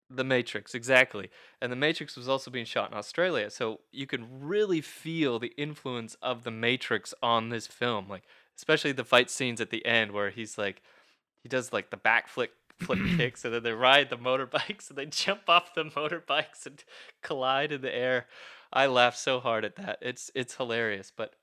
The 0.10 0.24
Matrix, 0.24 0.74
exactly. 0.74 1.30
And 1.62 1.72
The 1.72 1.76
Matrix 1.76 2.16
was 2.16 2.30
also 2.30 2.50
being 2.50 2.66
shot 2.66 2.92
in 2.92 2.98
Australia, 2.98 3.50
so 3.50 3.82
you 3.92 4.08
can 4.08 4.28
really 4.42 4.82
feel 4.82 5.40
the 5.40 5.54
influence 5.58 6.16
of 6.22 6.44
The 6.44 6.52
Matrix 6.52 7.14
on 7.22 7.50
this 7.50 7.68
film. 7.68 8.08
Like, 8.08 8.24
especially 8.56 8.94
the 8.94 9.04
fight 9.04 9.30
scenes 9.30 9.60
at 9.62 9.70
the 9.70 9.86
end 9.86 10.12
where 10.12 10.30
he's 10.30 10.58
like, 10.58 10.82
he 11.44 11.50
does 11.50 11.74
like 11.74 11.90
the 11.90 11.98
backflip 11.98 12.50
flip 12.78 13.00
kicks, 13.18 13.44
and 13.46 13.54
then 13.54 13.64
they 13.64 13.74
ride 13.74 14.10
the 14.10 14.18
motorbikes, 14.18 14.90
and 14.90 14.98
they 14.98 15.06
jump 15.06 15.42
off 15.50 15.74
the 15.74 15.84
motorbikes 15.86 16.66
and 16.66 16.84
collide 17.22 17.72
in 17.72 17.82
the 17.82 17.94
air. 17.94 18.28
I 18.72 18.88
laugh 18.88 19.16
so 19.16 19.40
hard 19.40 19.66
at 19.66 19.76
that. 19.78 20.00
It's 20.02 20.32
it's 20.36 20.56
hilarious, 20.56 21.12
but 21.16 21.36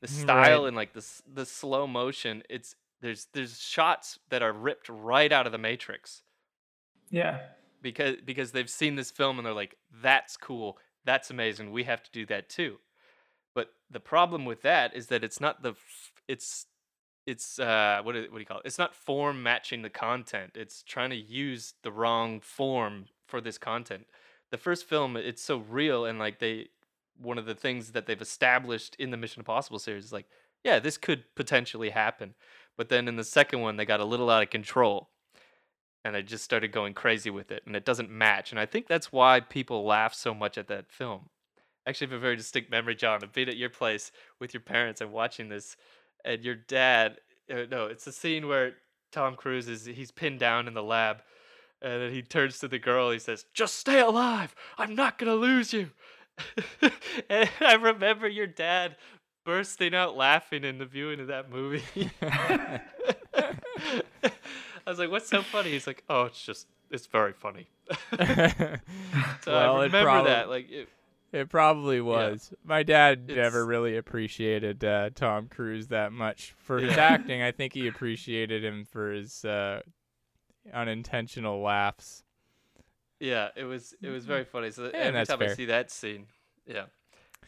the 0.00 0.08
mm, 0.08 0.12
style 0.22 0.62
Right. 0.62 0.68
and 0.68 0.76
like 0.76 0.92
the 0.92 1.04
the 1.32 1.46
slow 1.46 1.86
motion, 1.86 2.42
it's 2.50 2.76
there's 3.00 3.26
there's 3.32 3.60
shots 3.60 4.18
that 4.30 4.42
are 4.42 4.52
ripped 4.52 4.88
right 4.88 5.32
out 5.32 5.46
of 5.46 5.52
The 5.52 5.58
Matrix 5.58 6.22
Yeah. 7.10 7.40
Because 7.82 8.16
because 8.24 8.52
they've 8.52 8.70
seen 8.70 8.96
this 8.96 9.10
film 9.10 9.38
and 9.38 9.46
they're 9.46 9.54
like 9.54 9.76
that's 10.02 10.36
cool. 10.36 10.78
That's 11.04 11.30
amazing. 11.30 11.70
We 11.70 11.84
have 11.84 12.02
to 12.02 12.10
do 12.10 12.26
that 12.26 12.48
too. 12.48 12.78
But 13.54 13.68
the 13.90 14.00
problem 14.00 14.44
with 14.44 14.62
that 14.62 14.94
is 14.94 15.06
that 15.08 15.24
it's 15.24 15.40
not 15.40 15.62
the 15.62 15.70
f- 15.70 16.12
it's 16.28 16.66
it's 17.26 17.58
uh 17.58 18.00
what 18.02 18.14
what 18.14 18.32
do 18.32 18.38
you 18.38 18.46
call 18.46 18.58
it? 18.58 18.66
It's 18.66 18.78
not 18.78 18.94
form 18.94 19.42
matching 19.42 19.82
the 19.82 19.90
content. 19.90 20.52
It's 20.54 20.82
trying 20.82 21.10
to 21.10 21.16
use 21.16 21.74
the 21.82 21.92
wrong 21.92 22.40
form 22.40 23.06
for 23.26 23.40
this 23.40 23.58
content. 23.58 24.06
The 24.50 24.58
first 24.58 24.86
film 24.86 25.16
it's 25.16 25.42
so 25.42 25.58
real 25.58 26.04
and 26.04 26.18
like 26.18 26.38
they 26.38 26.68
one 27.18 27.38
of 27.38 27.46
the 27.46 27.54
things 27.54 27.92
that 27.92 28.06
they've 28.06 28.20
established 28.20 28.94
in 28.98 29.10
the 29.10 29.16
mission 29.16 29.40
impossible 29.40 29.78
series 29.78 30.04
is 30.04 30.12
like 30.12 30.26
yeah, 30.64 30.80
this 30.80 30.98
could 30.98 31.24
potentially 31.36 31.90
happen. 31.90 32.34
But 32.76 32.88
then 32.88 33.06
in 33.06 33.14
the 33.14 33.22
second 33.22 33.60
one, 33.60 33.76
they 33.76 33.84
got 33.84 34.00
a 34.00 34.04
little 34.04 34.28
out 34.28 34.42
of 34.42 34.50
control, 34.50 35.10
and 36.06 36.16
I 36.16 36.22
just 36.22 36.44
started 36.44 36.70
going 36.70 36.94
crazy 36.94 37.30
with 37.30 37.50
it, 37.50 37.64
and 37.66 37.74
it 37.74 37.84
doesn't 37.84 38.10
match. 38.10 38.52
And 38.52 38.60
I 38.60 38.66
think 38.66 38.86
that's 38.86 39.10
why 39.10 39.40
people 39.40 39.84
laugh 39.84 40.14
so 40.14 40.32
much 40.32 40.56
at 40.56 40.68
that 40.68 40.88
film. 40.88 41.28
Actually, 41.84 42.06
I 42.06 42.10
have 42.10 42.18
a 42.18 42.20
very 42.20 42.36
distinct 42.36 42.70
memory, 42.70 42.94
John, 42.94 43.24
of 43.24 43.32
being 43.32 43.48
at 43.48 43.56
your 43.56 43.70
place 43.70 44.12
with 44.38 44.54
your 44.54 44.60
parents 44.60 45.00
and 45.00 45.10
watching 45.10 45.48
this, 45.48 45.76
and 46.24 46.44
your 46.44 46.54
dad. 46.54 47.18
Uh, 47.50 47.62
no, 47.68 47.86
it's 47.86 48.04
the 48.04 48.12
scene 48.12 48.46
where 48.46 48.74
Tom 49.10 49.34
Cruise 49.34 49.68
is 49.68 49.84
he's 49.84 50.12
pinned 50.12 50.38
down 50.38 50.68
in 50.68 50.74
the 50.74 50.82
lab, 50.82 51.22
and 51.82 52.02
then 52.02 52.12
he 52.12 52.22
turns 52.22 52.60
to 52.60 52.68
the 52.68 52.78
girl. 52.78 53.10
He 53.10 53.18
says, 53.18 53.44
"Just 53.52 53.74
stay 53.74 53.98
alive. 53.98 54.54
I'm 54.78 54.94
not 54.94 55.18
gonna 55.18 55.34
lose 55.34 55.72
you." 55.72 55.90
and 57.28 57.50
I 57.60 57.74
remember 57.74 58.28
your 58.28 58.46
dad 58.46 58.96
bursting 59.44 59.94
out 59.94 60.16
laughing 60.16 60.62
in 60.62 60.78
the 60.78 60.86
viewing 60.86 61.18
of 61.18 61.26
that 61.26 61.50
movie. 61.50 61.82
I 64.86 64.90
was 64.90 64.98
like, 64.98 65.10
"What's 65.10 65.28
so 65.28 65.42
funny?" 65.42 65.70
He's 65.70 65.86
like, 65.86 66.04
"Oh, 66.08 66.24
it's 66.24 66.42
just 66.44 66.66
it's 66.90 67.06
very 67.06 67.32
funny." 67.32 67.66
so 68.18 68.78
Well, 69.46 69.76
I 69.76 69.80
it 69.80 69.86
remember 69.86 70.02
probably- 70.04 70.30
that. 70.30 70.48
Like, 70.48 70.70
it, 70.70 70.88
It 71.32 71.48
probably 71.50 72.00
was. 72.00 72.52
My 72.64 72.82
dad 72.82 73.26
never 73.28 73.66
really 73.66 73.96
appreciated 73.96 74.84
uh, 74.84 75.10
Tom 75.14 75.48
Cruise 75.48 75.88
that 75.88 76.12
much 76.12 76.54
for 76.58 76.78
his 76.78 76.94
Yeah. 76.96 77.02
acting. 77.14 77.42
I 77.42 77.50
think 77.52 77.72
he 77.74 77.86
appreciated 77.88 78.64
him 78.64 78.84
for 78.84 79.12
his 79.12 79.44
uh, 79.44 79.80
unintentional 80.72 81.60
laughs. 81.60 82.22
yeah, 83.20 83.48
it 83.56 83.64
was 83.64 83.94
it 84.02 84.08
was 84.10 84.24
very 84.26 84.44
funny. 84.44 84.70
So 84.70 84.84
Yeah, 84.92 84.98
every 85.00 85.26
time 85.26 85.42
I 85.42 85.48
see 85.54 85.66
that 85.66 85.90
scene, 85.90 86.26
yeah. 86.66 86.84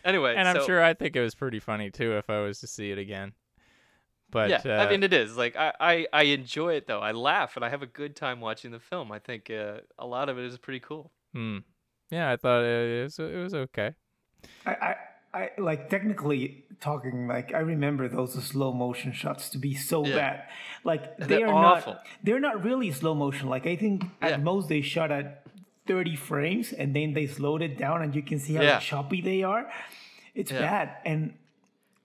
Anyway, 0.04 0.34
and 0.36 0.46
I'm 0.46 0.64
sure 0.64 0.82
I 0.82 0.94
think 0.94 1.16
it 1.16 1.20
was 1.20 1.34
pretty 1.34 1.58
funny 1.58 1.90
too 1.90 2.16
if 2.16 2.30
I 2.30 2.40
was 2.40 2.60
to 2.60 2.66
see 2.66 2.90
it 2.90 2.98
again. 2.98 3.32
But 4.30 4.50
yeah, 4.50 4.60
uh, 4.78 4.82
I 4.86 4.90
mean 4.90 5.02
it 5.02 5.12
is. 5.12 5.36
Like 5.36 5.56
I, 5.56 5.72
I 5.80 6.06
I 6.12 6.22
enjoy 6.24 6.74
it 6.74 6.86
though. 6.86 7.00
I 7.00 7.12
laugh 7.12 7.56
and 7.56 7.64
I 7.64 7.70
have 7.70 7.82
a 7.82 7.86
good 7.86 8.14
time 8.14 8.40
watching 8.40 8.70
the 8.72 8.80
film. 8.80 9.10
I 9.10 9.18
think 9.18 9.50
uh, 9.50 9.78
a 9.98 10.06
lot 10.06 10.28
of 10.28 10.38
it 10.38 10.44
is 10.44 10.58
pretty 10.58 10.80
cool. 10.80 11.12
hmm. 11.32 11.58
yeah, 12.10 12.30
I 12.30 12.36
thought 12.36 12.62
it 12.62 13.02
was 13.04 13.18
it 13.18 13.36
was 13.36 13.54
okay. 13.54 13.94
I, 14.66 14.70
I, 14.72 14.94
I 15.34 15.50
like 15.58 15.88
technically 15.90 16.64
talking. 16.80 17.26
Like 17.26 17.54
I 17.54 17.60
remember 17.60 18.06
those 18.08 18.34
slow 18.44 18.72
motion 18.72 19.12
shots 19.12 19.48
to 19.50 19.58
be 19.58 19.74
so 19.74 20.04
Yeah. 20.06 20.14
bad. 20.16 20.42
Like 20.84 21.16
they 21.18 21.26
they're 21.26 21.48
are 21.48 21.64
awful. 21.64 21.94
not. 21.94 22.06
They're 22.22 22.40
not 22.40 22.62
really 22.62 22.90
slow 22.92 23.14
motion. 23.14 23.48
Like 23.48 23.66
I 23.66 23.76
think 23.76 24.04
Yeah. 24.20 24.28
at 24.28 24.42
most 24.42 24.68
they 24.68 24.82
shot 24.82 25.10
at 25.10 25.44
thirty 25.86 26.16
frames, 26.16 26.72
and 26.74 26.94
then 26.94 27.14
they 27.14 27.26
slowed 27.26 27.62
it 27.62 27.78
down, 27.78 28.02
and 28.02 28.14
you 28.14 28.22
can 28.22 28.38
see 28.38 28.54
how 28.54 28.62
Yeah. 28.62 28.78
choppy 28.78 29.22
they 29.22 29.42
are. 29.42 29.70
It's 30.34 30.52
Yeah. 30.52 30.60
bad. 30.60 30.96
And 31.06 31.32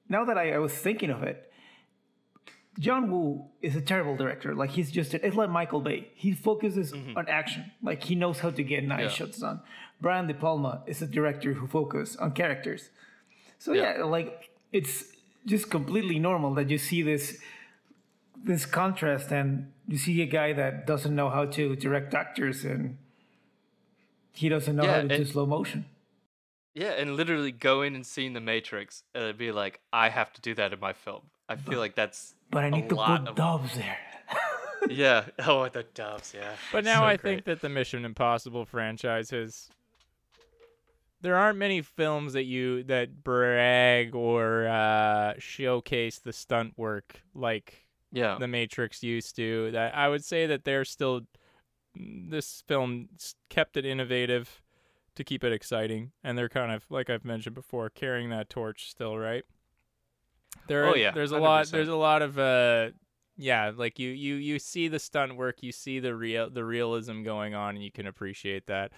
now 0.09 0.23
that 0.25 0.37
I, 0.37 0.53
I 0.53 0.57
was 0.57 0.73
thinking 0.73 1.09
of 1.09 1.21
it, 1.23 1.51
John 2.79 3.11
Woo 3.11 3.45
is 3.61 3.75
a 3.75 3.81
terrible 3.81 4.15
director. 4.15 4.55
Like 4.55 4.71
he's 4.71 4.91
just 4.91 5.13
it's 5.13 5.35
like 5.35 5.49
Michael 5.49 5.81
Bay. 5.81 6.07
He 6.15 6.33
focuses 6.33 6.91
on 6.93 7.27
action. 7.27 7.71
Like 7.83 8.03
he 8.03 8.15
knows 8.15 8.39
how 8.39 8.49
to 8.51 8.63
get 8.63 8.83
nice 8.83 8.97
Mm-hmm. 8.99 9.03
Yeah. 9.03 9.09
shots 9.09 9.39
done. 9.39 9.61
Brian 10.01 10.27
De 10.27 10.33
Palma 10.33 10.81
is 10.87 11.01
a 11.01 11.07
director 11.07 11.53
who 11.53 11.67
focuses 11.67 12.15
on 12.17 12.31
characters. 12.31 12.89
So 13.59 13.73
Yeah. 13.73 13.97
yeah. 13.97 14.03
like 14.03 14.49
it's 14.71 15.05
just 15.45 15.69
completely 15.69 16.17
normal 16.19 16.53
that 16.55 16.69
you 16.69 16.77
see 16.77 17.01
this 17.03 17.37
this 18.43 18.65
contrast 18.65 19.31
and 19.31 19.71
you 19.87 19.97
see 19.97 20.21
a 20.21 20.25
guy 20.25 20.51
that 20.53 20.87
doesn't 20.87 21.15
know 21.15 21.29
how 21.29 21.45
to 21.45 21.75
direct 21.75 22.13
actors 22.13 22.65
and 22.65 22.97
he 24.33 24.49
doesn't 24.49 24.75
know 24.75 24.83
Yeah, 24.83 24.95
how 25.01 25.07
to 25.07 25.17
do 25.17 25.25
slow 25.25 25.45
motion. 25.45 25.85
Yeah, 26.73 26.93
and 26.93 27.15
literally 27.15 27.51
going 27.51 27.93
and 27.95 28.03
seeing 28.05 28.33
The 28.33 28.41
Matrix 28.41 29.03
and 29.13 29.37
be 29.37 29.51
like, 29.51 29.79
I 29.93 30.09
have 30.09 30.33
to 30.33 30.41
do 30.41 30.55
that 30.55 30.73
in 30.73 30.79
my 30.79 30.91
film. 30.93 31.21
I 31.47 31.55
feel 31.55 31.77
like 31.77 31.93
that's 31.93 32.33
But 32.53 32.63
I 32.65 32.69
need 32.69 32.89
to 32.89 32.95
lot 32.95 33.19
put 33.21 33.29
of- 33.29 33.35
dubs 33.35 33.75
there. 33.75 33.97
yeah. 34.89 35.25
Oh, 35.45 35.67
the 35.69 35.83
doves, 35.93 36.33
yeah. 36.35 36.53
But 36.71 36.83
now 36.83 36.99
So 37.01 37.03
I 37.05 37.17
great. 37.17 37.21
think 37.21 37.45
that 37.45 37.61
the 37.61 37.69
Mission 37.69 38.05
Impossible 38.05 38.65
franchise 38.65 39.29
has 39.31 39.69
there 41.21 41.35
aren't 41.37 41.57
many 41.57 41.81
films 41.81 42.33
that 42.33 42.43
you 42.43 42.83
that 42.83 43.23
brag 43.23 44.13
or 44.13 44.67
uh, 44.67 45.33
showcase 45.39 46.19
the 46.19 46.33
stunt 46.33 46.73
work 46.77 47.21
like 47.33 47.85
yeah, 48.11 48.37
the 48.39 48.47
Matrix 48.47 49.01
used 49.03 49.35
to. 49.37 49.71
That 49.71 49.95
I 49.95 50.09
would 50.09 50.23
say 50.25 50.45
that 50.47 50.65
they're 50.65 50.85
still 50.85 51.21
this 51.95 52.63
film 52.67 53.07
kept 53.49 53.77
it 53.77 53.85
innovative 53.85 54.61
to 55.15 55.23
keep 55.23 55.43
it 55.43 55.53
exciting, 55.53 56.11
and 56.23 56.37
they're 56.37 56.49
kind 56.49 56.71
of 56.71 56.83
like 56.89 57.09
I've 57.09 57.23
mentioned 57.25 57.55
before, 57.55 57.89
carrying 57.89 58.29
that 58.31 58.49
torch 58.49 58.89
still, 58.89 59.17
right? 59.17 59.43
There, 60.67 60.85
Oh, 60.87 60.95
yeah, 60.95 61.11
there's 61.11 61.31
a 61.31 61.37
lot. 61.37 61.65
100%. 61.65 61.71
There's 61.71 61.87
a 61.89 61.95
lot 61.95 62.21
of 62.21 62.39
uh, 62.39 62.89
yeah, 63.37 63.71
like 63.75 63.99
you 63.99 64.09
you 64.09 64.35
you 64.35 64.59
see 64.59 64.87
the 64.87 64.99
stunt 64.99 65.35
work, 65.35 65.57
you 65.61 65.71
see 65.71 65.99
the 65.99 66.15
real 66.15 66.49
the 66.49 66.63
realism 66.63 67.23
going 67.23 67.53
on, 67.55 67.75
and 67.75 67.83
you 67.83 67.91
can 67.91 68.07
appreciate 68.07 68.67
that. 68.67 68.91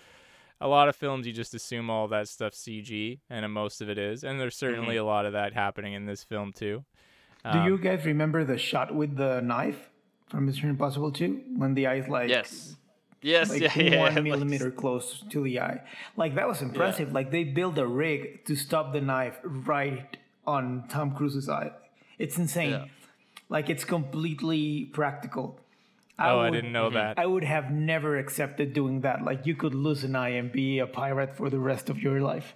A 0.61 0.67
lot 0.69 0.87
of 0.87 0.95
films, 0.95 1.27
you 1.27 1.33
just 1.33 1.53
assume 1.53 1.89
all 1.89 2.07
that 2.09 2.29
stuff 2.29 2.53
CG, 2.53 3.19
and 3.29 3.43
uh, 3.45 3.49
most 3.49 3.81
of 3.81 3.89
it 3.89 3.97
is, 3.97 4.23
and 4.23 4.39
there's 4.39 4.55
certainly 4.55 4.95
a 4.95 5.03
lot 5.03 5.25
of 5.25 5.33
that 5.33 5.53
happening 5.53 5.93
in 5.93 6.05
this 6.05 6.23
film 6.23 6.53
too. 6.53 6.85
Do 7.43 7.59
Um, 7.59 7.67
you 7.67 7.77
guys 7.77 8.05
remember 8.05 8.43
the 8.45 8.57
shot 8.57 8.95
with 8.95 9.17
the 9.17 9.41
knife 9.41 9.89
from 10.29 10.45
Mission 10.45 10.69
Impossible 10.69 11.11
2 11.11 11.41
when 11.57 11.73
the 11.75 11.87
eye's 11.87 12.07
like 12.07 12.29
yes, 12.29 12.75
yes, 13.21 13.49
like 13.49 13.61
yeah, 13.61 13.77
yeah. 13.77 13.99
one 13.99 14.15
like- 14.15 14.23
millimeter 14.23 14.71
close 14.71 15.23
to 15.29 15.43
the 15.43 15.59
eye? 15.59 15.81
Like 16.15 16.35
that 16.35 16.47
was 16.47 16.61
impressive. 16.61 17.11
Like 17.11 17.31
they 17.31 17.43
built 17.43 17.77
a 17.77 17.85
rig 17.85 18.45
to 18.45 18.55
stop 18.55 18.93
the 18.93 19.01
knife 19.01 19.37
right 19.43 20.17
on 20.47 20.85
Tom 20.89 21.15
Cruise's 21.15 21.49
eye. 21.49 21.71
It's 22.17 22.37
insane. 22.37 22.71
Yeah. 22.71 22.85
Like 23.49 23.69
it's 23.69 23.83
completely 23.83 24.85
practical. 24.85 25.59
Oh, 26.17 26.39
I 26.39 26.49
didn't 26.49 26.71
know 26.71 26.89
that. 26.91 27.19
I 27.19 27.25
would 27.25 27.43
have 27.43 27.71
never 27.71 28.17
accepted 28.17 28.73
doing 28.73 29.01
that. 29.01 29.23
Like 29.23 29.45
you 29.45 29.53
could 29.55 29.75
lose 29.75 30.03
an 30.03 30.15
eye 30.15 30.29
and 30.29 30.51
be 30.51 30.79
a 30.79 30.87
pirate 30.87 31.35
for 31.35 31.49
the 31.49 31.59
rest 31.59 31.89
of 31.89 31.99
your 31.99 32.21
life. 32.21 32.55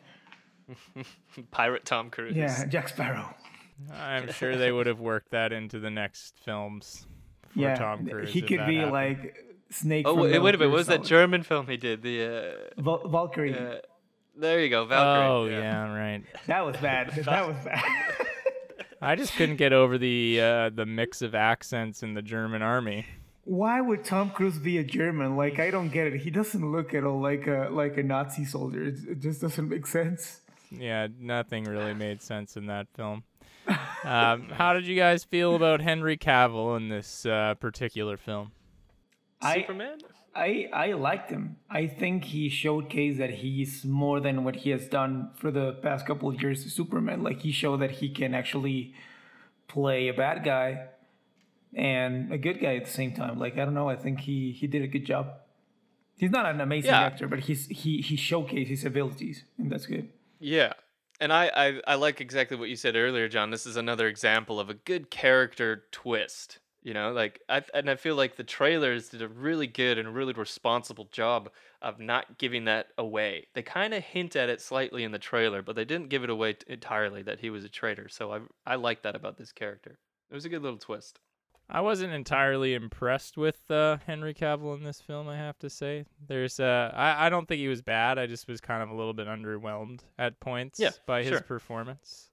Pirate 1.52 1.84
Tom 1.84 2.10
Cruise. 2.10 2.36
Yeah, 2.36 2.66
Jack 2.66 2.90
Sparrow. 2.90 3.34
I'm 3.94 4.32
sure 4.32 4.56
they 4.56 4.72
would 4.72 4.88
have 4.88 5.00
worked 5.00 5.32
that 5.32 5.52
into 5.52 5.80
the 5.80 5.90
next 5.90 6.38
films 6.44 7.06
for 7.50 7.60
yeah, 7.60 7.76
Tom 7.76 8.08
Cruise. 8.08 8.30
he 8.30 8.42
could 8.42 8.66
be 8.66 8.76
happened. 8.76 8.92
like 8.92 9.36
Snake. 9.72 10.06
Oh, 10.08 10.14
from 10.14 10.24
wait, 10.24 10.30
Metal 10.32 10.44
wait 10.44 10.56
a 10.56 10.58
minute. 10.58 10.72
What 10.72 10.78
was 10.78 10.88
that 10.88 11.04
German 11.04 11.44
film 11.44 11.68
he 11.68 11.78
did? 11.78 12.02
The 12.02 12.72
Val- 12.78 13.08
Valkyrie. 13.08 13.58
uh, 13.58 13.62
uh, 13.62 13.80
there 14.40 14.62
you 14.62 14.70
go, 14.70 14.86
Valkyrie. 14.86 15.28
Oh 15.28 15.46
yeah. 15.46 15.94
right. 15.94 16.24
That 16.48 16.66
was 16.66 16.78
bad. 16.78 17.12
that 17.26 17.48
was 17.48 17.58
bad. 17.64 17.84
I 19.02 19.16
just 19.16 19.34
couldn't 19.34 19.56
get 19.56 19.72
over 19.72 19.98
the 19.98 20.42
uh, 20.42 20.70
the 20.70 20.86
mix 20.86 21.22
of 21.22 21.36
accents 21.36 22.04
in 22.04 22.14
the 22.14 22.22
German 22.22 22.62
army. 22.62 23.06
Why 23.46 23.82
would 23.82 24.04
Tom 24.04 24.30
Cruise 24.30 24.60
be 24.60 24.78
a 24.78 24.84
German? 24.84 25.36
Like 25.38 25.60
I 25.60 25.72
don't 25.72 25.90
get 25.90 26.08
it. 26.08 26.18
He 26.22 26.30
doesn't 26.30 26.72
look 26.72 26.94
at 26.94 27.04
all 27.04 27.22
like 27.22 27.48
a 27.48 27.70
like 27.72 27.98
a 27.98 28.04
Nazi 28.04 28.46
soldier. 28.46 28.84
It, 28.84 28.96
it 29.08 29.20
just 29.20 29.42
doesn't 29.42 29.70
make 29.70 29.88
sense. 29.88 30.42
Yeah, 30.72 31.08
nothing 31.20 31.64
really 31.64 31.94
made 32.06 32.22
sense 32.22 32.58
in 32.58 32.68
that 32.68 32.88
film. 32.96 33.24
Um, 34.04 34.50
how 34.50 34.74
did 34.74 34.88
you 34.88 34.96
guys 34.96 35.24
feel 35.24 35.56
about 35.56 35.80
Henry 35.82 36.18
Cavill 36.18 36.76
in 36.78 36.90
this 36.90 37.26
uh, 37.26 37.54
particular 37.60 38.18
film? 38.18 38.52
I 39.42 39.62
Superman. 39.62 40.00
I 40.36 40.70
I 40.74 40.94
liked 40.94 41.30
him. 41.32 41.58
I 41.70 41.88
think 41.88 42.26
he 42.26 42.50
showcased 42.50 43.18
that 43.18 43.30
he's 43.30 43.84
more 43.86 44.20
than 44.20 44.44
what 44.44 44.58
he 44.58 44.70
has 44.70 44.88
done 44.88 45.32
for 45.36 45.52
the 45.52 45.74
past 45.74 46.06
couple 46.06 46.30
of 46.30 46.42
years 46.42 46.64
to 46.64 46.70
Superman. 46.70 47.24
Like 47.24 47.42
he 47.42 47.52
showed 47.52 47.78
that 47.82 47.92
he 47.92 48.10
can 48.10 48.34
actually 48.34 48.94
play 49.68 50.08
a 50.08 50.14
bad 50.14 50.44
guy 50.44 50.88
and 51.76 52.32
a 52.32 52.38
good 52.38 52.60
guy 52.60 52.76
at 52.76 52.86
the 52.86 52.92
same 52.92 53.14
time. 53.14 53.40
Like 53.40 53.54
I 53.58 53.66
don't 53.66 53.74
know. 53.74 53.90
I 53.90 53.96
think 53.96 54.22
he 54.22 54.52
he 54.52 54.68
did 54.68 54.82
a 54.84 54.88
good 54.88 55.06
job. 55.06 55.34
He's 56.18 56.32
not 56.32 56.46
an 56.46 56.60
amazing 56.62 56.92
Yeah. 56.92 57.02
actor, 57.02 57.28
but 57.28 57.40
he's 57.42 57.68
he 57.68 58.02
he 58.02 58.16
showcased 58.18 58.68
his 58.68 58.86
abilities, 58.86 59.44
and 59.58 59.72
that's 59.72 59.86
good. 59.86 60.10
Yeah. 60.40 60.74
And 61.22 61.34
I, 61.34 61.52
I, 61.54 61.82
I 61.86 61.96
like 61.96 62.22
exactly 62.22 62.56
what 62.56 62.70
you 62.70 62.78
said 62.78 62.96
earlier, 62.96 63.28
John. 63.28 63.50
This 63.52 63.66
is 63.66 63.76
another 63.76 64.08
example 64.08 64.58
of 64.58 64.70
a 64.70 64.74
good 64.74 65.10
character 65.12 65.84
twist. 65.92 66.60
You 66.82 66.94
know, 66.94 67.12
like 67.12 67.42
I 67.50 67.64
and 67.74 67.90
I 67.90 67.96
feel 67.96 68.16
like 68.16 68.38
the 68.38 68.44
trailers 68.44 69.10
did 69.10 69.22
a 69.22 69.28
really 69.28 69.68
good 69.68 69.98
and 69.98 70.16
really 70.16 70.32
responsible 70.34 71.10
job 71.12 71.50
of 71.82 72.00
not 72.00 72.38
giving 72.38 72.66
that 72.66 72.88
away. 72.98 73.48
They 73.54 73.62
kind 73.64 73.94
of 73.94 74.04
hint 74.04 74.36
at 74.38 74.50
it 74.50 74.62
slightly 74.62 75.04
in 75.04 75.12
the 75.12 75.20
trailer, 75.20 75.62
but 75.62 75.76
they 75.76 75.84
didn't 75.86 76.10
give 76.10 76.24
it 76.24 76.30
away 76.30 76.54
t- 76.54 76.66
entirely 76.72 77.22
that 77.24 77.40
he 77.42 77.50
was 77.50 77.66
a 77.66 77.70
traitor. 77.70 78.08
So 78.08 78.32
I 78.32 78.40
I 78.66 78.76
like 78.76 79.02
that 79.04 79.16
about 79.16 79.38
this 79.38 79.52
character. 79.52 80.00
It 80.32 80.34
was 80.34 80.46
a 80.46 80.50
good 80.50 80.62
little 80.62 80.80
twist. 80.80 81.20
I 81.72 81.82
wasn't 81.82 82.14
entirely 82.14 82.74
impressed 82.74 83.38
with 83.38 83.70
uh, 83.70 83.98
Henry 84.08 84.34
Cavill 84.34 84.76
in 84.76 84.84
this 84.84 85.02
film. 85.02 85.28
I 85.28 85.38
have 85.38 85.60
to 85.60 85.70
say, 85.70 86.06
there's 86.28 86.60
uh, 86.60 86.92
I 86.96 87.28
I 87.28 87.30
don't 87.30 87.48
think 87.48 87.60
he 87.60 87.68
was 87.68 87.82
bad. 87.82 88.18
I 88.18 88.26
just 88.26 88.48
was 88.48 88.62
kind 88.62 88.82
of 88.82 88.90
a 88.90 88.96
little 88.96 89.14
bit 89.14 89.28
underwhelmed 89.28 90.00
at 90.18 90.40
points 90.40 90.80
Yeah, 90.80 90.92
by 91.06 91.22
his 91.24 91.32
sure. 91.32 91.42
performance. 91.42 92.29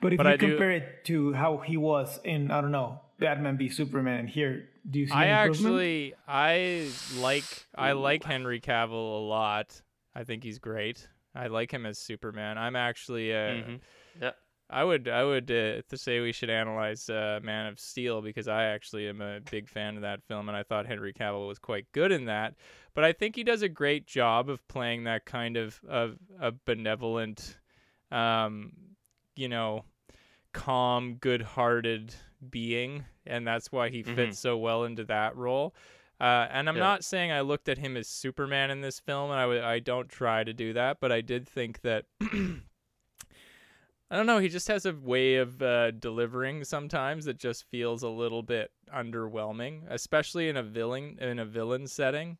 But 0.00 0.12
if 0.12 0.18
But 0.18 0.26
you 0.26 0.32
I 0.32 0.36
do- 0.36 0.48
compare 0.50 0.70
it 0.72 1.04
to 1.06 1.32
how 1.32 1.58
he 1.58 1.76
was 1.76 2.20
in 2.24 2.50
I 2.50 2.60
don't 2.60 2.70
know 2.72 3.00
Batman 3.18 3.56
v 3.58 3.68
Superman, 3.68 4.20
and 4.20 4.28
here, 4.28 4.68
do 4.88 5.00
you 5.00 5.06
see? 5.08 5.12
I 5.12 5.26
actually 5.26 6.14
I 6.26 6.88
like 7.16 7.44
I 7.74 7.92
like 7.92 8.22
Henry 8.24 8.60
Cavill 8.60 8.92
a 8.92 9.24
lot. 9.26 9.80
I 10.14 10.24
think 10.24 10.44
he's 10.44 10.58
great. 10.58 11.08
I 11.34 11.48
like 11.48 11.70
him 11.72 11.84
as 11.86 11.98
Superman. 11.98 12.58
I'm 12.58 12.76
actually 12.76 13.32
uh, 13.32 13.36
Mhm. 13.36 13.80
Yeah. 14.20 14.30
I 14.70 14.84
would 14.84 15.08
I 15.08 15.24
would 15.24 15.50
uh, 15.50 15.82
to 15.88 15.96
say 15.96 16.20
we 16.20 16.32
should 16.32 16.50
analyze 16.50 17.08
uh, 17.08 17.40
Man 17.42 17.66
of 17.66 17.80
Steel 17.80 18.20
because 18.22 18.48
I 18.48 18.64
actually 18.64 19.08
am 19.08 19.20
a 19.20 19.40
big 19.50 19.68
fan 19.68 19.96
of 19.96 20.02
that 20.02 20.22
film 20.24 20.48
and 20.48 20.56
I 20.56 20.62
thought 20.62 20.86
Henry 20.86 21.12
Cavill 21.12 21.48
was 21.48 21.58
quite 21.58 21.86
good 21.92 22.12
in 22.12 22.26
that. 22.26 22.54
But 22.94 23.04
I 23.04 23.12
think 23.12 23.34
he 23.34 23.44
does 23.44 23.62
a 23.62 23.68
great 23.68 24.06
job 24.06 24.48
of 24.50 24.66
playing 24.68 25.04
that 25.04 25.24
kind 25.24 25.56
of 25.56 25.80
of 25.88 26.18
a 26.40 26.52
benevolent, 26.52 27.58
um, 28.10 28.72
you 29.38 29.48
know, 29.48 29.84
calm, 30.52 31.14
good-hearted 31.14 32.14
being, 32.50 33.04
and 33.26 33.46
that's 33.46 33.70
why 33.70 33.88
he 33.88 34.02
fits 34.02 34.36
Mhm. 34.36 34.40
so 34.40 34.56
well 34.58 34.84
into 34.84 35.04
that 35.04 35.36
role. 35.36 35.74
Uh, 36.20 36.48
and 36.50 36.68
I'm 36.68 36.74
Yeah. 36.76 36.82
not 36.82 37.04
saying 37.04 37.30
I 37.30 37.42
looked 37.42 37.68
at 37.68 37.78
him 37.78 37.96
as 37.96 38.08
Superman 38.08 38.70
in 38.72 38.80
this 38.80 38.98
film, 38.98 39.30
and 39.30 39.38
I 39.40 39.74
I 39.74 39.78
don't 39.78 40.08
try 40.08 40.42
to 40.42 40.52
do 40.52 40.72
that, 40.72 40.98
but 41.00 41.12
I 41.12 41.20
did 41.20 41.48
think 41.48 41.82
that 41.82 42.06
I 44.10 44.16
don't 44.16 44.26
know. 44.26 44.38
He 44.38 44.48
just 44.48 44.68
has 44.68 44.86
a 44.86 44.94
way 44.94 45.36
of 45.36 45.60
uh, 45.62 45.90
delivering 45.90 46.64
sometimes 46.64 47.26
that 47.26 47.38
just 47.38 47.64
feels 47.70 48.02
a 48.02 48.08
little 48.08 48.42
bit 48.42 48.70
underwhelming, 48.92 49.82
especially 49.88 50.48
in 50.48 50.56
a 50.56 50.62
villain 50.62 51.18
in 51.20 51.38
a 51.38 51.44
villain 51.44 51.86
setting. 51.86 52.38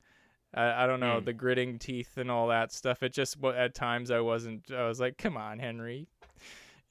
I, 0.54 0.84
I 0.84 0.86
don't 0.86 0.98
know 1.00 1.20
Mm. 1.20 1.26
the 1.26 1.32
gritting 1.34 1.78
teeth 1.78 2.16
and 2.16 2.30
all 2.30 2.48
that 2.48 2.72
stuff. 2.72 3.02
It 3.02 3.12
just 3.12 3.36
at 3.44 3.74
times 3.74 4.10
I 4.10 4.20
wasn't. 4.20 4.70
I 4.70 4.88
was 4.88 4.98
like, 4.98 5.18
"Come 5.18 5.36
on, 5.36 5.58
Henry, 5.58 6.08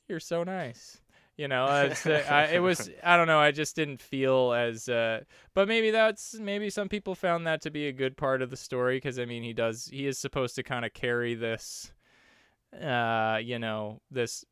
you're 0.08 0.20
so 0.20 0.43
nice." 0.43 1.01
You 1.38 1.47
know, 1.47 1.66
uh, 1.66 1.93
I, 2.30 2.45
it 2.45 2.60
was. 2.60 2.89
I 3.03 3.18
don't 3.18 3.28
know. 3.28 3.39
I 3.39 3.51
just 3.51 3.76
didn't 3.76 4.01
feel 4.01 4.53
as. 4.53 4.89
Uh, 4.89 5.22
but 5.53 5.68
maybe 5.68 5.91
that's 5.91 6.36
maybe 6.36 6.70
some 6.70 6.89
people 6.89 7.16
found 7.16 7.45
that 7.47 7.62
to 7.62 7.70
be 7.70 7.88
a 7.88 7.93
good 7.93 8.18
part 8.18 8.41
of 8.41 8.49
the 8.49 8.58
story 8.58 8.97
because 8.97 9.20
I 9.20 9.26
mean 9.26 9.43
he 9.43 9.53
does. 9.53 9.88
He 9.88 10.08
is 10.08 10.18
supposed 10.18 10.55
to 10.55 10.64
kind 10.64 10.86
of 10.86 10.93
carry 10.93 11.36
this 11.36 11.91
uh, 12.74 13.39
you 13.43 13.60
know, 13.60 14.01
this. 14.12 14.45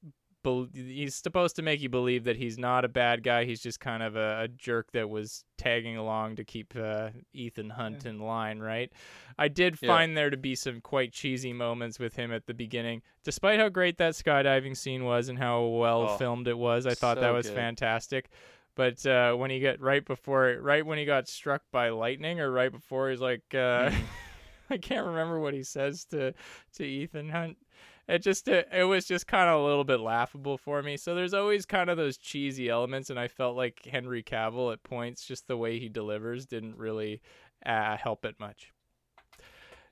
Bel 0.45 0.67
he's 0.73 1.15
supposed 1.15 1.55
to 1.57 1.61
make 1.61 1.81
you 1.81 1.89
believe 1.89 2.23
that 2.23 2.37
he's 2.37 2.57
not 2.57 2.85
a 2.85 2.87
bad 2.87 3.23
guy. 3.23 3.43
He's 3.45 3.59
just 3.61 3.79
kind 3.81 4.01
of 4.01 4.15
a, 4.15 4.43
a 4.43 4.47
jerk 4.47 4.91
that 4.93 5.09
was 5.09 5.43
tagging 5.57 5.97
along 5.97 6.37
to 6.37 6.43
keep 6.45 6.73
uh, 6.75 7.09
Ethan 7.33 7.71
Hunt 7.71 8.05
in 8.05 8.19
line, 8.19 8.59
right? 8.59 8.91
I 9.37 9.47
did 9.49 9.77
Yeah. 9.81 9.89
find 9.89 10.15
there 10.15 10.29
to 10.29 10.37
be 10.37 10.55
some 10.55 10.79
quite 10.81 11.11
cheesy 11.11 11.51
moments 11.51 11.99
with 11.99 12.15
him 12.15 12.31
at 12.31 12.45
the 12.45 12.53
beginning, 12.53 13.01
despite 13.23 13.59
how 13.59 13.69
great 13.69 13.97
that 13.97 14.13
skydiving 14.13 14.77
scene 14.77 15.03
was 15.03 15.27
and 15.27 15.37
how 15.37 15.65
well 15.65 16.03
Oh, 16.11 16.17
filmed 16.17 16.47
it 16.47 16.57
was. 16.57 16.85
I 16.85 16.93
thought 16.93 17.19
that 17.19 17.31
was 17.31 17.47
good. 17.47 17.55
fantastic. 17.55 18.29
But 18.75 19.05
uh, 19.05 19.33
when 19.35 19.51
he 19.51 19.59
got 19.59 19.79
right 19.79 20.05
before, 20.05 20.57
right 20.61 20.85
when 20.85 20.97
he 20.97 21.05
got 21.05 21.27
struck 21.27 21.63
by 21.71 21.89
lightning, 21.89 22.39
or 22.39 22.51
right 22.51 22.71
before 22.71 23.09
he's 23.09 23.21
like, 23.21 23.43
uh, 23.53 23.89
Mhm. 23.89 23.95
I 24.69 24.77
can't 24.77 25.05
remember 25.05 25.39
what 25.39 25.53
he 25.53 25.63
says 25.63 26.05
to 26.05 26.33
to 26.73 26.83
Ethan 26.83 27.29
Hunt. 27.29 27.57
It 28.07 28.19
just 28.19 28.47
it, 28.47 28.67
it 28.71 28.83
was 28.83 29.05
just 29.05 29.25
kind 29.27 29.49
of 29.49 29.59
a 29.59 29.63
little 29.65 29.83
bit 29.83 29.99
laughable 29.99 30.57
for 30.57 30.83
me. 30.83 30.95
So 30.97 31.15
there's 31.15 31.33
always 31.33 31.65
kind 31.65 31.89
of 31.89 31.97
those 31.97 32.17
cheesy 32.17 32.69
elements, 32.69 33.09
and 33.09 33.19
I 33.19 33.27
felt 33.27 33.55
like 33.55 33.83
Henry 33.85 34.21
Cavill 34.21 34.71
at 34.71 34.83
points, 34.83 35.25
just 35.25 35.47
the 35.47 35.57
way 35.57 35.79
he 35.79 35.89
delivers, 35.89 36.45
didn't 36.45 36.77
really 36.77 37.21
uh, 37.65 37.97
help 37.97 38.23
it 38.25 38.39
much. 38.39 38.71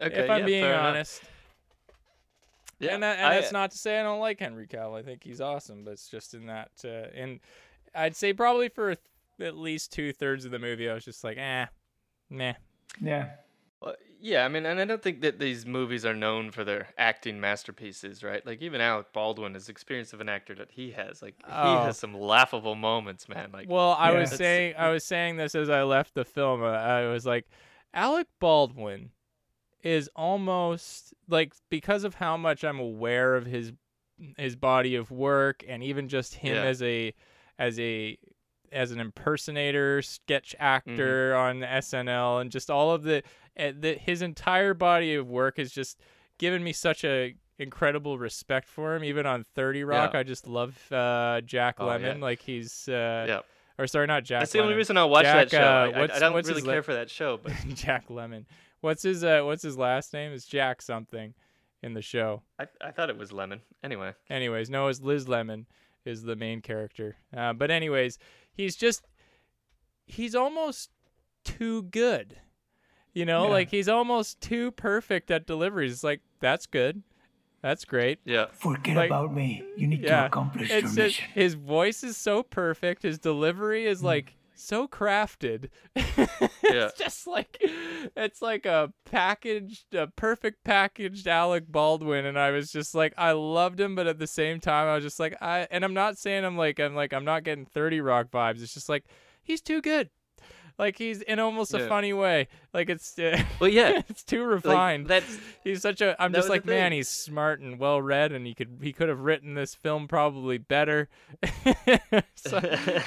Okay, 0.02 0.26
if 0.26 0.30
I'm 0.30 0.40
yeah, 0.42 0.46
being 0.46 0.64
fair 0.64 0.74
enough. 0.74 0.86
honest, 0.88 1.22
Yeah, 2.80 2.94
and 2.96 3.04
that, 3.04 3.18
and 3.18 3.28
I- 3.28 3.40
that's 3.40 3.52
not 3.52 3.72
to 3.72 3.78
say 3.78 4.00
I 4.00 4.04
don't 4.04 4.20
like 4.20 4.40
Henry 4.40 4.68
Cavill. 4.68 4.98
I 5.00 5.02
think 5.04 5.24
he's 5.24 5.42
awesome, 5.42 5.84
but 5.84 5.92
it's 5.92 6.10
just 6.10 6.34
in 6.34 6.46
that, 6.48 6.72
uh, 6.86 7.08
and 7.16 7.40
I'd 7.96 8.16
say 8.16 8.34
probably 8.34 8.70
for 8.70 8.96
at 9.40 9.58
least 9.58 9.92
two 9.92 10.12
thirds 10.14 10.46
of 10.46 10.52
the 10.52 10.60
movie, 10.60 10.90
I 10.90 10.94
was 10.94 11.06
just 11.06 11.24
like, 11.24 11.38
eh, 11.38 11.66
meh. 12.30 12.54
Yeah. 13.02 13.30
Well, 13.84 13.96
yeah, 14.22 14.46
I 14.46 14.48
mean, 14.48 14.66
and 14.66 14.80
I 14.80 14.86
don't 14.86 15.02
think 15.04 15.20
that 15.22 15.38
these 15.40 15.66
movies 15.66 16.06
are 16.06 16.14
known 16.14 16.52
for 16.52 16.64
their 16.64 16.88
acting 16.98 17.40
masterpieces, 17.42 18.24
right? 18.24 18.46
Like 18.46 18.62
even 18.62 18.80
Alec 18.80 19.12
Baldwin, 19.12 19.56
as 19.56 19.68
experience 19.68 20.14
of 20.14 20.22
an 20.22 20.30
actor 20.30 20.56
that 20.56 20.72
he 20.72 20.92
has, 20.92 21.22
like 21.22 21.36
he 21.46 21.52
Oh. 21.52 21.84
has 21.84 21.98
some 22.00 22.14
laughable 22.18 22.76
moments, 22.76 23.28
man. 23.28 23.50
Like, 23.52 23.68
Well, 23.70 23.92
I 24.00 24.12
Yeah. 24.14 24.20
was 24.20 24.30
That's- 24.32 24.38
saying 24.38 24.76
I 24.78 24.90
was 24.92 25.04
saying 25.04 25.36
this 25.38 25.56
as 25.56 25.70
I 25.70 25.84
left 25.84 26.14
the 26.14 26.24
film. 26.24 26.64
uh, 26.64 26.68
I 26.68 27.08
was 27.12 27.26
like, 27.26 27.46
Alec 27.94 28.28
Baldwin 28.40 29.12
is 29.82 30.10
almost 30.16 31.14
like 31.28 31.54
because 31.70 32.06
of 32.06 32.16
how 32.16 32.38
much 32.38 32.64
I'm 32.64 32.80
aware 32.80 33.36
of 33.36 33.46
his 33.46 33.74
his 34.38 34.56
body 34.56 34.96
of 34.96 35.12
work 35.12 35.64
and 35.68 35.84
even 35.84 36.08
just 36.08 36.36
him 36.36 36.56
Yeah. 36.56 36.64
as 36.64 36.82
a 36.82 37.14
as 37.60 37.78
a 37.80 38.18
as 38.72 38.92
an 38.92 39.00
impersonator, 39.00 40.02
sketch 40.02 40.56
Mm-hmm. 40.60 40.64
actor 40.64 41.36
on 41.36 41.60
SNL, 41.64 42.40
and 42.40 42.50
just 42.52 42.72
all 42.72 42.90
of 42.92 43.04
the, 43.04 43.22
uh, 43.60 43.72
the 43.80 43.94
his 43.94 44.22
entire 44.22 44.74
body 44.74 45.16
of 45.16 45.30
work 45.30 45.58
has 45.58 45.72
just 45.72 46.00
given 46.38 46.64
me 46.64 46.74
such 46.74 47.04
a 47.04 47.36
incredible 47.60 48.18
respect 48.18 48.68
for 48.68 48.96
him. 48.96 49.04
Even 49.04 49.26
on 49.26 49.44
Thirty 49.44 49.84
Rock, 49.84 50.14
Yeah. 50.14 50.20
I 50.20 50.24
just 50.24 50.48
love 50.48 50.92
uh, 50.92 51.42
Jack 51.42 51.76
Oh, 51.80 51.86
yeah. 51.86 51.92
Lemon. 51.94 52.22
Like 52.22 52.42
he's 52.42 52.88
uh, 52.90 53.26
yeah, 53.28 53.40
or 53.78 53.88
sorry, 53.88 54.08
not 54.08 54.24
Jack. 54.24 54.42
that's 54.42 54.52
the 54.52 54.60
only 54.62 54.74
reason 54.76 54.98
I'll 54.98 55.10
watch 55.10 55.24
Jack, 55.26 55.50
that 55.50 55.52
show. 55.52 55.60
uh, 55.60 56.08
I- 56.12 56.16
I, 56.16 56.20
don't 56.20 56.34
really 56.46 56.62
care 56.62 56.84
for 56.84 56.94
that 56.94 57.10
show, 57.10 57.38
but 57.42 57.54
Jack 57.74 58.10
Lemon. 58.10 58.46
What's 58.82 59.04
his 59.04 59.24
uh 59.24 59.42
What's 59.44 59.64
his 59.64 59.78
last 59.78 60.14
name? 60.14 60.34
Is 60.34 60.46
Jack 60.46 60.82
something 60.82 61.34
in 61.82 61.94
the 61.94 62.02
show. 62.02 62.42
I, 62.60 62.68
I 62.82 62.92
thought 62.92 63.10
it 63.10 63.18
was 63.18 63.32
Lemon. 63.34 63.62
Anyway, 63.84 64.14
Anyways, 64.30 64.70
no, 64.70 64.88
it's 64.88 65.02
Liz 65.02 65.28
Lemon 65.28 65.68
is 66.06 66.24
the 66.24 66.36
main 66.36 66.62
character. 66.62 67.18
Uh, 67.36 67.54
but 67.54 67.70
anyways, 67.72 68.18
he's 68.54 68.76
just 68.76 69.06
he's 70.06 70.34
almost 70.36 70.90
too 71.46 71.84
good. 71.84 72.38
You 73.14 73.26
know, 73.26 73.46
Yeah. 73.46 73.52
like 73.52 73.70
he's 73.70 73.88
almost 73.90 74.42
too 74.42 74.72
perfect 74.72 75.30
at 75.32 75.46
deliveries. 75.46 75.92
It's 75.94 76.04
like 76.04 76.22
that's 76.40 76.66
good, 76.66 77.04
that's 77.62 77.86
great. 77.86 78.20
yeah, 78.26 78.48
Forget 78.52 78.96
Like- 78.98 79.10
about 79.10 79.34
me. 79.34 79.64
You 79.78 79.88
need 79.88 80.02
Yeah, 80.02 80.22
to 80.22 80.26
accomplish 80.28 80.64
It's 80.64 80.72
your 80.72 80.82
just 80.82 80.96
mission. 80.98 81.26
his 81.34 81.54
voice 81.54 82.04
is 82.04 82.18
so 82.18 82.44
perfect. 82.44 83.04
His 83.04 83.20
delivery 83.20 83.86
is 83.86 84.00
hmm. 84.00 84.08
like 84.08 84.36
so 84.56 84.88
crafted. 84.88 85.70
Yeah. 86.64 86.86
it's 86.88 86.98
just 86.98 87.28
like 87.28 87.58
it's 88.16 88.42
like 88.42 88.66
a 88.66 88.92
packaged, 89.06 89.94
a 89.94 90.08
perfect 90.08 90.64
packaged 90.64 91.28
Alec 91.28 91.66
Baldwin, 91.68 92.26
and 92.26 92.38
I 92.40 92.52
was 92.52 92.72
just 92.72 92.96
like, 92.96 93.14
I 93.18 93.34
loved 93.34 93.80
him, 93.80 93.96
but 93.96 94.08
at 94.08 94.18
the 94.20 94.28
same 94.28 94.60
time, 94.60 94.88
I 94.88 94.96
was 94.96 95.04
just 95.04 95.20
like, 95.20 95.36
I. 95.42 95.68
And 95.70 95.84
I'm 95.84 95.94
not 95.94 96.18
saying 96.18 96.46
I'm 96.46 96.58
like, 96.58 96.80
I'm 96.80 96.96
like, 96.96 97.14
I'm 97.14 97.26
not 97.26 97.44
getting 97.44 97.66
Thirty 97.66 98.00
Rock 98.02 98.32
vibes. 98.32 98.64
It's 98.64 98.74
just 98.74 98.90
like 98.90 99.06
he's 99.44 99.62
too 99.62 99.82
good. 99.82 100.10
Like 100.80 100.98
he's 100.98 101.22
in 101.22 101.40
almost 101.40 101.74
a 101.74 101.80
Yeah. 101.80 101.88
funny 101.88 102.14
way. 102.14 102.48
Like 102.74 102.90
it's, 102.90 103.18
uh, 103.20 103.38
well, 103.60 103.70
yeah, 103.70 104.02
it's 104.10 104.24
too 104.24 104.42
like, 104.42 104.50
refined. 104.66 105.08
that's 105.08 105.38
He's 105.64 105.82
such 105.82 106.02
a. 106.02 106.16
I'm 106.22 106.34
just 106.34 106.50
like, 106.50 106.66
man, 106.66 106.90
thing. 106.92 106.98
he's 106.98 107.10
smart 107.10 107.60
and 107.62 107.78
well 107.80 108.02
read, 108.02 108.32
and 108.32 108.46
he 108.48 108.54
could 108.54 108.80
he 108.82 108.92
could 108.92 109.08
have 109.10 109.20
written 109.20 109.54
this 109.54 109.76
film 109.76 110.08
probably 110.08 110.58
better. 110.58 111.10
so, 112.36 112.60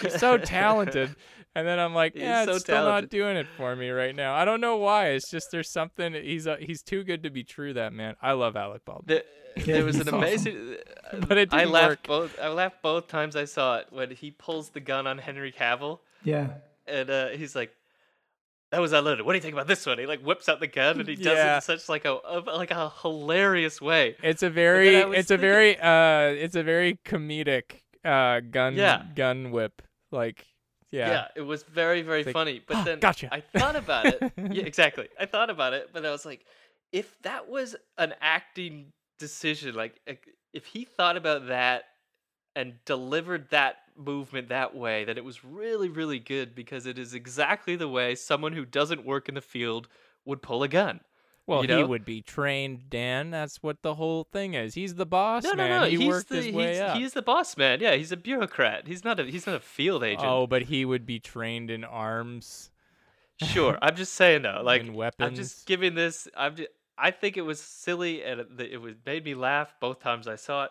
he's 0.03 0.19
so 0.19 0.39
talented, 0.39 1.15
and 1.55 1.67
then 1.67 1.79
I'm 1.79 1.95
like, 1.95 2.15
He's 2.15 2.23
yeah, 2.23 2.45
so 2.45 2.53
it's 2.53 2.61
still 2.61 2.85
not 2.85 3.09
doing 3.11 3.37
it 3.37 3.47
for 3.57 3.75
me 3.77 3.91
right 3.91 4.15
now. 4.15 4.35
I 4.35 4.45
don't 4.45 4.61
know 4.61 4.77
why. 4.77 5.09
It's 5.09 5.31
just 5.31 5.51
there's 5.51 5.69
something. 5.71 6.15
He's 6.15 6.47
uh, 6.47 6.57
he's 6.61 6.83
too 6.83 7.03
good 7.05 7.23
to 7.25 7.31
be 7.31 7.43
true. 7.45 7.73
That 7.75 7.93
man. 7.93 8.15
I 8.23 8.33
love 8.33 8.57
Alec 8.57 8.85
Baldwin. 8.85 9.05
The, 9.07 9.25
Yeah, 9.67 9.75
there 9.77 9.85
was 9.85 9.97
he's 9.97 10.07
an 10.07 10.15
awesome. 10.15 10.23
amazing. 10.23 10.77
But 11.29 11.39
it 11.39 11.53
I 11.55 11.59
didn't 11.61 11.73
laughed 11.73 11.89
work. 11.89 12.03
both. 12.07 12.39
I 12.41 12.49
laughed 12.49 12.83
both 12.83 13.07
times 13.07 13.37
I 13.37 13.45
saw 13.45 13.77
it 13.77 13.87
when 13.91 14.11
he 14.11 14.33
pulls 14.33 14.71
the 14.71 14.81
gun 14.81 15.07
on 15.07 15.19
Henry 15.19 15.53
Cavill, 15.53 16.01
Yeah. 16.25 16.49
And 16.89 17.11
uh, 17.11 17.29
he's 17.29 17.55
like, 17.57 17.73
"That 18.73 18.81
was 18.81 18.93
unloaded. 18.93 19.25
What 19.25 19.33
do 19.33 19.37
you 19.37 19.43
think 19.43 19.55
about 19.55 19.67
this 19.67 19.85
one?" 19.87 19.99
He 19.99 20.07
like 20.07 20.21
whips 20.21 20.49
out 20.49 20.61
the 20.61 20.67
gun, 20.67 21.01
and 21.01 21.09
he 21.09 21.17
does 21.17 21.27
it 21.27 21.37
Yeah. 21.37 21.57
in 21.57 21.61
such 21.63 21.89
like 21.89 22.05
a 22.05 22.13
of- 22.13 22.47
like 22.47 22.71
a 22.71 22.93
hilarious 23.03 23.81
way. 23.81 24.17
It's 24.23 24.43
a 24.43 24.51
very 24.51 25.03
I 25.03 25.05
was 25.07 25.19
it's 25.19 25.31
a 25.31 25.37
very 25.37 25.79
uh 25.79 26.29
it's 26.45 26.57
a 26.57 26.63
very 26.63 26.99
comedic 27.05 27.83
uh 28.05 28.41
gun 28.41 28.75
Yeah. 28.75 29.03
gun 29.15 29.51
whip 29.51 29.83
like 30.13 30.47
Yeah, 30.91 31.09
yeah. 31.11 31.29
it 31.37 31.43
was 31.43 31.63
very 31.65 32.03
very 32.03 32.21
It's 32.21 32.27
like, 32.27 32.35
funny. 32.35 32.63
But 32.67 32.77
"Ah, 32.79 32.83
then 32.85 32.99
gotcha." 33.01 33.29
I 33.33 33.41
thought 33.41 33.77
about 33.77 34.07
it. 34.07 34.19
yeah, 34.37 34.63
exactly. 34.73 35.09
I 35.19 35.27
thought 35.27 35.51
about 35.51 35.73
it, 35.75 35.91
but 35.93 36.05
I 36.07 36.11
was 36.11 36.25
like, 36.25 36.45
if 36.93 37.21
that 37.23 37.49
was 37.49 37.75
an 37.99 38.15
acting 38.21 38.93
decision, 39.19 39.75
like 39.75 40.01
like, 40.07 40.29
if 40.53 40.65
he 40.67 40.85
thought 40.85 41.17
about 41.17 41.49
that 41.49 41.85
and 42.57 42.75
delivered 42.85 43.51
that 43.51 43.77
movement 43.97 44.49
that 44.49 44.75
way, 44.75 45.05
that 45.05 45.17
it 45.17 45.25
was 45.25 45.45
really 45.45 45.89
really 45.89 46.19
good 46.19 46.55
because 46.55 46.87
it 46.87 46.99
is 46.99 47.15
exactly 47.15 47.77
the 47.77 47.89
way 47.89 48.17
someone 48.17 48.53
who 48.53 48.65
doesn't 48.65 49.07
work 49.07 49.29
in 49.29 49.37
the 49.37 49.41
field 49.41 49.87
would 50.25 50.43
pull 50.43 50.65
a 50.65 50.69
gun. 50.69 51.01
Well, 51.47 51.65
you 51.65 51.77
he 51.77 51.85
would 51.85 52.05
be 52.05 52.23
trained, 52.23 52.91
Dan. 52.91 53.31
That's 53.31 53.63
what 53.63 53.83
the 53.83 53.95
whole 53.95 54.25
thing 54.25 54.55
is. 54.55 54.75
He's 54.75 54.97
the 54.97 55.07
boss 55.07 55.45
No, 55.45 55.55
man. 55.55 55.71
no, 55.71 55.81
no. 55.83 55.87
He 55.87 55.97
he's 55.99 56.09
worked 56.09 56.29
the 56.29 56.43
his 56.43 56.53
way 56.53 56.71
he's, 56.73 56.81
up. 56.81 56.97
he's 56.97 57.13
the 57.13 57.23
boss 57.23 57.57
man. 57.57 57.79
Yeah, 57.81 57.95
he's 57.95 58.11
a 58.11 58.17
bureaucrat. 58.17 58.89
He's 58.89 59.05
not 59.05 59.21
a 59.21 59.25
he's 59.25 59.47
not 59.47 59.55
a 59.55 59.61
field 59.61 60.03
agent. 60.03 60.27
oh, 60.27 60.49
but 60.49 60.63
he 60.63 60.85
would 60.85 61.07
be 61.07 61.21
trained 61.21 61.71
in 61.71 61.85
arms 61.85 62.71
Sure, 63.43 63.79
I'm 63.83 63.97
just 63.97 64.15
saying 64.15 64.43
though, 64.43 64.63
like 64.65 64.83
and 64.83 65.13
I'm 65.21 65.35
just 65.35 65.67
giving 65.67 65.95
this. 65.95 66.27
I'm 66.37 66.57
just, 66.57 66.71
I 66.97 67.11
think 67.11 67.37
it 67.37 67.43
was 67.43 67.61
silly 67.61 68.23
and 68.23 68.41
it, 68.41 68.49
it 68.73 68.79
was 68.79 68.95
made 69.05 69.25
me 69.25 69.35
laugh 69.35 69.75
both 69.81 70.01
times 70.01 70.27
I 70.27 70.37
saw 70.37 70.65
it. 70.65 70.71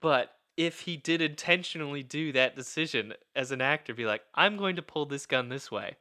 But 0.00 0.30
if 0.56 0.80
he 0.80 0.96
did 0.96 1.20
intentionally 1.20 2.02
do 2.02 2.32
that 2.32 2.56
decision 2.56 3.14
as 3.34 3.50
an 3.50 3.60
actor, 3.60 3.94
be 3.94 4.06
like, 4.06 4.22
I'm 4.34 4.56
going 4.56 4.76
to 4.76 4.82
pull 4.82 5.06
this 5.06 5.26
gun 5.26 5.48
this 5.48 5.70
way, 5.70 5.96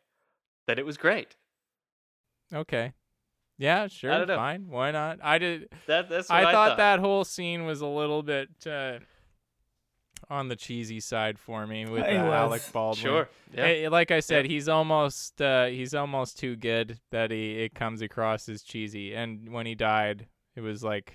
then 0.68 0.80
it 0.80 0.86
was 0.86 0.98
great. 0.98 1.36
Okay. 2.54 2.94
Yeah, 3.58 3.88
sure. 3.88 4.26
don't. 4.26 4.38
Fine. 4.38 4.68
Why 4.70 4.92
not? 4.92 5.20
I 5.24 5.38
did. 5.38 5.70
That 5.88 6.10
that's 6.10 6.30
what 6.30 6.44
I 6.44 6.50
I, 6.50 6.52
thought, 6.52 6.78
that 6.78 7.00
whole 7.00 7.24
scene 7.24 7.66
was 7.66 7.82
a 7.82 7.88
little 7.88 8.22
bit. 8.22 8.50
Uh, 8.66 9.00
on 10.30 10.48
the 10.48 10.56
cheesy 10.56 11.00
side 11.00 11.38
for 11.38 11.68
me 11.68 11.86
with 11.86 12.04
uh, 12.04 12.08
Alec. 12.08 12.62
Baldwin. 12.74 13.04
Sure. 13.04 13.30
Yeah. 13.54 13.66
Eh, 13.66 13.90
like 13.90 14.12
I 14.12 14.20
said, 14.20 14.46
he's 14.46 14.68
almost 14.68 15.42
uh, 15.42 15.66
he's 15.66 15.94
almost 15.94 16.40
too 16.40 16.56
good 16.56 17.00
that 17.12 17.32
he 17.32 17.64
it 17.64 17.76
comes 17.76 18.02
across 18.02 18.50
as 18.50 18.62
cheesy. 18.62 19.14
And 19.14 19.50
when 19.50 19.66
he 19.66 19.76
died, 19.76 20.28
it 20.56 20.62
was 20.62 20.84
like 20.84 21.14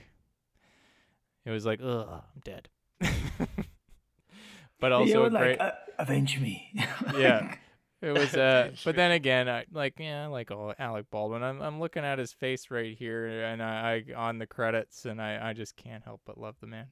it 1.45 1.51
was 1.51 1.66
like 1.66 1.80
ugh, 1.82 2.09
I'm 2.11 2.41
dead. 2.45 2.68
but 4.81 4.93
also 4.93 5.21
were 5.21 5.27
a 5.27 5.31
great, 5.31 5.59
like, 5.59 5.61
uh, 5.61 5.73
avenge 5.99 6.39
me. 6.41 6.71
yeah. 7.17 7.55
It 8.03 8.13
was 8.13 8.35
uh, 8.35 8.71
but 8.83 8.97
then 8.97 9.11
again, 9.11 9.47
I 9.47 9.67
like 9.73 9.95
yeah, 9.99 10.25
I 10.25 10.27
like 10.27 10.51
oh 10.51 10.73
Alec 10.79 11.11
Baldwin. 11.11 11.43
I'm 11.43 11.61
I'm 11.61 11.81
looking 11.81 12.03
at 12.03 12.19
his 12.19 12.33
face 12.33 12.71
right 12.71 12.97
here, 12.97 13.27
and 13.45 13.63
I, 13.63 14.03
I 14.09 14.15
on 14.15 14.39
the 14.39 14.47
credits, 14.47 15.05
and 15.05 15.21
I 15.21 15.51
I 15.51 15.53
just 15.53 15.77
can't 15.77 16.03
help 16.03 16.23
but 16.25 16.39
love 16.39 16.57
the 16.61 16.67
man. 16.67 16.87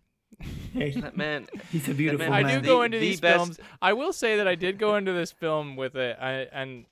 That 0.75 1.17
man. 1.17 1.47
he's 1.73 1.89
a 1.89 1.95
beautiful 1.95 2.29
man- 2.29 2.35
I 2.35 2.43
man. 2.43 2.61
do 2.61 2.67
go 2.67 2.83
into 2.83 2.99
the 2.99 3.09
these 3.09 3.21
best- 3.21 3.37
films. 3.37 3.61
I 3.81 3.95
will 3.95 4.13
say 4.13 4.37
that 4.37 4.47
I 4.47 4.55
did 4.55 4.79
go 4.79 4.97
into 4.97 5.15
this 5.15 5.33
film 5.33 5.77
with 5.77 5.95
a, 5.95 6.15
a 6.21 6.55
an 6.55 6.85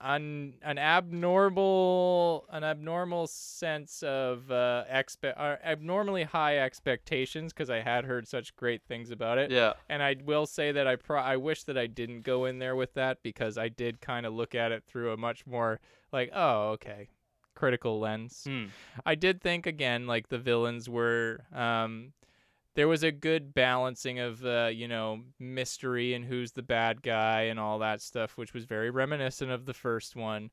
an 0.00 0.54
an 0.62 0.78
abnormal 0.78 2.46
an 2.50 2.64
abnormal 2.64 3.26
sense 3.26 4.02
of 4.02 4.50
uh, 4.50 4.84
expe- 4.90 5.34
uh, 5.36 5.56
abnormally 5.62 6.24
high 6.24 6.58
expectations 6.58 7.52
because 7.52 7.68
I 7.68 7.80
had 7.80 8.04
heard 8.04 8.26
such 8.26 8.56
great 8.56 8.82
things 8.82 9.10
about 9.10 9.38
it. 9.38 9.50
Yeah. 9.50 9.74
And 9.88 10.02
I 10.02 10.16
will 10.24 10.46
say 10.46 10.72
that 10.72 10.86
I 10.86 10.96
pro- 10.96 11.20
I 11.20 11.36
wish 11.36 11.64
that 11.64 11.76
I 11.76 11.86
didn't 11.86 12.22
go 12.22 12.46
in 12.46 12.58
there 12.58 12.76
with 12.76 12.94
that 12.94 13.22
because 13.22 13.58
I 13.58 13.68
did 13.68 14.00
kind 14.00 14.24
of 14.24 14.32
look 14.32 14.54
at 14.54 14.72
it 14.72 14.84
through 14.86 15.12
a 15.12 15.16
much 15.16 15.46
more 15.46 15.80
like 16.12 16.30
oh 16.34 16.70
okay 16.70 17.08
critical 17.54 18.00
lens. 18.00 18.44
Hmm. 18.46 18.66
I 19.04 19.14
did 19.14 19.42
think 19.42 19.66
again, 19.66 20.06
like 20.06 20.28
the 20.28 20.38
villains 20.38 20.88
were. 20.88 21.40
Um, 21.54 22.12
there 22.74 22.88
was 22.88 23.02
a 23.02 23.10
good 23.10 23.52
balancing 23.52 24.18
of, 24.18 24.44
uh, 24.44 24.70
you 24.72 24.86
know, 24.86 25.20
mystery 25.38 26.14
and 26.14 26.24
who's 26.24 26.52
the 26.52 26.62
bad 26.62 27.02
guy 27.02 27.42
and 27.42 27.58
all 27.58 27.78
that 27.80 28.00
stuff, 28.00 28.36
which 28.36 28.54
was 28.54 28.64
very 28.64 28.90
reminiscent 28.90 29.50
of 29.50 29.66
the 29.66 29.74
first 29.74 30.16
one. 30.16 30.50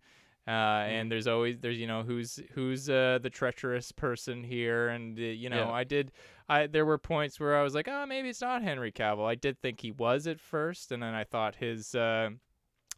Uh, 0.47 0.85
and 0.87 1.11
there's 1.11 1.27
always 1.27 1.59
there's 1.59 1.77
you 1.77 1.87
know 1.87 2.03
who's 2.03 2.39
who's 2.53 2.89
uh, 2.89 3.19
the 3.21 3.29
treacherous 3.29 3.91
person 3.91 4.45
here, 4.45 4.87
and 4.87 5.19
uh, 5.19 5.21
you 5.21 5.49
know 5.49 5.65
Yeah. 5.67 5.71
I 5.71 5.83
did 5.83 6.13
I 6.47 6.67
there 6.67 6.85
were 6.85 6.97
points 6.97 7.37
where 7.37 7.57
I 7.57 7.63
was 7.63 7.75
like, 7.75 7.89
oh 7.89 8.05
maybe 8.05 8.29
it's 8.29 8.39
not 8.39 8.63
Henry 8.63 8.93
Cavill. 8.93 9.27
I 9.27 9.35
did 9.35 9.59
think 9.61 9.81
he 9.81 9.91
was 9.91 10.25
at 10.25 10.39
first, 10.39 10.93
and 10.93 11.03
then 11.03 11.13
I 11.13 11.25
thought 11.25 11.55
his 11.55 11.93
uh, 11.93 12.29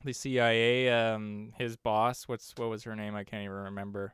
the 0.06 0.14
CIA 0.14 0.90
um, 0.90 1.52
his 1.58 1.76
boss 1.76 2.28
what's 2.28 2.54
what 2.56 2.70
was 2.70 2.84
her 2.84 2.96
name 2.96 3.16
I 3.16 3.24
can't 3.24 3.44
even 3.44 3.56
remember. 3.56 4.14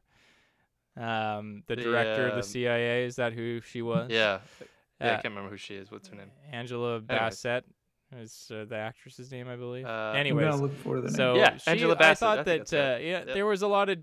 Um, 0.95 1.63
the 1.67 1.75
director 1.75 2.27
of 2.27 2.33
um, 2.33 2.37
the 2.39 2.43
CIA 2.43 3.03
is 3.03 3.17
that 3.17 3.33
who 3.33 3.59
she 3.59 3.81
was? 3.81 4.11
Yeah. 4.11 4.39
Yeah. 4.99 5.07
I 5.07 5.09
Uh, 5.15 5.21
can't 5.21 5.33
remember 5.33 5.49
who 5.49 5.57
she 5.57 5.75
is. 5.75 5.91
What's 5.91 6.07
her 6.09 6.15
name? 6.15 6.31
Angela 6.51 6.99
Bassett 6.99 7.65
is 8.17 8.51
uh, 8.53 8.65
the 8.65 8.77
actress's 8.77 9.31
name, 9.31 9.47
I 9.47 9.55
believe. 9.55 9.85
Uh, 9.85 9.89
I'm 9.89 10.17
Anyways, 10.17 10.59
look 10.61 10.75
for 10.77 10.97
the 11.01 11.07
name. 11.07 11.15
so 11.15 11.35
Yeah, 11.35 11.57
she, 11.57 11.71
Angela 11.71 11.95
I 11.95 11.97
Bassett, 11.97 12.19
thought 12.19 12.39
I 12.39 12.43
think 12.43 12.67
that 12.67 12.69
that's 12.69 12.73
right. 12.73 12.95
uh, 12.95 12.97
yeah, 12.99 13.25
Yep. 13.25 13.33
there 13.33 13.45
was 13.45 13.61
a 13.61 13.67
lot 13.67 13.89
of 13.89 13.99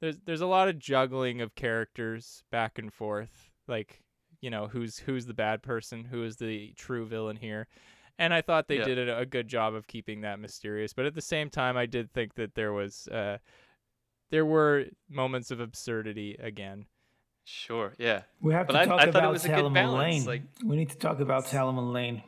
there's 0.00 0.18
there's 0.24 0.40
a 0.40 0.46
lot 0.46 0.68
of 0.68 0.78
juggling 0.78 1.40
of 1.40 1.54
characters 1.54 2.44
back 2.50 2.78
and 2.78 2.92
forth, 2.92 3.50
like 3.66 4.02
you 4.40 4.50
know 4.50 4.66
who's 4.68 4.98
who's 5.00 5.26
the 5.26 5.34
bad 5.34 5.62
person, 5.62 6.04
who 6.04 6.22
is 6.24 6.36
the 6.36 6.72
true 6.76 7.06
villain 7.06 7.36
here. 7.36 7.66
And 8.18 8.32
I 8.32 8.40
thought 8.40 8.68
they 8.68 8.78
Yeah. 8.78 8.84
did 8.84 9.08
a, 9.10 9.18
a 9.18 9.26
good 9.26 9.48
job 9.48 9.74
of 9.74 9.86
keeping 9.86 10.22
that 10.22 10.38
mysterious, 10.40 10.94
but 10.94 11.04
at 11.04 11.14
the 11.14 11.20
same 11.20 11.50
time, 11.50 11.76
I 11.76 11.84
did 11.84 12.10
think 12.10 12.34
that 12.36 12.54
there 12.54 12.72
was 12.72 13.08
uh, 13.08 13.38
there 14.30 14.46
were 14.46 14.86
moments 15.08 15.50
of 15.50 15.60
absurdity 15.60 16.36
again. 16.38 16.86
Sure. 17.48 17.92
Yeah. 17.96 18.22
we 18.40 18.52
have 18.54 18.66
but 18.66 18.72
to 18.72 18.80
I- 18.80 18.84
talk 18.86 19.00
I 19.00 19.04
thought 19.04 19.08
it 19.08 19.16
about 19.16 19.32
was 19.32 19.44
a 19.44 19.48
good 19.48 19.72
Lane. 19.72 20.24
like- 20.24 20.42
we 20.64 20.74
need 20.76 20.90
to 20.90 20.98
talk 20.98 21.20
about 21.20 21.46
Solomon 21.46 21.92
Lane. 21.92 22.22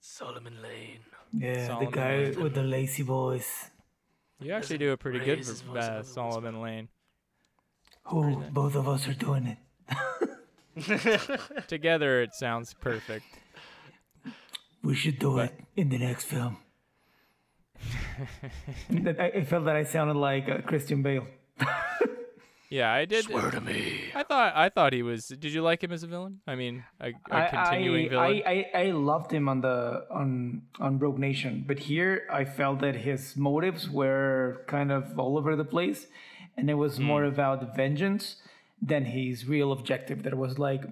Solomon 0.00 0.62
Lane. 0.62 1.00
Yeah, 1.32 1.66
Solomon 1.66 1.90
the 1.90 1.96
guy 1.96 2.16
Lane. 2.18 2.40
with 2.42 2.54
the 2.54 2.62
lazy 2.62 3.02
voice. 3.02 3.70
You 4.38 4.52
actually 4.52 4.78
do 4.78 4.92
a 4.92 4.96
pretty 4.96 5.18
good 5.18 5.38
raise 5.38 5.48
his 5.48 5.62
v- 5.62 5.78
uh, 5.78 6.02
Solomon 6.04 6.60
Lane. 6.62 6.88
Who 8.04 8.36
both 8.52 8.76
of 8.76 8.86
us 8.88 9.08
are 9.08 9.14
doing 9.14 9.56
it. 9.56 9.58
Together, 11.68 12.22
it 12.22 12.34
sounds 12.34 12.72
perfect. 12.74 13.24
We 14.84 14.94
should 14.94 15.18
do 15.18 15.38
it 15.40 15.58
in 15.74 15.88
the 15.88 15.98
next 15.98 16.26
film. 16.26 16.58
I, 18.90 19.32
I 19.38 19.44
felt 19.44 19.64
that 19.64 19.74
I 19.74 19.82
sounded 19.82 20.14
like 20.16 20.48
uh, 20.48 20.58
Christian 20.62 21.02
Bale. 21.02 21.26
Yeah, 22.68 22.92
I 22.92 23.04
did. 23.04 23.24
Swear 23.24 23.50
to 23.50 23.60
me. 23.60 24.10
I 24.14 24.22
thought 24.22 24.52
I 24.56 24.68
thought 24.68 24.92
he 24.92 25.02
was. 25.02 25.28
Did 25.28 25.52
you 25.52 25.62
like 25.62 25.82
him 25.82 25.92
as 25.92 26.02
a 26.02 26.06
villain? 26.06 26.40
I 26.46 26.54
mean, 26.56 26.84
a, 27.00 27.12
a 27.30 27.48
continuing 27.48 28.06
I, 28.06 28.08
villain. 28.08 28.42
I, 28.46 28.66
I, 28.74 28.82
I 28.86 28.90
loved 28.90 29.32
him 29.32 29.48
on 29.48 29.60
the 29.60 30.04
on 30.10 30.62
on 30.80 30.98
Rogue 30.98 31.18
Nation, 31.18 31.64
but 31.66 31.78
here 31.80 32.26
I 32.30 32.44
felt 32.44 32.80
that 32.80 32.96
his 32.96 33.36
motives 33.36 33.88
were 33.88 34.64
kind 34.66 34.90
of 34.90 35.18
all 35.18 35.38
over 35.38 35.54
the 35.54 35.64
place, 35.64 36.06
and 36.56 36.68
it 36.68 36.74
was 36.74 36.96
hmm. 36.96 37.04
more 37.04 37.24
about 37.24 37.76
vengeance 37.76 38.36
than 38.82 39.06
his 39.06 39.46
real 39.46 39.72
objective. 39.72 40.24
That 40.24 40.36
was 40.36 40.58
like 40.58 40.84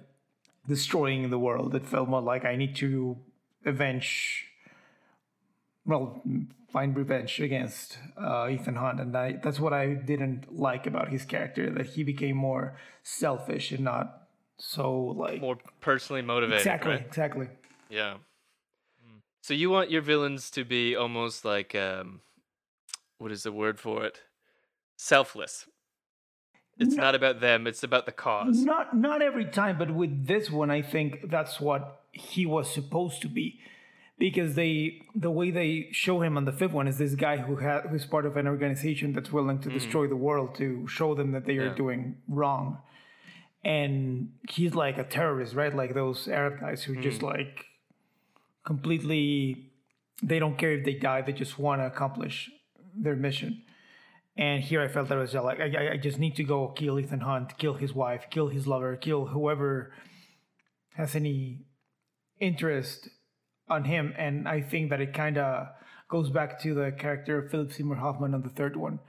destroying 0.67 1.29
the 1.29 1.39
world. 1.39 1.75
It 1.75 1.85
felt 1.85 2.09
more 2.09 2.21
like 2.21 2.45
I 2.45 2.55
need 2.55 2.75
to 2.77 3.17
avenge. 3.65 4.45
Well, 5.85 6.21
find 6.75 6.89
revenge 6.97 7.39
against 7.39 7.97
uh, 8.21 8.49
Ethan 8.55 8.75
Hunt, 8.75 8.99
and 8.99 9.15
I, 9.15 9.27
that's 9.43 9.59
what 9.65 9.71
I 9.71 9.85
didn't 10.11 10.41
like 10.69 10.83
about 10.91 11.07
his 11.15 11.23
character. 11.33 11.63
That 11.77 11.85
he 11.93 12.03
became 12.03 12.35
more 12.35 12.65
selfish 13.01 13.71
and 13.75 13.83
not 13.93 14.05
so 14.57 14.83
like 15.23 15.39
More 15.39 15.57
personally 15.79 16.21
motivated. 16.21 16.59
Exactly, 16.67 16.91
Right? 16.91 17.05
exactly. 17.11 17.47
Yeah. 17.89 18.15
So 19.47 19.53
you 19.53 19.69
want 19.69 19.91
your 19.91 20.01
villains 20.01 20.49
to 20.51 20.65
be 20.65 20.95
almost 21.03 21.45
like 21.45 21.75
um, 21.75 22.21
what 23.19 23.31
is 23.31 23.43
the 23.43 23.51
word 23.51 23.79
for 23.79 24.03
it? 24.03 24.15
Selfless. 24.97 25.67
It's 26.77 26.95
No. 26.95 27.03
not 27.05 27.15
about 27.15 27.39
them. 27.39 27.67
It's 27.67 27.83
about 27.83 28.05
the 28.05 28.11
cause. 28.11 28.57
Not 28.73 28.85
not 29.07 29.21
every 29.29 29.45
time, 29.61 29.75
but 29.77 29.91
with 30.01 30.13
this 30.31 30.45
one, 30.61 30.69
I 30.79 30.81
think 30.93 31.29
that's 31.35 31.55
what 31.67 31.81
he 32.11 32.43
was 32.55 32.65
supposed 32.77 33.21
to 33.21 33.29
be, 33.39 33.47
because 34.17 34.55
they 34.55 35.01
the 35.13 35.31
way 35.31 35.51
they 35.51 35.89
show 35.91 36.21
him 36.21 36.37
on 36.37 36.45
the 36.45 36.51
fifth 36.51 36.71
one 36.71 36.87
is 36.87 36.97
this 36.97 37.15
guy 37.15 37.37
who 37.37 37.57
had 37.57 37.85
who's 37.87 38.05
part 38.05 38.25
of 38.25 38.37
an 38.37 38.47
organization 38.47 39.13
that's 39.13 39.31
willing 39.31 39.59
to 39.59 39.69
mm. 39.69 39.73
destroy 39.73 40.07
the 40.07 40.15
world 40.15 40.55
to 40.55 40.87
show 40.87 41.13
them 41.15 41.31
that 41.31 41.45
they 41.45 41.57
are 41.57 41.67
Yeah. 41.67 41.75
doing 41.75 42.17
wrong, 42.27 42.79
and 43.63 44.31
he's 44.49 44.73
like 44.73 44.97
a 44.97 45.03
terrorist, 45.03 45.53
right? 45.53 45.75
Like 45.75 45.93
those 45.93 46.27
Arab 46.27 46.61
guys 46.61 46.83
who 46.83 46.95
just 47.01 47.21
mm. 47.21 47.33
like 47.33 47.65
completely 48.65 49.71
they 50.23 50.39
don't 50.39 50.57
care 50.57 50.73
if 50.73 50.85
they 50.85 50.93
die; 50.93 51.21
they 51.21 51.33
just 51.33 51.59
want 51.59 51.81
to 51.81 51.85
accomplish 51.85 52.49
their 52.95 53.15
mission. 53.15 53.61
And 54.37 54.61
here 54.63 54.81
I 54.81 54.89
felt 54.89 55.07
that 55.09 55.17
was 55.17 55.33
like 55.33 55.59
I- 55.59 55.93
I 55.93 55.97
just 55.97 56.19
need 56.19 56.35
to 56.35 56.43
go 56.43 56.69
kill 56.69 56.99
Ethan 56.99 57.21
Hunt, 57.21 57.57
kill 57.57 57.75
his 57.75 57.93
wife, 57.93 58.27
kill 58.29 58.47
his 58.47 58.65
lover, 58.67 58.95
kill 58.95 59.27
whoever 59.27 59.93
has 60.95 61.15
any 61.15 61.65
interest 62.39 63.09
on 63.67 63.83
him. 63.85 64.13
And 64.17 64.47
I 64.47 64.61
think 64.61 64.89
that 64.89 65.01
it 65.01 65.13
kind 65.13 65.37
of 65.37 65.67
goes 66.09 66.29
back 66.29 66.61
to 66.61 66.73
the 66.73 66.91
character 66.91 67.39
of 67.39 67.51
Philip 67.51 67.71
Seymour 67.71 67.97
Hoffman 67.97 68.33
on 68.33 68.41
the 68.43 68.49
third 68.49 68.75
one 68.75 68.99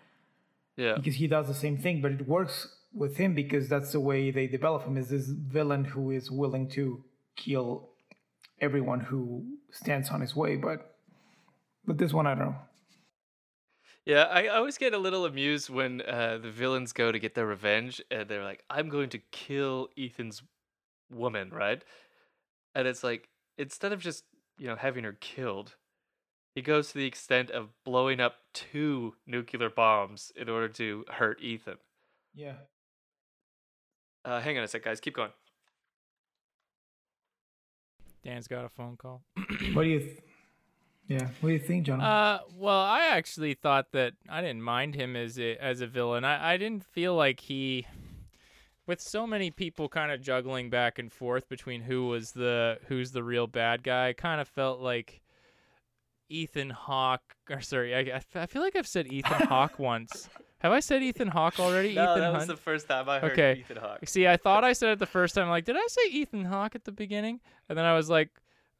Yeah. 0.77 0.95
because 0.97 1.17
he 1.17 1.27
does 1.27 1.47
the 1.47 1.55
same 1.55 1.77
thing, 1.79 2.01
but 2.01 2.13
it 2.13 2.27
works 2.27 2.69
with 2.93 3.19
him 3.19 3.35
because 3.35 3.69
that's 3.69 3.93
the 3.93 4.01
way 4.01 4.31
they 4.31 4.47
develop 4.47 4.85
him. 4.85 4.97
Is 4.97 5.11
this 5.11 5.27
villain 5.27 5.85
who 5.85 6.11
is 6.11 6.31
willing 6.31 6.69
to 6.71 7.05
kill 7.37 7.91
everyone 8.61 9.01
who 9.01 9.45
stands 9.71 10.09
on 10.11 10.21
his 10.23 10.35
way? 10.35 10.57
But 10.57 10.97
with 11.87 11.99
this 11.99 12.13
one, 12.15 12.27
I 12.27 12.35
don't 12.35 12.47
know. 12.47 12.57
Yeah, 14.07 14.23
I 14.23 14.47
always 14.47 14.79
get 14.79 14.95
a 14.95 14.99
little 14.99 15.27
amused 15.27 15.69
when 15.69 16.01
uh, 16.01 16.39
the 16.41 16.51
villains 16.51 16.93
go 16.93 17.11
to 17.11 17.19
get 17.19 17.35
their 17.35 17.47
revenge 17.47 18.01
and 18.11 18.29
they're 18.29 18.45
like, 18.45 18.63
I'm 18.71 18.89
going 18.89 19.09
to 19.11 19.19
kill 19.33 19.89
Ethan's 19.99 20.43
woman, 21.11 21.51
right? 21.51 21.83
And 22.75 22.87
it's 22.87 23.03
like, 23.03 23.29
instead 23.59 23.93
of 23.93 24.01
just, 24.01 24.23
you 24.59 24.67
know, 24.67 24.77
having 24.77 25.05
her 25.05 25.17
killed, 25.21 25.75
he 26.55 26.63
goes 26.63 26.89
to 26.93 26.99
the 26.99 27.07
extent 27.07 27.51
of 27.51 27.69
blowing 27.85 28.21
up 28.21 28.37
two 28.55 29.15
nuclear 29.27 29.69
bombs 29.71 30.33
in 30.37 30.49
order 30.49 30.69
to 30.69 31.05
hurt 31.09 31.41
Ethan. 31.43 31.77
Yeah. 32.35 32.55
Uh, 34.25 34.41
hang 34.41 34.59
on 34.59 34.65
a 34.65 34.69
sec, 34.69 34.83
guys. 34.83 35.01
Keep 35.01 35.15
going. 35.15 35.31
Dan's 38.25 38.49
got 38.49 38.65
a 38.65 38.69
phone 38.69 38.97
call. 38.97 39.23
What 39.73 39.85
do 39.85 39.89
you? 39.89 40.01
Th- 40.01 40.19
yeah. 41.07 41.29
What 41.41 41.51
do 41.51 41.53
you 41.53 41.61
think, 41.61 41.87
John? 41.87 42.01
Uh, 42.01 42.41
well, 42.57 42.81
I 42.81 43.07
actually 43.13 43.55
thought 43.55 43.93
that 43.93 44.15
I 44.29 44.41
didn't 44.41 44.63
mind 44.63 44.97
him 44.97 45.15
as 45.15 45.39
a 45.39 45.57
as 45.59 45.81
a 45.81 45.87
villain. 45.87 46.25
I 46.25 46.55
I 46.55 46.57
didn't 46.57 46.85
feel 46.85 47.15
like 47.15 47.39
he, 47.39 47.87
with 48.87 49.01
so 49.01 49.26
many 49.26 49.51
people 49.51 49.89
kind 49.89 50.12
of 50.12 50.20
juggling 50.20 50.70
back 50.70 50.99
and 50.99 51.12
forth 51.12 51.49
between 51.49 51.82
who 51.82 52.07
was 52.09 52.32
the 52.32 52.78
who's 52.89 53.12
the 53.12 53.22
real 53.24 53.47
bad 53.47 53.82
guy. 53.82 54.12
Kind 54.12 54.41
of 54.41 54.49
felt 54.49 54.80
like 54.80 55.22
Ethan 56.28 56.70
Hawke, 56.70 57.37
or 57.51 57.61
sorry, 57.61 57.95
I 57.95 58.20
I 58.34 58.47
feel 58.47 58.62
like 58.62 58.74
I've 58.76 58.87
said 58.87 59.07
Ethan 59.12 59.47
Hawke 59.49 59.78
once, 59.78 60.28
Have 60.59 60.72
I 60.72 60.80
said 60.80 61.03
Ethan 61.03 61.28
Hawke 61.28 61.61
already? 61.61 61.95
no, 61.95 62.03
Ethan 62.03 62.20
that 62.20 62.24
Hunt. 62.26 62.37
was 62.39 62.47
the 62.49 62.57
first 62.57 62.89
time 62.89 63.09
I 63.09 63.20
heard 63.20 63.32
Okay. 63.32 63.61
Ethan 63.61 63.76
Hawke. 63.76 64.01
See, 64.09 64.26
I 64.26 64.37
thought 64.37 64.64
I 64.64 64.72
said 64.72 64.91
it 64.91 64.99
the 64.99 65.07
first 65.07 65.34
time. 65.37 65.49
Like, 65.49 65.64
did 65.64 65.76
I 65.76 65.87
say 65.89 66.03
Ethan 66.11 66.47
Hawke 66.47 66.74
at 66.74 66.84
the 66.84 66.93
beginning? 66.93 67.41
And 67.68 67.78
then 67.78 67.84
I 67.84 67.95
was 67.95 68.11
like, 68.11 68.30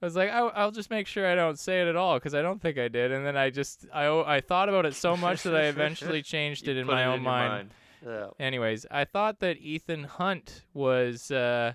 I 0.03 0.07
was 0.07 0.17
like, 0.17 0.31
I'll, 0.31 0.51
I'll 0.55 0.71
just 0.73 0.91
make 0.91 1.07
sure 1.07 1.27
I 1.27 1.35
don't 1.37 1.59
say 1.59 1.81
it 1.83 1.87
at 1.89 1.95
all 1.97 2.15
because 2.19 2.35
I 2.35 2.43
don't 2.43 2.61
think 2.61 2.79
I 2.79 2.89
did. 2.89 3.13
And 3.13 3.25
then 3.25 3.37
I 3.37 3.51
just, 3.51 3.87
I, 3.95 4.07
I 4.09 4.41
thought 4.41 4.69
about 4.69 4.85
it 4.87 4.95
so 4.95 5.17
much 5.27 5.43
that 5.45 5.55
I 5.55 5.63
eventually 5.67 6.23
changed 6.23 6.67
it 6.69 6.77
in 6.77 6.87
my 6.87 7.03
it 7.03 7.07
own 7.07 7.19
in 7.19 7.23
your 7.23 7.33
mind. 7.33 7.71
Yeah. 8.07 8.29
Anyways, 8.39 8.87
I 8.91 9.05
thought 9.05 9.41
that 9.41 9.59
Ethan 9.59 10.05
Hunt 10.05 10.63
was, 10.73 11.31
uh, 11.31 11.73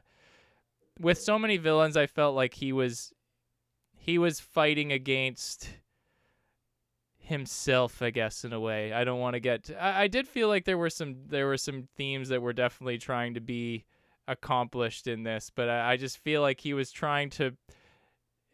with 0.99 1.19
so 1.19 1.38
many 1.38 1.57
villains, 1.57 1.97
I 1.97 2.07
felt 2.07 2.36
like 2.36 2.53
he 2.53 2.71
was, 2.71 3.11
he 3.93 4.17
was 4.17 4.39
fighting 4.39 4.91
against 4.91 5.69
himself, 7.17 8.01
I 8.01 8.09
guess, 8.09 8.43
in 8.43 8.53
a 8.53 8.59
way. 8.59 8.93
I 8.93 9.03
don't 9.03 9.19
want 9.19 9.34
to 9.36 9.39
get. 9.39 9.69
I, 9.79 10.03
I 10.03 10.07
did 10.07 10.27
feel 10.27 10.47
like 10.47 10.65
there 10.65 10.77
were 10.77 10.89
some 10.89 11.15
there 11.27 11.47
were 11.47 11.57
some 11.57 11.88
themes 11.95 12.29
that 12.29 12.41
were 12.41 12.53
definitely 12.53 12.97
trying 12.97 13.34
to 13.36 13.41
be 13.41 13.86
accomplished 14.27 15.07
in 15.07 15.23
this, 15.23 15.51
but 15.53 15.69
I, 15.69 15.93
I 15.93 15.97
just 15.97 16.17
feel 16.17 16.41
like 16.41 16.61
he 16.61 16.73
was 16.73 16.91
trying 16.91 17.29
to. 17.32 17.55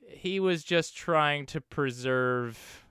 He 0.07 0.39
was 0.39 0.63
just 0.63 0.95
trying 0.95 1.45
to 1.47 1.59
preserve 1.59 2.85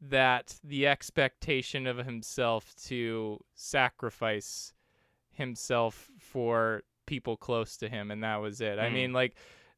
that 0.00 0.56
the 0.62 0.86
expectation 0.86 1.86
of 1.86 1.98
himself 1.98 2.74
to 2.86 3.40
sacrifice 3.54 4.72
himself 5.32 6.08
for 6.18 6.82
people 7.06 7.36
close 7.36 7.76
to 7.78 7.88
him 7.88 8.10
and 8.10 8.22
that 8.22 8.36
was 8.36 8.60
it. 8.60 8.78
I 8.78 8.88
Mm. 8.88 8.92
mean 8.92 9.12
like 9.12 9.34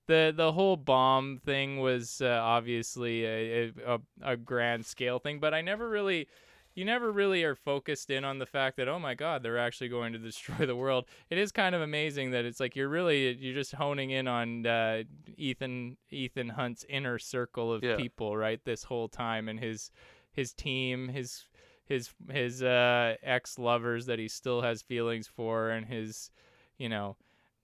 the 0.06 0.32
the 0.36 0.52
whole 0.52 0.76
bomb 0.76 1.38
thing 1.38 1.78
was 1.80 2.20
uh, 2.20 2.40
obviously 2.42 3.24
a, 3.24 3.72
a 3.86 4.00
a 4.22 4.36
grand 4.36 4.84
scale 4.84 5.18
thing, 5.20 5.38
but 5.38 5.54
I 5.54 5.60
never 5.60 5.88
really 5.88 6.26
you 6.74 6.84
never 6.84 7.10
really 7.12 7.42
are 7.44 7.54
focused 7.56 8.10
in 8.10 8.24
on 8.24 8.38
the 8.38 8.46
fact 8.46 8.76
that 8.76 8.88
oh 8.88 8.98
my 8.98 9.14
god 9.14 9.42
they're 9.42 9.58
actually 9.58 9.88
going 9.88 10.12
to 10.12 10.18
destroy 10.18 10.54
the 10.66 10.76
world. 10.76 11.04
It 11.28 11.38
is 11.38 11.52
kind 11.52 11.74
of 11.74 11.82
amazing 11.82 12.30
that 12.30 12.44
it's 12.44 12.60
like 12.60 12.76
you're 12.76 12.88
really 12.88 13.32
you're 13.34 13.54
just 13.54 13.72
honing 13.72 14.10
in 14.10 14.28
on 14.28 14.66
uh, 14.66 15.02
Ethan 15.36 15.96
Ethan 16.10 16.50
Hunt's 16.50 16.84
inner 16.88 17.18
circle 17.18 17.72
of 17.72 17.82
Yeah. 17.82 17.96
people 17.96 18.36
right 18.36 18.60
this 18.64 18.84
whole 18.84 19.08
time 19.08 19.48
and 19.48 19.58
his 19.60 19.90
his 20.32 20.52
team 20.52 21.08
his 21.08 21.44
his 21.86 22.10
his 22.30 22.62
uh, 22.62 23.16
ex 23.22 23.58
lovers 23.58 24.06
that 24.06 24.18
he 24.20 24.28
still 24.28 24.62
has 24.62 24.80
feelings 24.82 25.26
for 25.26 25.70
and 25.70 25.86
his 25.86 26.30
you 26.78 26.88
know 26.88 27.16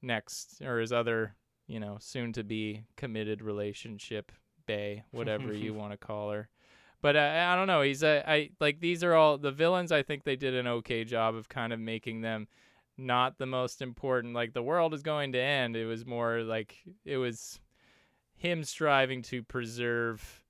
next 0.02 0.60
or 0.62 0.78
his 0.80 0.92
other 0.92 1.34
you 1.68 1.78
know 1.80 1.96
soon 2.00 2.32
to 2.32 2.42
be 2.44 2.84
committed 2.96 3.40
relationship 3.42 4.32
bay 4.66 5.04
whatever 5.12 5.52
you 5.52 5.72
want 5.80 5.92
to 5.92 5.96
call 5.96 6.30
her 6.30 6.48
but 7.06 7.14
uh, 7.14 7.46
I 7.46 7.54
don't 7.54 7.68
know. 7.68 7.82
He's 7.82 8.02
a 8.02 8.28
I 8.28 8.50
like 8.58 8.80
these 8.80 9.04
are 9.04 9.14
all 9.14 9.38
the 9.38 9.52
villains. 9.52 9.92
I 9.92 10.02
think 10.02 10.24
they 10.24 10.34
did 10.34 10.54
an 10.54 10.66
okay 10.66 11.04
job 11.04 11.36
of 11.36 11.48
kind 11.48 11.72
of 11.72 11.78
making 11.78 12.22
them 12.22 12.48
not 12.98 13.38
the 13.38 13.46
most 13.46 13.80
important. 13.80 14.34
Like 14.34 14.54
the 14.54 14.62
world 14.62 14.92
is 14.92 15.04
going 15.04 15.30
to 15.34 15.40
end. 15.40 15.76
It 15.76 15.86
was 15.86 16.04
more 16.04 16.40
like 16.40 16.74
it 17.04 17.18
was 17.18 17.60
him 18.34 18.64
striving 18.64 19.22
to 19.22 19.44
preserve 19.44 20.42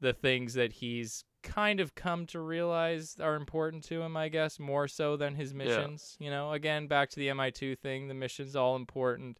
the 0.00 0.14
things 0.14 0.54
that 0.54 0.72
he's 0.72 1.24
kind 1.42 1.80
of 1.80 1.94
come 1.94 2.24
to 2.28 2.40
realize 2.40 3.16
are 3.20 3.36
important 3.36 3.84
to 3.84 4.00
him, 4.00 4.16
I 4.16 4.30
guess, 4.30 4.58
more 4.58 4.88
so 4.88 5.18
than 5.18 5.34
his 5.34 5.52
missions. 5.52 6.16
You 6.18 6.30
know, 6.30 6.54
again, 6.54 6.86
back 6.86 7.10
to 7.10 7.16
the 7.16 7.28
MI2 7.28 7.78
thing, 7.78 8.08
the 8.08 8.14
mission's 8.14 8.56
all 8.56 8.74
important. 8.74 9.36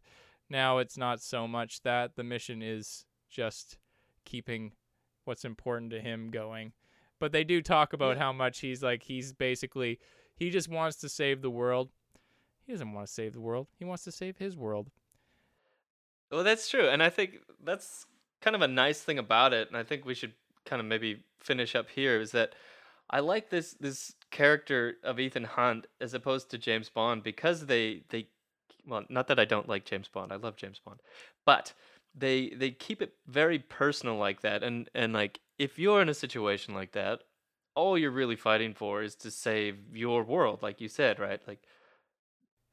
Now 0.47 0.77
it's 0.77 0.95
not 0.95 1.21
so 1.21 1.47
much 1.47 1.81
that 1.81 2.15
the 2.15 2.23
mission 2.23 2.61
is 2.61 3.07
just 3.31 3.79
keeping 4.25 4.73
what's 5.25 5.45
important 5.45 5.91
to 5.91 5.99
him 6.01 6.29
going. 6.29 6.71
But 7.19 7.31
they 7.31 7.43
do 7.43 7.61
talk 7.61 7.93
about 7.93 8.17
Yeah. 8.17 8.23
how 8.23 8.33
much 8.33 8.59
he's 8.59 8.81
like 8.83 9.03
he's 9.03 9.33
basically 9.33 9.99
he 10.35 10.49
just 10.49 10.67
wants 10.69 10.97
to 10.97 11.09
save 11.09 11.41
the 11.41 11.49
world. 11.49 11.89
He 12.65 12.71
doesn't 12.71 12.91
want 12.93 13.07
to 13.07 13.13
save 13.13 13.33
the 13.33 13.39
world. 13.41 13.67
He 13.77 13.85
wants 13.85 14.03
to 14.05 14.11
save 14.11 14.37
his 14.37 14.57
world. 14.57 14.89
Well, 16.31 16.43
that's 16.43 16.67
true, 16.69 16.89
and 16.89 17.01
I 17.03 17.09
think 17.09 17.39
that's 17.63 18.05
kind 18.41 18.55
of 18.55 18.61
a 18.61 18.67
nice 18.67 19.01
thing 19.01 19.19
about 19.19 19.53
it, 19.53 19.67
and 19.67 19.77
I 19.77 19.83
think 19.83 20.05
we 20.05 20.13
should 20.15 20.33
kind 20.65 20.79
of 20.79 20.85
maybe 20.87 21.23
finish 21.39 21.75
up 21.75 21.89
here 21.89 22.19
is 22.19 22.31
that 22.31 22.53
I 23.09 23.19
like 23.19 23.49
this 23.49 23.73
this 23.79 24.15
character 24.31 24.95
of 25.03 25.19
Ethan 25.19 25.43
Hunt 25.43 25.85
as 26.01 26.13
opposed 26.15 26.49
to 26.49 26.57
James 26.57 26.89
Bond 26.89 27.21
because 27.23 27.67
they 27.67 28.03
they 28.09 28.27
well, 28.87 29.03
not 29.09 29.27
that 29.27 29.39
I 29.39 29.45
don't 29.45 29.69
like 29.69 29.85
James 29.85 30.07
Bond. 30.07 30.31
I 30.31 30.35
love 30.35 30.55
James 30.57 30.79
Bond. 30.83 30.99
But 31.45 31.73
they 32.17 32.49
they 32.49 32.71
keep 32.71 33.01
it 33.01 33.13
very 33.27 33.59
personal 33.59 34.15
like 34.15 34.41
that 34.41 34.63
and 34.63 34.89
and 34.95 35.13
like 35.13 35.39
if 35.57 35.77
you're 35.79 36.01
in 36.01 36.09
a 36.09 36.13
situation 36.13 36.73
like 36.73 36.91
that, 36.93 37.21
all 37.75 37.97
you're 37.97 38.11
really 38.11 38.35
fighting 38.35 38.73
for 38.73 39.01
is 39.01 39.15
to 39.15 39.31
save 39.31 39.77
your 39.93 40.23
world 40.23 40.61
like 40.61 40.81
you 40.81 40.87
said, 40.87 41.19
right? 41.19 41.41
Like 41.47 41.61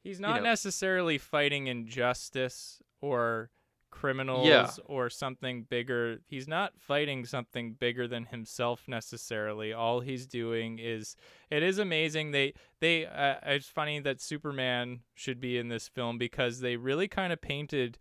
He's 0.03 0.19
not 0.19 0.37
know- 0.37 0.49
necessarily 0.49 1.17
fighting 1.17 1.67
injustice 1.67 2.81
or 3.01 3.51
criminals 3.89 4.79
or 4.85 5.09
something 5.09 5.63
bigger. 5.69 6.17
He's 6.27 6.47
not 6.47 6.73
fighting 6.79 7.25
something 7.25 7.73
bigger 7.73 8.07
than 8.07 8.25
himself 8.25 8.83
necessarily. 8.87 9.71
All 9.71 9.99
he's 9.99 10.25
doing 10.25 10.79
is 10.79 11.15
it 11.51 11.61
is 11.63 11.77
amazing 11.77 12.31
they 12.31 12.53
they 12.79 13.05
uh, 13.05 13.35
it's 13.45 13.67
funny 13.67 13.99
that 13.99 14.19
Superman 14.19 15.01
should 15.13 15.39
be 15.39 15.57
in 15.57 15.69
this 15.69 15.87
film 15.87 16.17
because 16.17 16.59
they 16.59 16.75
really 16.75 17.07
kind 17.07 17.31
of 17.31 17.39
painted 17.39 17.99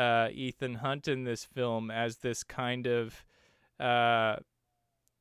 uh, 0.00 0.28
Ethan 0.32 0.74
Hunt 0.76 1.08
in 1.08 1.24
this 1.24 1.44
film 1.44 1.90
as 1.90 2.18
this 2.18 2.42
kind 2.44 2.86
of 2.86 3.24
uh, 3.78 4.36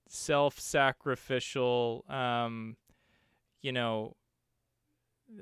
self-sacrificial 0.07 2.05
um, 2.09 2.75
you 3.61 3.71
know 3.71 4.15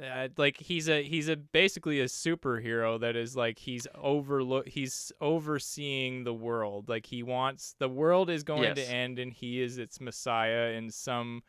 uh, 0.03 0.27
like 0.37 0.57
he's 0.57 0.89
a 0.89 1.01
he's 1.03 1.29
a 1.29 1.35
basically 1.37 2.01
a 2.01 2.05
superhero 2.05 2.99
that 2.99 3.15
is 3.15 3.35
like 3.37 3.57
he's 3.57 3.87
overlook 3.95 4.67
he's 4.67 5.11
overseeing 5.21 6.23
the 6.25 6.33
world 6.33 6.89
like 6.89 7.05
he 7.05 7.23
wants 7.23 7.73
the 7.79 7.87
world 7.87 8.29
is 8.29 8.43
going 8.43 8.63
Yes. 8.63 8.75
to 8.75 8.83
end 8.83 9.17
and 9.19 9.31
he 9.31 9.61
is 9.61 9.77
its 9.77 10.01
messiah 10.01 10.71
in 10.71 10.89
some 10.89 11.41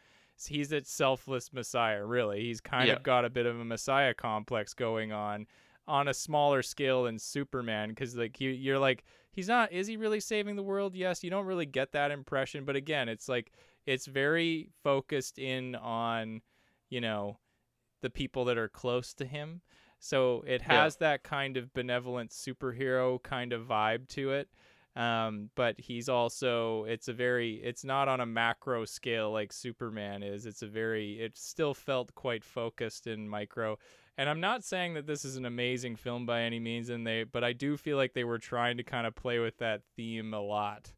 he's 0.47 0.71
its 0.71 0.91
selfless 0.93 1.53
messiah 1.53 2.05
really 2.07 2.43
he's 2.43 2.61
kind 2.61 2.87
Yeah. 2.89 2.95
of 2.95 3.03
got 3.03 3.25
a 3.25 3.31
bit 3.31 3.47
of 3.47 3.59
a 3.59 3.65
messiah 3.65 4.15
complex 4.15 4.73
going 4.73 5.11
on 5.11 5.47
on 5.89 6.09
a 6.09 6.15
smaller 6.15 6.63
scale 6.63 7.05
than 7.05 7.19
superman 7.19 7.91
because 7.91 8.17
like 8.17 8.41
you, 8.41 8.51
you're 8.51 8.79
like 8.79 9.05
he's 9.33 9.49
not 9.49 9.73
is 9.73 9.87
he 9.87 9.97
really 9.97 10.21
saving 10.21 10.57
the 10.57 10.63
world 10.63 10.95
yes 10.95 11.25
you 11.25 11.31
don't 11.31 11.47
really 11.47 11.67
get 11.67 11.93
that 11.93 12.11
impression 12.11 12.65
but 12.65 12.77
again 12.77 13.09
it's 13.09 13.29
like 13.29 13.53
it's 13.87 14.07
very 14.07 14.71
focused 14.85 15.39
in 15.39 15.75
on 15.77 16.41
you 16.91 17.01
know 17.01 17.39
the 18.03 18.11
people 18.11 18.45
that 18.47 18.59
are 18.59 18.69
close 18.69 19.13
to 19.15 19.25
him. 19.25 19.61
So 19.99 20.45
it 20.47 20.63
Yeah. 20.71 20.87
has 20.87 20.97
that 20.97 21.25
kind 21.25 21.57
of 21.57 21.73
benevolent 21.75 22.31
superhero 22.31 23.23
kind 23.23 23.53
of 23.53 23.67
vibe 23.67 24.09
to 24.11 24.33
it. 24.33 24.49
Um, 24.97 25.51
but 25.55 25.79
he's 25.79 26.09
also 26.09 26.85
it's 26.85 27.09
a 27.09 27.13
very 27.13 27.55
it's 27.63 27.85
not 27.85 28.09
on 28.09 28.21
a 28.21 28.27
macro 28.27 28.85
scale 28.85 29.31
like 29.33 29.53
Superman 29.53 30.23
is. 30.23 30.47
It's 30.47 30.63
a 30.63 30.67
very 30.67 31.21
it 31.21 31.37
still 31.37 31.75
felt 31.75 32.15
quite 32.15 32.45
focused 32.45 33.07
in 33.07 33.29
micro. 33.29 33.79
And 34.19 34.29
I'm 34.29 34.41
not 34.41 34.65
saying 34.65 34.95
that 34.95 35.07
this 35.07 35.25
is 35.25 35.37
an 35.37 35.47
amazing 35.47 35.97
film 35.97 36.27
by 36.27 36.43
any 36.43 36.59
means 36.61 36.91
and 36.91 37.07
they 37.07 37.23
but 37.25 37.43
I 37.45 37.53
do 37.55 37.77
feel 37.79 37.97
like 37.97 38.13
they 38.13 38.25
were 38.25 38.39
trying 38.39 38.77
to 38.77 38.83
kind 38.83 39.07
of 39.07 39.15
play 39.15 39.39
with 39.39 39.57
that 39.59 39.83
theme 39.97 40.35
a 40.35 40.41
lot 40.41 40.93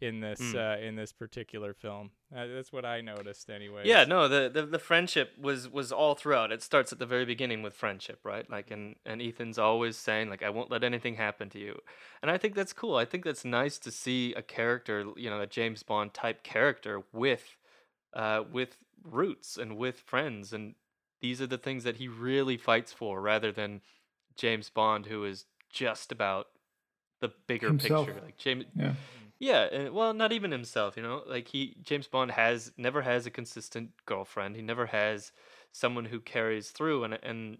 in 0.00 0.18
this 0.20 0.40
Mm. 0.40 0.56
uh, 0.56 0.80
in 0.84 0.96
this 0.96 1.12
particular 1.12 1.72
film. 1.72 2.10
Uh, 2.34 2.46
that's 2.48 2.72
what 2.72 2.84
I 2.84 3.00
noticed 3.00 3.48
anyway. 3.48 3.82
Yeah, 3.84 4.04
no, 4.04 4.26
the, 4.28 4.50
the 4.52 4.66
the 4.66 4.78
friendship 4.78 5.32
was 5.38 5.68
was 5.68 5.92
all 5.92 6.14
throughout. 6.14 6.50
It 6.50 6.62
starts 6.62 6.92
at 6.92 6.98
the 6.98 7.06
very 7.06 7.24
beginning 7.24 7.62
with 7.62 7.74
friendship, 7.74 8.18
right? 8.24 8.48
Like 8.50 8.70
and 8.72 8.96
and 9.06 9.22
Ethan's 9.22 9.58
always 9.58 9.96
saying 9.96 10.30
like 10.30 10.42
I 10.42 10.50
won't 10.50 10.70
let 10.70 10.82
anything 10.82 11.14
happen 11.14 11.48
to 11.50 11.58
you. 11.60 11.78
And 12.22 12.30
I 12.30 12.38
think 12.38 12.54
that's 12.54 12.72
cool. 12.72 12.96
I 12.96 13.04
think 13.04 13.24
that's 13.24 13.44
nice 13.44 13.78
to 13.78 13.90
see 13.90 14.34
a 14.34 14.42
character, 14.42 15.04
you 15.16 15.30
know, 15.30 15.40
a 15.40 15.46
James 15.46 15.82
Bond 15.84 16.12
type 16.12 16.42
character 16.42 17.02
with 17.12 17.56
uh 18.14 18.42
with 18.50 18.76
roots 19.04 19.56
and 19.56 19.76
with 19.76 20.00
friends 20.00 20.52
and 20.52 20.74
these 21.20 21.40
are 21.40 21.46
the 21.46 21.58
things 21.58 21.84
that 21.84 21.96
he 21.96 22.08
really 22.08 22.56
fights 22.56 22.92
for 22.92 23.20
rather 23.20 23.52
than 23.52 23.80
James 24.36 24.70
Bond 24.70 25.06
who 25.06 25.24
is 25.24 25.46
just 25.70 26.12
about 26.12 26.48
the 27.20 27.32
bigger 27.46 27.68
Himself. 27.68 28.06
picture. 28.06 28.22
Like 28.24 28.36
James 28.36 28.64
Yeah. 28.76 28.94
yeah, 29.38 29.62
and, 29.64 29.94
well, 29.94 30.12
not 30.14 30.32
even 30.32 30.50
himself, 30.50 30.96
you 30.96 31.02
know. 31.02 31.22
Like 31.26 31.48
he 31.48 31.76
James 31.82 32.06
Bond 32.06 32.32
has 32.32 32.72
never 32.76 33.02
has 33.02 33.26
a 33.26 33.30
consistent 33.30 33.90
girlfriend. 34.06 34.56
He 34.56 34.62
never 34.62 34.86
has 34.86 35.32
someone 35.72 36.04
who 36.06 36.20
carries 36.20 36.70
through 36.70 37.04
and 37.04 37.18
and 37.22 37.58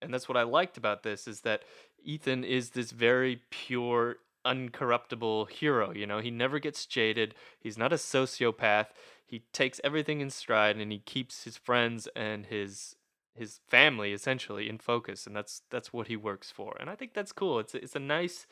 and 0.00 0.14
that's 0.14 0.28
what 0.28 0.36
I 0.36 0.42
liked 0.42 0.76
about 0.76 1.02
this 1.02 1.26
is 1.26 1.40
that 1.40 1.62
Ethan 2.04 2.44
is 2.44 2.70
this 2.70 2.92
very 2.92 3.42
pure 3.50 4.16
uncorruptible 4.46 5.50
hero, 5.50 5.92
you 5.92 6.06
know. 6.06 6.20
He 6.20 6.30
never 6.30 6.58
gets 6.58 6.86
jaded. 6.86 7.34
He's 7.58 7.76
not 7.76 7.92
a 7.92 7.96
sociopath. 7.96 8.86
He 9.28 9.44
takes 9.52 9.80
everything 9.84 10.20
in 10.20 10.30
stride 10.30 10.76
and 10.76 10.90
he 10.90 10.98
keeps 10.98 11.44
his 11.44 11.56
friends 11.56 12.08
and 12.16 12.46
his 12.46 12.96
his 13.34 13.60
family 13.68 14.12
essentially 14.12 14.68
in 14.68 14.78
focus 14.78 15.24
and 15.24 15.36
that's 15.36 15.62
that's 15.70 15.92
what 15.92 16.08
he 16.08 16.16
works 16.16 16.50
for. 16.50 16.76
And 16.80 16.90
I 16.90 16.96
think 16.96 17.14
that's 17.14 17.30
cool. 17.30 17.60
It's 17.60 17.74
a, 17.74 17.82
it's 17.84 17.94
a 17.94 18.00
nice 18.00 18.46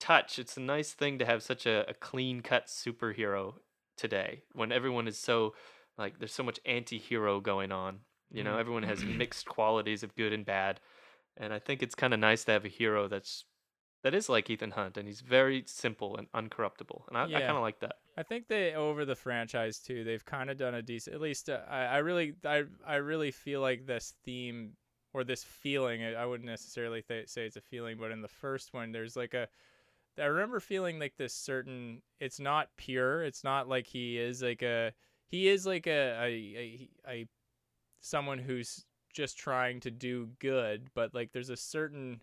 touch. 0.00 0.38
It's 0.38 0.56
a 0.56 0.60
nice 0.60 0.92
thing 0.92 1.18
to 1.18 1.26
have 1.26 1.42
such 1.42 1.66
a, 1.66 1.88
a 1.88 1.94
clean 1.94 2.40
cut 2.40 2.66
superhero 2.66 3.54
today 3.96 4.42
when 4.52 4.72
everyone 4.72 5.06
is 5.06 5.18
so 5.18 5.54
Like 5.98 6.18
there's 6.18 6.34
so 6.34 6.42
much 6.42 6.60
anti-hero 6.64 7.40
going 7.40 7.70
on. 7.70 8.00
You 8.32 8.42
know, 8.42 8.58
everyone 8.58 8.82
has 8.82 9.00
mm-hmm. 9.00 9.18
mixed 9.22 9.46
qualities 9.46 10.02
of 10.02 10.16
good 10.16 10.32
and 10.32 10.44
bad, 10.44 10.80
and 11.36 11.52
I 11.52 11.58
think 11.58 11.82
it's 11.82 11.94
kind 11.94 12.12
of 12.12 12.20
nice 12.20 12.44
to 12.44 12.52
have 12.52 12.64
a 12.64 12.68
hero 12.68 13.08
that's 13.08 13.44
that 14.02 14.14
is 14.14 14.28
like 14.28 14.50
Ethan 14.50 14.72
Hunt, 14.72 14.96
and 14.96 15.06
he's 15.06 15.20
very 15.20 15.64
simple 15.66 16.16
and 16.16 16.30
uncorruptible, 16.32 17.02
and 17.08 17.16
I, 17.16 17.24
I 17.24 17.40
kind 17.40 17.56
of 17.56 17.62
like 17.62 17.80
that. 17.80 17.96
I 18.16 18.22
think 18.22 18.48
they 18.48 18.74
over 18.74 19.04
the 19.04 19.14
franchise 19.14 19.78
too. 19.78 20.02
They've 20.02 20.24
kind 20.24 20.48
of 20.48 20.56
done 20.56 20.74
a 20.74 20.82
decent. 20.82 21.14
At 21.14 21.20
least 21.20 21.50
uh, 21.50 21.60
I, 21.68 21.84
I 21.84 21.96
really, 21.98 22.34
I, 22.44 22.64
I 22.86 22.96
really 22.96 23.30
feel 23.30 23.60
like 23.60 23.86
this 23.86 24.14
theme 24.24 24.72
or 25.12 25.22
this 25.22 25.44
feeling. 25.44 26.02
I, 26.02 26.24
wouldn't 26.24 26.48
necessarily 26.48 27.02
th- 27.02 27.28
say 27.28 27.44
it's 27.46 27.56
a 27.56 27.60
feeling, 27.60 27.98
but 27.98 28.10
in 28.10 28.22
the 28.22 28.28
first 28.28 28.72
one, 28.72 28.92
there's 28.92 29.16
like 29.16 29.34
a. 29.34 29.48
I 30.18 30.24
remember 30.24 30.60
feeling 30.60 30.98
like 30.98 31.16
this 31.18 31.34
certain. 31.34 32.00
It's 32.18 32.40
not 32.40 32.68
pure. 32.78 33.22
It's 33.22 33.44
not 33.44 33.68
like 33.68 33.86
he 33.86 34.18
is 34.18 34.42
like 34.42 34.62
a. 34.62 34.92
He 35.28 35.48
is 35.48 35.66
like 35.66 35.86
a 35.86 35.90
a 35.90 36.26
a, 36.26 36.88
a 37.08 37.28
someone 38.00 38.38
who's 38.38 38.86
just 39.12 39.38
trying 39.38 39.80
to 39.80 39.90
do 39.90 40.30
good, 40.38 40.88
but 40.94 41.14
like 41.14 41.32
there's 41.32 41.50
a 41.50 41.56
certain. 41.56 42.22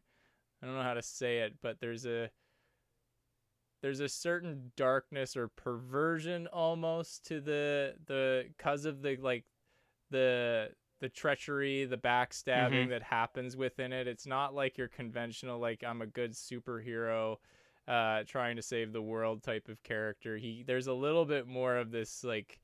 I 0.61 0.65
don't 0.65 0.75
know 0.75 0.83
how 0.83 0.93
to 0.95 1.03
say 1.03 1.39
it, 1.39 1.55
but 1.61 1.79
there's 1.79 2.05
a 2.07 2.29
there's 3.83 4.01
a 4.01 4.09
certain 4.09 4.73
darkness 4.77 5.37
or 5.37 5.49
perversion 5.49 6.47
almost 6.47 7.25
to 7.27 7.41
the 7.41 7.95
the 8.07 8.47
cuz 8.59 8.85
of 8.87 9.03
the 9.03 9.17
like 9.17 9.45
the 10.11 10.71
the 11.01 11.09
treachery, 11.09 11.85
the 11.85 11.97
backstabbing 11.97 12.87
Mhm. 12.87 12.89
that 12.89 13.03
happens 13.03 13.57
within 13.57 13.93
it. 13.93 14.07
It's 14.07 14.27
not 14.27 14.55
like 14.55 14.77
your 14.79 14.89
conventional 14.89 15.59
like 15.59 15.83
I'm 15.83 16.01
a 16.01 16.07
good 16.07 16.33
superhero 16.33 17.37
uh 17.87 18.23
trying 18.25 18.55
to 18.57 18.63
save 18.63 18.93
the 18.93 19.01
world 19.03 19.43
type 19.43 19.69
of 19.69 19.83
character. 19.83 20.37
He 20.37 20.63
there's 20.65 20.87
a 20.87 20.93
little 20.93 21.25
bit 21.25 21.47
more 21.47 21.77
of 21.77 21.91
this 21.91 22.23
like 22.25 22.61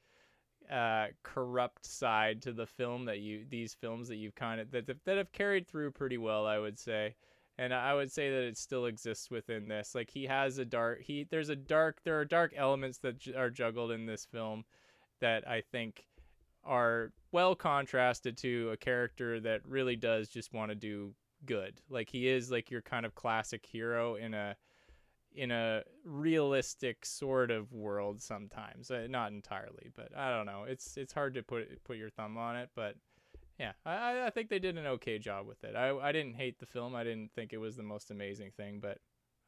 uh 0.72 1.08
corrupt 1.24 1.86
side 1.86 2.42
to 2.44 2.54
the 2.54 2.68
film 2.68 3.06
that 3.06 3.20
you 3.20 3.46
these 3.50 3.74
films 3.76 4.08
that 4.10 4.18
you've 4.18 4.36
kind 4.36 4.62
of 4.62 4.72
that 4.72 4.88
that 5.06 5.18
have 5.18 5.32
carried 5.34 5.68
through 5.68 5.92
pretty 5.92 6.18
well, 6.18 6.46
I 6.48 6.60
would 6.60 6.80
say 6.80 7.16
and 7.60 7.74
I 7.74 7.94
would 7.94 8.10
say 8.10 8.30
that 8.30 8.44
it 8.44 8.58
still 8.58 8.86
exists 8.86 9.30
within 9.30 9.68
this. 9.68 9.94
Like 9.94 10.10
he 10.10 10.26
has 10.26 10.58
a 10.60 10.66
dark 10.66 11.02
he 11.02 11.28
there's 11.30 11.50
a 11.50 11.58
dark 11.58 12.00
there 12.06 12.18
are 12.18 12.26
dark 12.26 12.54
elements 12.56 13.00
that 13.00 13.20
j- 13.20 13.34
are 13.34 13.50
juggled 13.50 13.92
in 13.92 14.06
this 14.06 14.26
film 14.26 14.64
that 15.20 15.46
I 15.46 15.62
think 15.62 16.06
are 16.64 17.12
well 17.34 17.56
contrasted 17.56 18.38
to 18.38 18.70
a 18.72 18.78
character 18.78 19.42
that 19.42 19.62
really 19.66 19.98
does 19.98 20.30
just 20.30 20.54
want 20.54 20.72
to 20.72 20.76
do 20.76 21.14
good. 21.46 21.82
Like 21.90 22.10
he 22.10 22.30
is 22.30 22.50
like 22.50 22.72
your 22.72 22.82
kind 22.82 23.06
of 23.06 23.14
classic 23.14 23.66
hero 23.66 24.16
in 24.16 24.34
a 24.34 24.56
in 25.36 25.52
a 25.52 25.84
realistic 26.06 27.06
sort 27.06 27.52
of 27.52 27.74
world 27.74 28.22
sometimes. 28.22 28.90
Uh, 28.90 29.08
not 29.10 29.34
entirely, 29.34 29.90
but 29.98 30.16
I 30.18 30.34
don't 30.34 30.46
know. 30.46 30.64
It's 30.66 30.96
it's 30.96 31.14
hard 31.14 31.34
to 31.34 31.44
put 31.44 31.84
put 31.84 31.98
your 31.98 32.10
thumb 32.10 32.38
on 32.38 32.56
it, 32.56 32.70
but 32.74 32.96
yeah, 33.60 33.74
I, 33.86 34.26
I 34.28 34.30
think 34.30 34.50
they 34.50 34.60
did 34.60 34.78
an 34.78 34.86
okay 34.88 35.20
job 35.20 35.46
with 35.48 35.64
it. 35.64 35.76
I, 35.76 35.96
I 35.98 36.12
didn't 36.12 36.36
hate 36.36 36.60
the 36.60 36.66
film. 36.66 36.96
I 36.96 37.04
didn't 37.04 37.32
think 37.34 37.52
it 37.54 37.58
was 37.58 37.76
the 37.76 37.84
most 37.84 38.10
amazing 38.10 38.52
thing, 38.56 38.80
but 38.80 39.00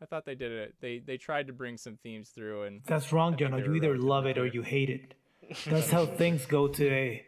I 0.01 0.05
thought 0.05 0.26
they 0.26 0.36
did 0.36 0.51
it. 0.51 0.76
They 0.82 0.99
they 0.99 1.18
tried 1.18 1.47
to 1.47 1.53
bring 1.53 1.78
some 1.78 1.97
themes 1.97 2.30
through, 2.30 2.64
and 2.64 2.82
That's 2.86 3.14
wrong, 3.14 3.34
I 3.34 3.38
think 3.38 3.51
John. 3.51 3.59
You 3.64 3.70
were 3.70 3.76
either 3.78 3.97
love 3.97 4.26
it 4.26 4.38
or 4.38 4.45
you 4.45 4.62
hate 4.64 4.89
it. 4.89 5.14
That's 5.66 5.89
how 5.89 6.05
things 6.05 6.45
go 6.45 6.68
today. 6.68 7.26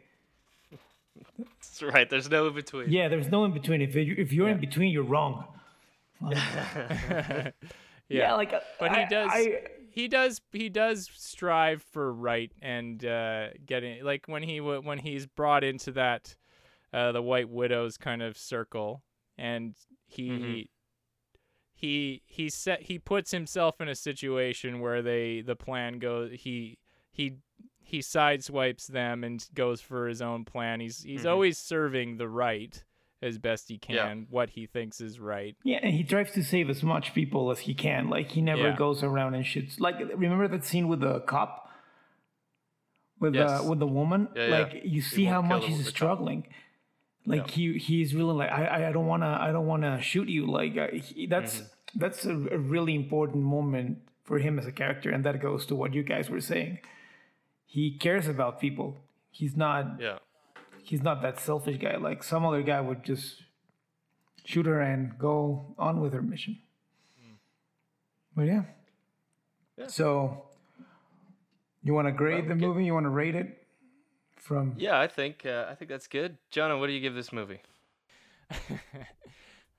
That's 1.37 1.81
right. 1.81 2.09
There's 2.09 2.29
no 2.29 2.47
in 2.47 2.53
between. 2.53 2.91
Yeah, 2.91 3.07
there's 3.07 3.29
no 3.29 3.45
in 3.45 3.53
between. 3.53 3.81
If 3.81 3.95
you, 3.95 4.15
if 4.17 4.33
you're 4.33 4.49
in 4.49 4.59
between, 4.59 4.91
you're 4.91 5.03
wrong. 5.03 5.45
yeah. 6.31 7.51
Yeah, 8.09 8.33
like 8.33 8.53
But 8.79 8.95
he 8.95 9.05
does- 9.09 9.29
I, 9.31 9.61
he 9.89 10.07
does 10.07 10.41
he 10.51 10.69
does 10.69 11.09
strive 11.15 11.83
for 11.91 12.11
right 12.11 12.51
and 12.61 13.03
uh, 13.05 13.49
getting 13.65 14.03
like 14.03 14.25
when 14.27 14.41
he 14.41 14.59
when 14.59 14.97
he's 14.97 15.27
brought 15.27 15.63
into 15.63 15.91
that 15.91 16.35
uh, 16.93 17.11
the 17.11 17.21
White 17.21 17.49
Widow's 17.49 17.97
kind 17.97 18.21
of 18.21 18.37
circle, 18.37 19.03
and 19.37 19.75
he 20.05 20.29
Mhm. 20.29 20.67
he 21.73 22.21
he 22.25 22.49
set 22.49 22.83
he 22.83 22.99
puts 22.99 23.31
himself 23.31 23.81
in 23.81 23.87
a 23.89 23.95
situation 23.95 24.79
where 24.79 25.01
they 25.01 25.41
the 25.41 25.55
plan 25.55 25.99
goes 25.99 26.31
he 26.31 26.77
he 27.11 27.37
he 27.79 27.99
sideswipes 27.99 28.87
them 28.87 29.23
and 29.23 29.47
goes 29.53 29.81
for 29.81 30.07
his 30.07 30.21
own 30.21 30.45
plan. 30.45 30.79
He's 30.79 31.03
he's 31.03 31.23
Mhm. 31.25 31.29
always 31.31 31.57
serving 31.57 32.17
the 32.17 32.29
right 32.29 32.83
as 33.21 33.37
best 33.37 33.69
he 33.69 33.79
Yeah. 33.87 34.07
can, 34.07 34.27
what 34.29 34.51
he 34.51 34.65
thinks 34.65 34.99
is 35.01 35.19
right. 35.19 35.55
Yeah, 35.63 35.79
and 35.81 35.93
he 35.93 36.03
tries 36.03 36.31
to 36.33 36.43
save 36.43 36.69
as 36.69 36.83
much 36.83 37.13
people 37.13 37.51
as 37.51 37.59
he 37.59 37.73
can. 37.73 38.09
Like 38.09 38.31
he 38.31 38.41
never 38.41 38.69
Yeah. 38.69 38.75
goes 38.75 39.01
around 39.03 39.33
and 39.35 39.45
shoots. 39.45 39.79
Like 39.79 39.97
remember 39.99 40.47
that 40.49 40.63
scene 40.65 40.87
with 40.89 40.99
the 40.99 41.21
cop, 41.21 41.69
with 43.19 43.35
Yes. 43.35 43.61
the 43.61 43.69
with 43.69 43.79
the 43.79 43.87
woman. 43.87 44.27
Yeah, 44.35 44.47
yeah. 44.47 44.57
like 44.59 44.81
you 44.85 45.01
see 45.01 45.25
how 45.25 45.41
much 45.41 45.65
he's 45.65 45.87
struggling. 45.87 46.43
cop. 46.43 46.51
Like 47.25 47.49
he 47.51 47.77
he's 47.77 48.13
really 48.13 48.33
like 48.33 48.51
I 48.51 48.87
I- 48.89 48.91
don't 48.91 49.07
wanna 49.07 49.37
I 49.39 49.51
don't 49.51 49.65
wanna 49.67 50.01
shoot 50.01 50.27
you. 50.27 50.45
Like 50.45 50.77
uh, 50.77 50.87
he, 50.91 51.25
that's 51.27 51.55
Mm-hmm. 51.61 51.99
that's 51.99 52.25
a, 52.25 52.31
a 52.57 52.57
really 52.57 52.95
important 52.95 53.43
moment 53.43 53.99
for 54.23 54.39
him 54.39 54.57
as 54.59 54.65
a 54.65 54.71
character, 54.71 55.09
and 55.09 55.23
that 55.25 55.39
goes 55.41 55.65
to 55.67 55.75
what 55.75 55.93
you 55.93 56.03
guys 56.03 56.29
were 56.29 56.41
saying. 56.41 56.79
He 57.65 57.97
cares 57.97 58.27
about 58.27 58.59
people. 58.59 58.97
He's 59.31 59.55
not 59.55 59.99
Yeah. 59.99 60.17
he's 60.83 61.01
not 61.01 61.21
that 61.21 61.39
selfish 61.39 61.77
guy. 61.77 61.95
Like 61.97 62.23
some 62.23 62.45
other 62.45 62.61
guy 62.61 62.81
would 62.81 63.03
just 63.03 63.43
shoot 64.45 64.65
her 64.65 64.81
and 64.81 65.17
go 65.17 65.73
on 65.77 66.01
with 66.01 66.11
her 66.13 66.21
mission. 66.21 66.57
But 68.35 68.43
yeah. 68.47 68.63
Yeah. 69.77 69.87
So 69.87 70.45
you 71.83 71.93
want 71.93 72.07
to 72.07 72.11
grade 72.11 72.47
the 72.47 72.53
okay. 72.53 72.65
movie? 72.65 72.85
You 72.85 72.93
want 72.93 73.05
to 73.05 73.09
rate 73.09 73.35
it 73.35 73.62
from? 74.43 74.73
Yeah, 74.77 74.99
I 74.99 75.07
think 75.07 75.45
uh, 75.45 75.65
I 75.69 75.75
think 75.75 75.89
that's 75.89 76.07
good. 76.07 76.37
Jono, 76.51 76.79
what 76.79 76.87
do 76.87 76.93
you 76.93 76.99
give 76.99 77.15
this 77.15 77.31
movie? 77.31 77.61
uh, 78.51 78.67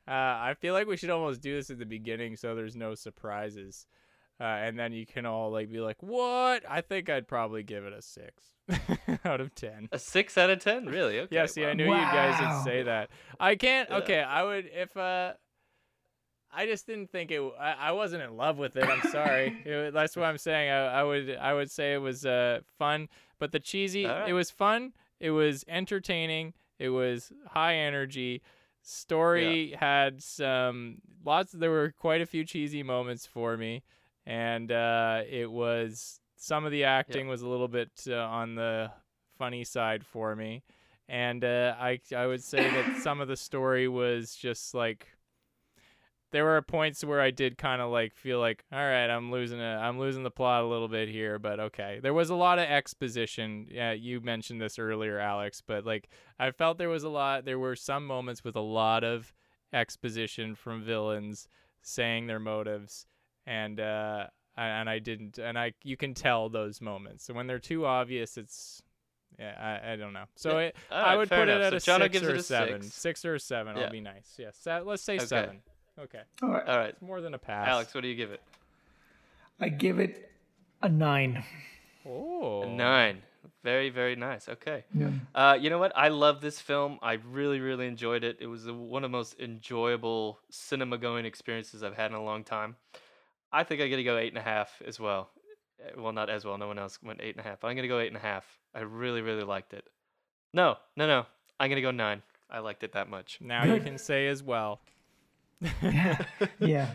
I 0.09 0.55
feel 0.59 0.75
like 0.75 0.87
we 0.87 0.97
should 0.97 1.11
almost 1.11 1.41
do 1.41 1.55
this 1.55 1.71
at 1.71 1.79
the 1.79 1.87
beginning 1.87 2.37
so 2.37 2.55
there's 2.55 2.77
no 2.77 2.95
surprises. 2.95 3.87
Uh, 4.41 4.45
and 4.45 4.77
then 4.77 4.93
you 4.93 5.07
can 5.07 5.27
all 5.27 5.53
like 5.53 5.71
be 5.71 5.79
like, 5.79 6.03
"What?" 6.03 6.65
I 6.69 6.81
think 6.81 7.09
I'd 7.09 7.29
probably 7.29 7.63
give 7.63 7.85
it 7.85 7.93
a 7.93 8.03
six 8.03 8.43
out 9.25 9.41
of 9.41 9.55
ten. 9.55 9.89
A 9.93 9.99
six 9.99 10.37
out 10.37 10.51
of 10.51 10.59
ten, 10.59 10.87
really? 10.87 11.19
Okay. 11.25 11.37
Yeah, 11.37 11.47
see, 11.47 11.65
I 11.65 11.69
wow. 11.69 11.73
knew 11.75 11.85
you 11.85 11.91
guys 11.91 12.41
would 12.41 12.65
say 12.65 12.83
that. 12.83 13.11
I 13.39 13.55
can't. 13.55 13.89
Yeah. 13.89 13.97
Okay, 13.99 14.21
I 14.21 14.43
would 14.43 14.69
if 14.75 14.97
uh, 14.97 15.35
I 16.53 16.67
just 16.67 16.87
didn't 16.87 17.11
think 17.11 17.31
it. 17.31 17.41
I, 17.61 17.73
I 17.73 17.93
wasn't 17.93 18.23
in 18.23 18.37
love 18.37 18.59
with 18.59 18.77
it. 18.77 18.85
I'm 18.85 19.09
sorry. 19.11 19.57
It 19.65 19.95
that's 19.95 20.17
what 20.17 20.25
I'm 20.25 20.39
saying. 20.39 20.71
I, 20.71 20.87
I 20.87 21.03
would 21.05 21.37
I 21.37 21.55
would 21.55 21.71
say 21.71 21.95
it 21.95 21.99
was 21.99 22.27
uh 22.27 22.61
fun, 22.77 23.09
but 23.45 23.53
the 23.53 23.61
cheesy. 23.61 24.07
Right. 24.07 24.31
It 24.31 24.33
was 24.33 24.51
fun. 24.51 24.95
It 25.21 25.33
was 25.33 25.67
entertaining. 25.69 26.55
It 26.79 26.89
was 26.89 27.31
high 27.47 27.77
energy. 27.77 28.41
Story 28.81 29.77
had 29.79 30.23
some 30.23 31.03
lots. 31.23 31.53
There 31.53 31.71
were 31.71 31.93
quite 31.99 32.23
a 32.23 32.27
few 32.27 32.43
cheesy 32.43 32.83
moments 32.83 33.27
for 33.27 33.59
me, 33.59 33.83
and 34.25 34.73
uh, 34.73 35.25
it 35.31 35.51
was 35.51 36.21
some 36.37 36.65
of 36.65 36.73
the 36.73 36.85
acting 36.85 37.29
was 37.29 37.43
a 37.43 37.49
little 37.49 37.69
bit 37.69 37.91
uh, 38.09 38.15
on 38.15 38.55
the 38.55 38.91
funny 39.37 39.63
side 39.63 40.07
for 40.07 40.35
me, 40.35 40.63
and 41.07 41.45
uh, 41.45 41.75
I 41.79 42.01
I 42.17 42.27
would 42.27 42.43
say 42.43 42.63
that 42.63 42.97
some 43.03 43.21
of 43.21 43.29
the 43.29 43.37
story 43.37 43.89
was 43.89 44.35
just 44.35 44.73
like 44.73 45.07
there 46.35 46.45
were 46.45 46.61
points 46.61 47.03
where 47.05 47.21
I 47.21 47.31
did 47.31 47.57
kind 47.57 47.81
of 47.81 47.91
like 47.91 48.15
feel 48.15 48.41
like 48.41 48.65
all 48.73 48.79
right 48.79 49.09
I'm 49.09 49.31
losing 49.31 49.61
a 49.61 49.77
I'm 49.81 49.99
losing 49.99 50.25
the 50.25 50.31
plot 50.31 50.65
a 50.65 50.67
little 50.67 50.89
bit 50.89 51.09
here 51.09 51.39
but 51.39 51.59
okay 51.61 52.01
there 52.03 52.13
was 52.13 52.29
a 52.29 52.35
lot 52.35 52.59
of 52.59 52.65
exposition 52.67 53.67
yeah 53.71 53.93
you 53.93 54.21
mentioned 54.21 54.61
this 54.61 54.79
earlier 54.79 55.19
Alex 55.19 55.63
but 55.67 55.87
like 55.87 56.09
I 56.39 56.51
felt 56.51 56.77
there 56.79 56.89
was 56.89 57.05
a 57.05 57.09
lot 57.09 57.45
there 57.45 57.59
were 57.59 57.77
some 57.77 58.07
moments 58.07 58.43
with 58.45 58.57
a 58.57 58.61
lot 58.61 59.05
of 59.05 59.33
exposition 59.73 60.55
from 60.55 60.83
villains 60.83 61.49
saying 61.83 62.27
their 62.27 62.39
motives 62.41 63.07
and 63.47 63.79
uh 63.81 64.27
and 64.57 64.89
I 64.89 64.99
didn't 65.01 65.39
and 65.39 65.59
I 65.59 65.75
you 65.83 65.97
can 65.97 66.15
tell 66.15 66.49
those 66.49 66.81
moments 66.81 67.25
so 67.25 67.35
when 67.35 67.47
they're 67.47 67.59
too 67.59 67.85
obvious 67.87 68.37
it's 68.37 68.83
yeah 69.39 69.81
I, 69.85 69.93
I 69.93 69.97
don't 69.97 70.13
know 70.13 70.25
so 70.37 70.59
Yeah. 70.59 70.67
it, 70.67 70.77
All 70.93 71.05
I 71.05 71.17
would 71.17 71.29
put 71.29 71.49
it 71.49 71.49
enough. 71.49 71.63
at 71.63 71.75
a 71.75 71.81
So 71.81 71.99
Jono 71.99 72.03
six 72.13 72.23
or 72.23 72.31
it 72.31 72.37
a 72.37 72.39
a 72.39 72.43
seven 72.43 72.83
six. 72.83 72.95
six 72.97 73.25
or 73.25 73.39
seven 73.39 73.77
Yeah. 73.77 73.85
I'll 73.85 73.91
be 73.91 74.01
nice 74.01 74.37
yeah 74.39 74.51
se- 74.53 74.83
let's 74.85 75.03
say 75.03 75.17
Okay. 75.17 75.27
seven 75.27 75.61
okay 75.99 76.23
All 76.43 76.51
right. 76.51 76.67
All 76.67 76.79
right, 76.79 76.89
it's 76.91 77.03
more 77.03 77.21
than 77.21 77.35
a 77.35 77.39
pass 77.39 77.69
Alex, 77.69 77.95
what 77.95 78.03
do 78.03 78.09
you 78.09 78.17
give 78.17 78.31
it? 78.31 78.43
I 79.61 79.69
give 79.69 79.99
it 80.01 80.31
a 80.83 80.89
nine. 80.89 81.45
oh 82.07 82.63
A 82.63 82.67
nine. 82.67 83.23
Very, 83.63 83.89
very 83.91 84.17
nice. 84.17 84.49
Okay. 84.49 84.85
Yeah. 84.95 85.11
Uh, 85.35 85.57
you 85.59 85.71
know 85.71 85.79
what? 85.79 85.93
I 85.97 86.09
love 86.09 86.41
this 86.41 86.61
film. 86.61 86.99
I 87.03 87.15
really, 87.15 87.61
really 87.61 87.87
enjoyed 87.87 88.25
it. 88.25 88.39
It 88.41 88.47
was 88.47 88.65
the, 88.65 88.75
one 88.75 89.05
of 89.05 89.11
the 89.11 89.17
most 89.17 89.39
enjoyable 89.41 90.39
cinema 90.51 90.99
going 90.99 91.25
experiences 91.25 91.83
I've 91.83 91.97
had 91.97 92.11
in 92.11 92.17
a 92.17 92.23
long 92.25 92.45
time. 92.45 92.77
I 93.53 93.63
think 93.65 93.81
I'm 93.81 93.91
gonna 93.91 94.03
go 94.03 94.17
eight 94.19 94.29
and 94.33 94.39
a 94.39 94.43
half 94.43 94.83
as 94.87 94.99
well. 95.01 95.31
Uh, 95.83 96.01
Well, 96.01 96.13
not 96.13 96.29
as 96.29 96.45
well. 96.45 96.59
No 96.59 96.67
one 96.67 96.79
else 96.79 96.99
went 97.03 97.21
eight 97.23 97.37
and 97.37 97.45
a 97.45 97.49
half. 97.49 97.61
But 97.61 97.69
I'm 97.69 97.77
gonna 97.77 97.89
go 97.89 98.01
eight 98.01 98.09
and 98.09 98.17
a 98.17 98.21
half. 98.21 98.45
I 98.75 98.81
really, 98.81 99.23
really 99.23 99.45
liked 99.45 99.73
it. 99.73 99.85
No, 100.53 100.77
no, 100.97 101.07
no. 101.07 101.27
I'm 101.61 101.71
gonna 101.71 101.81
go 101.81 101.91
nine. 101.91 102.23
I 102.51 102.59
liked 102.59 102.83
it 102.83 102.93
that 102.93 103.09
much. 103.09 103.39
now 103.41 103.65
you 103.65 103.81
can 103.81 103.97
say 104.11 104.27
as 104.29 104.43
well 104.43 104.81
yeah. 105.83 106.25
yeah. 106.61 106.89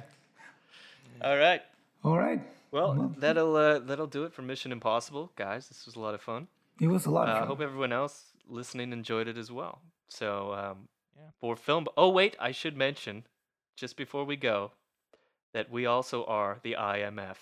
All 1.21 1.37
right. 1.37 1.61
All 2.03 2.17
right. 2.17 2.41
Well, 2.71 2.95
Well- 2.95 3.15
that'll 3.17 3.55
uh, 3.55 3.79
that'll 3.79 4.07
do 4.07 4.23
it 4.23 4.33
for 4.33 4.41
Mission 4.41 4.71
Impossible, 4.71 5.31
guys. 5.35 5.67
This 5.67 5.85
was 5.85 5.95
a 5.95 5.99
lot 5.99 6.13
of 6.13 6.21
fun. 6.21 6.47
It 6.79 6.87
was 6.87 7.05
a 7.05 7.09
lot 7.11 7.27
Uh, 7.27 7.33
I 7.43 7.45
hope 7.45 7.59
everyone 7.61 7.91
else 7.91 8.31
listening 8.47 8.93
enjoyed 8.93 9.27
it 9.27 9.37
as 9.37 9.51
well. 9.51 9.81
So, 10.07 10.53
um, 10.53 10.87
Yeah. 11.17 11.23
for 11.39 11.55
film. 11.57 11.87
Oh, 11.97 12.09
wait, 12.09 12.35
I 12.39 12.51
should 12.51 12.77
mention 12.77 13.25
just 13.75 13.97
before 13.97 14.23
we 14.23 14.35
go 14.37 14.71
that 15.53 15.69
we 15.69 15.85
also 15.85 16.23
are 16.25 16.59
the 16.63 16.75
IMF. 16.79 17.37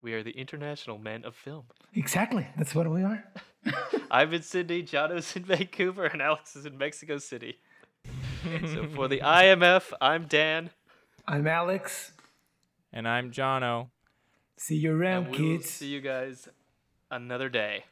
We 0.00 0.14
are 0.14 0.22
the 0.22 0.30
International 0.30 0.96
Men 0.96 1.24
of 1.24 1.34
Film. 1.34 1.64
Exactly. 1.94 2.46
That's 2.56 2.74
what 2.74 2.88
we 2.88 3.02
are. 3.02 3.24
I'm 4.10 4.32
in 4.32 4.42
Sydney, 4.42 4.82
Jono's 4.82 5.34
in 5.36 5.44
Vancouver, 5.44 6.06
and 6.06 6.22
Alex 6.22 6.56
is 6.56 6.64
in 6.64 6.78
Mexico 6.78 7.18
City. 7.18 7.58
so 8.72 8.86
for 8.94 9.08
the 9.08 9.20
IMF, 9.20 9.92
I'm 10.00 10.26
Dan. 10.26 10.70
I'm 11.26 11.46
Alex. 11.46 12.12
And 12.92 13.08
I'm 13.08 13.30
Jono. 13.30 13.88
See 14.56 14.76
you 14.76 14.92
around, 14.96 15.26
and 15.26 15.36
we 15.36 15.42
will 15.50 15.58
kids. 15.58 15.70
see 15.70 15.88
you 15.88 16.00
guys 16.00 16.48
another 17.10 17.48
day. 17.48 17.84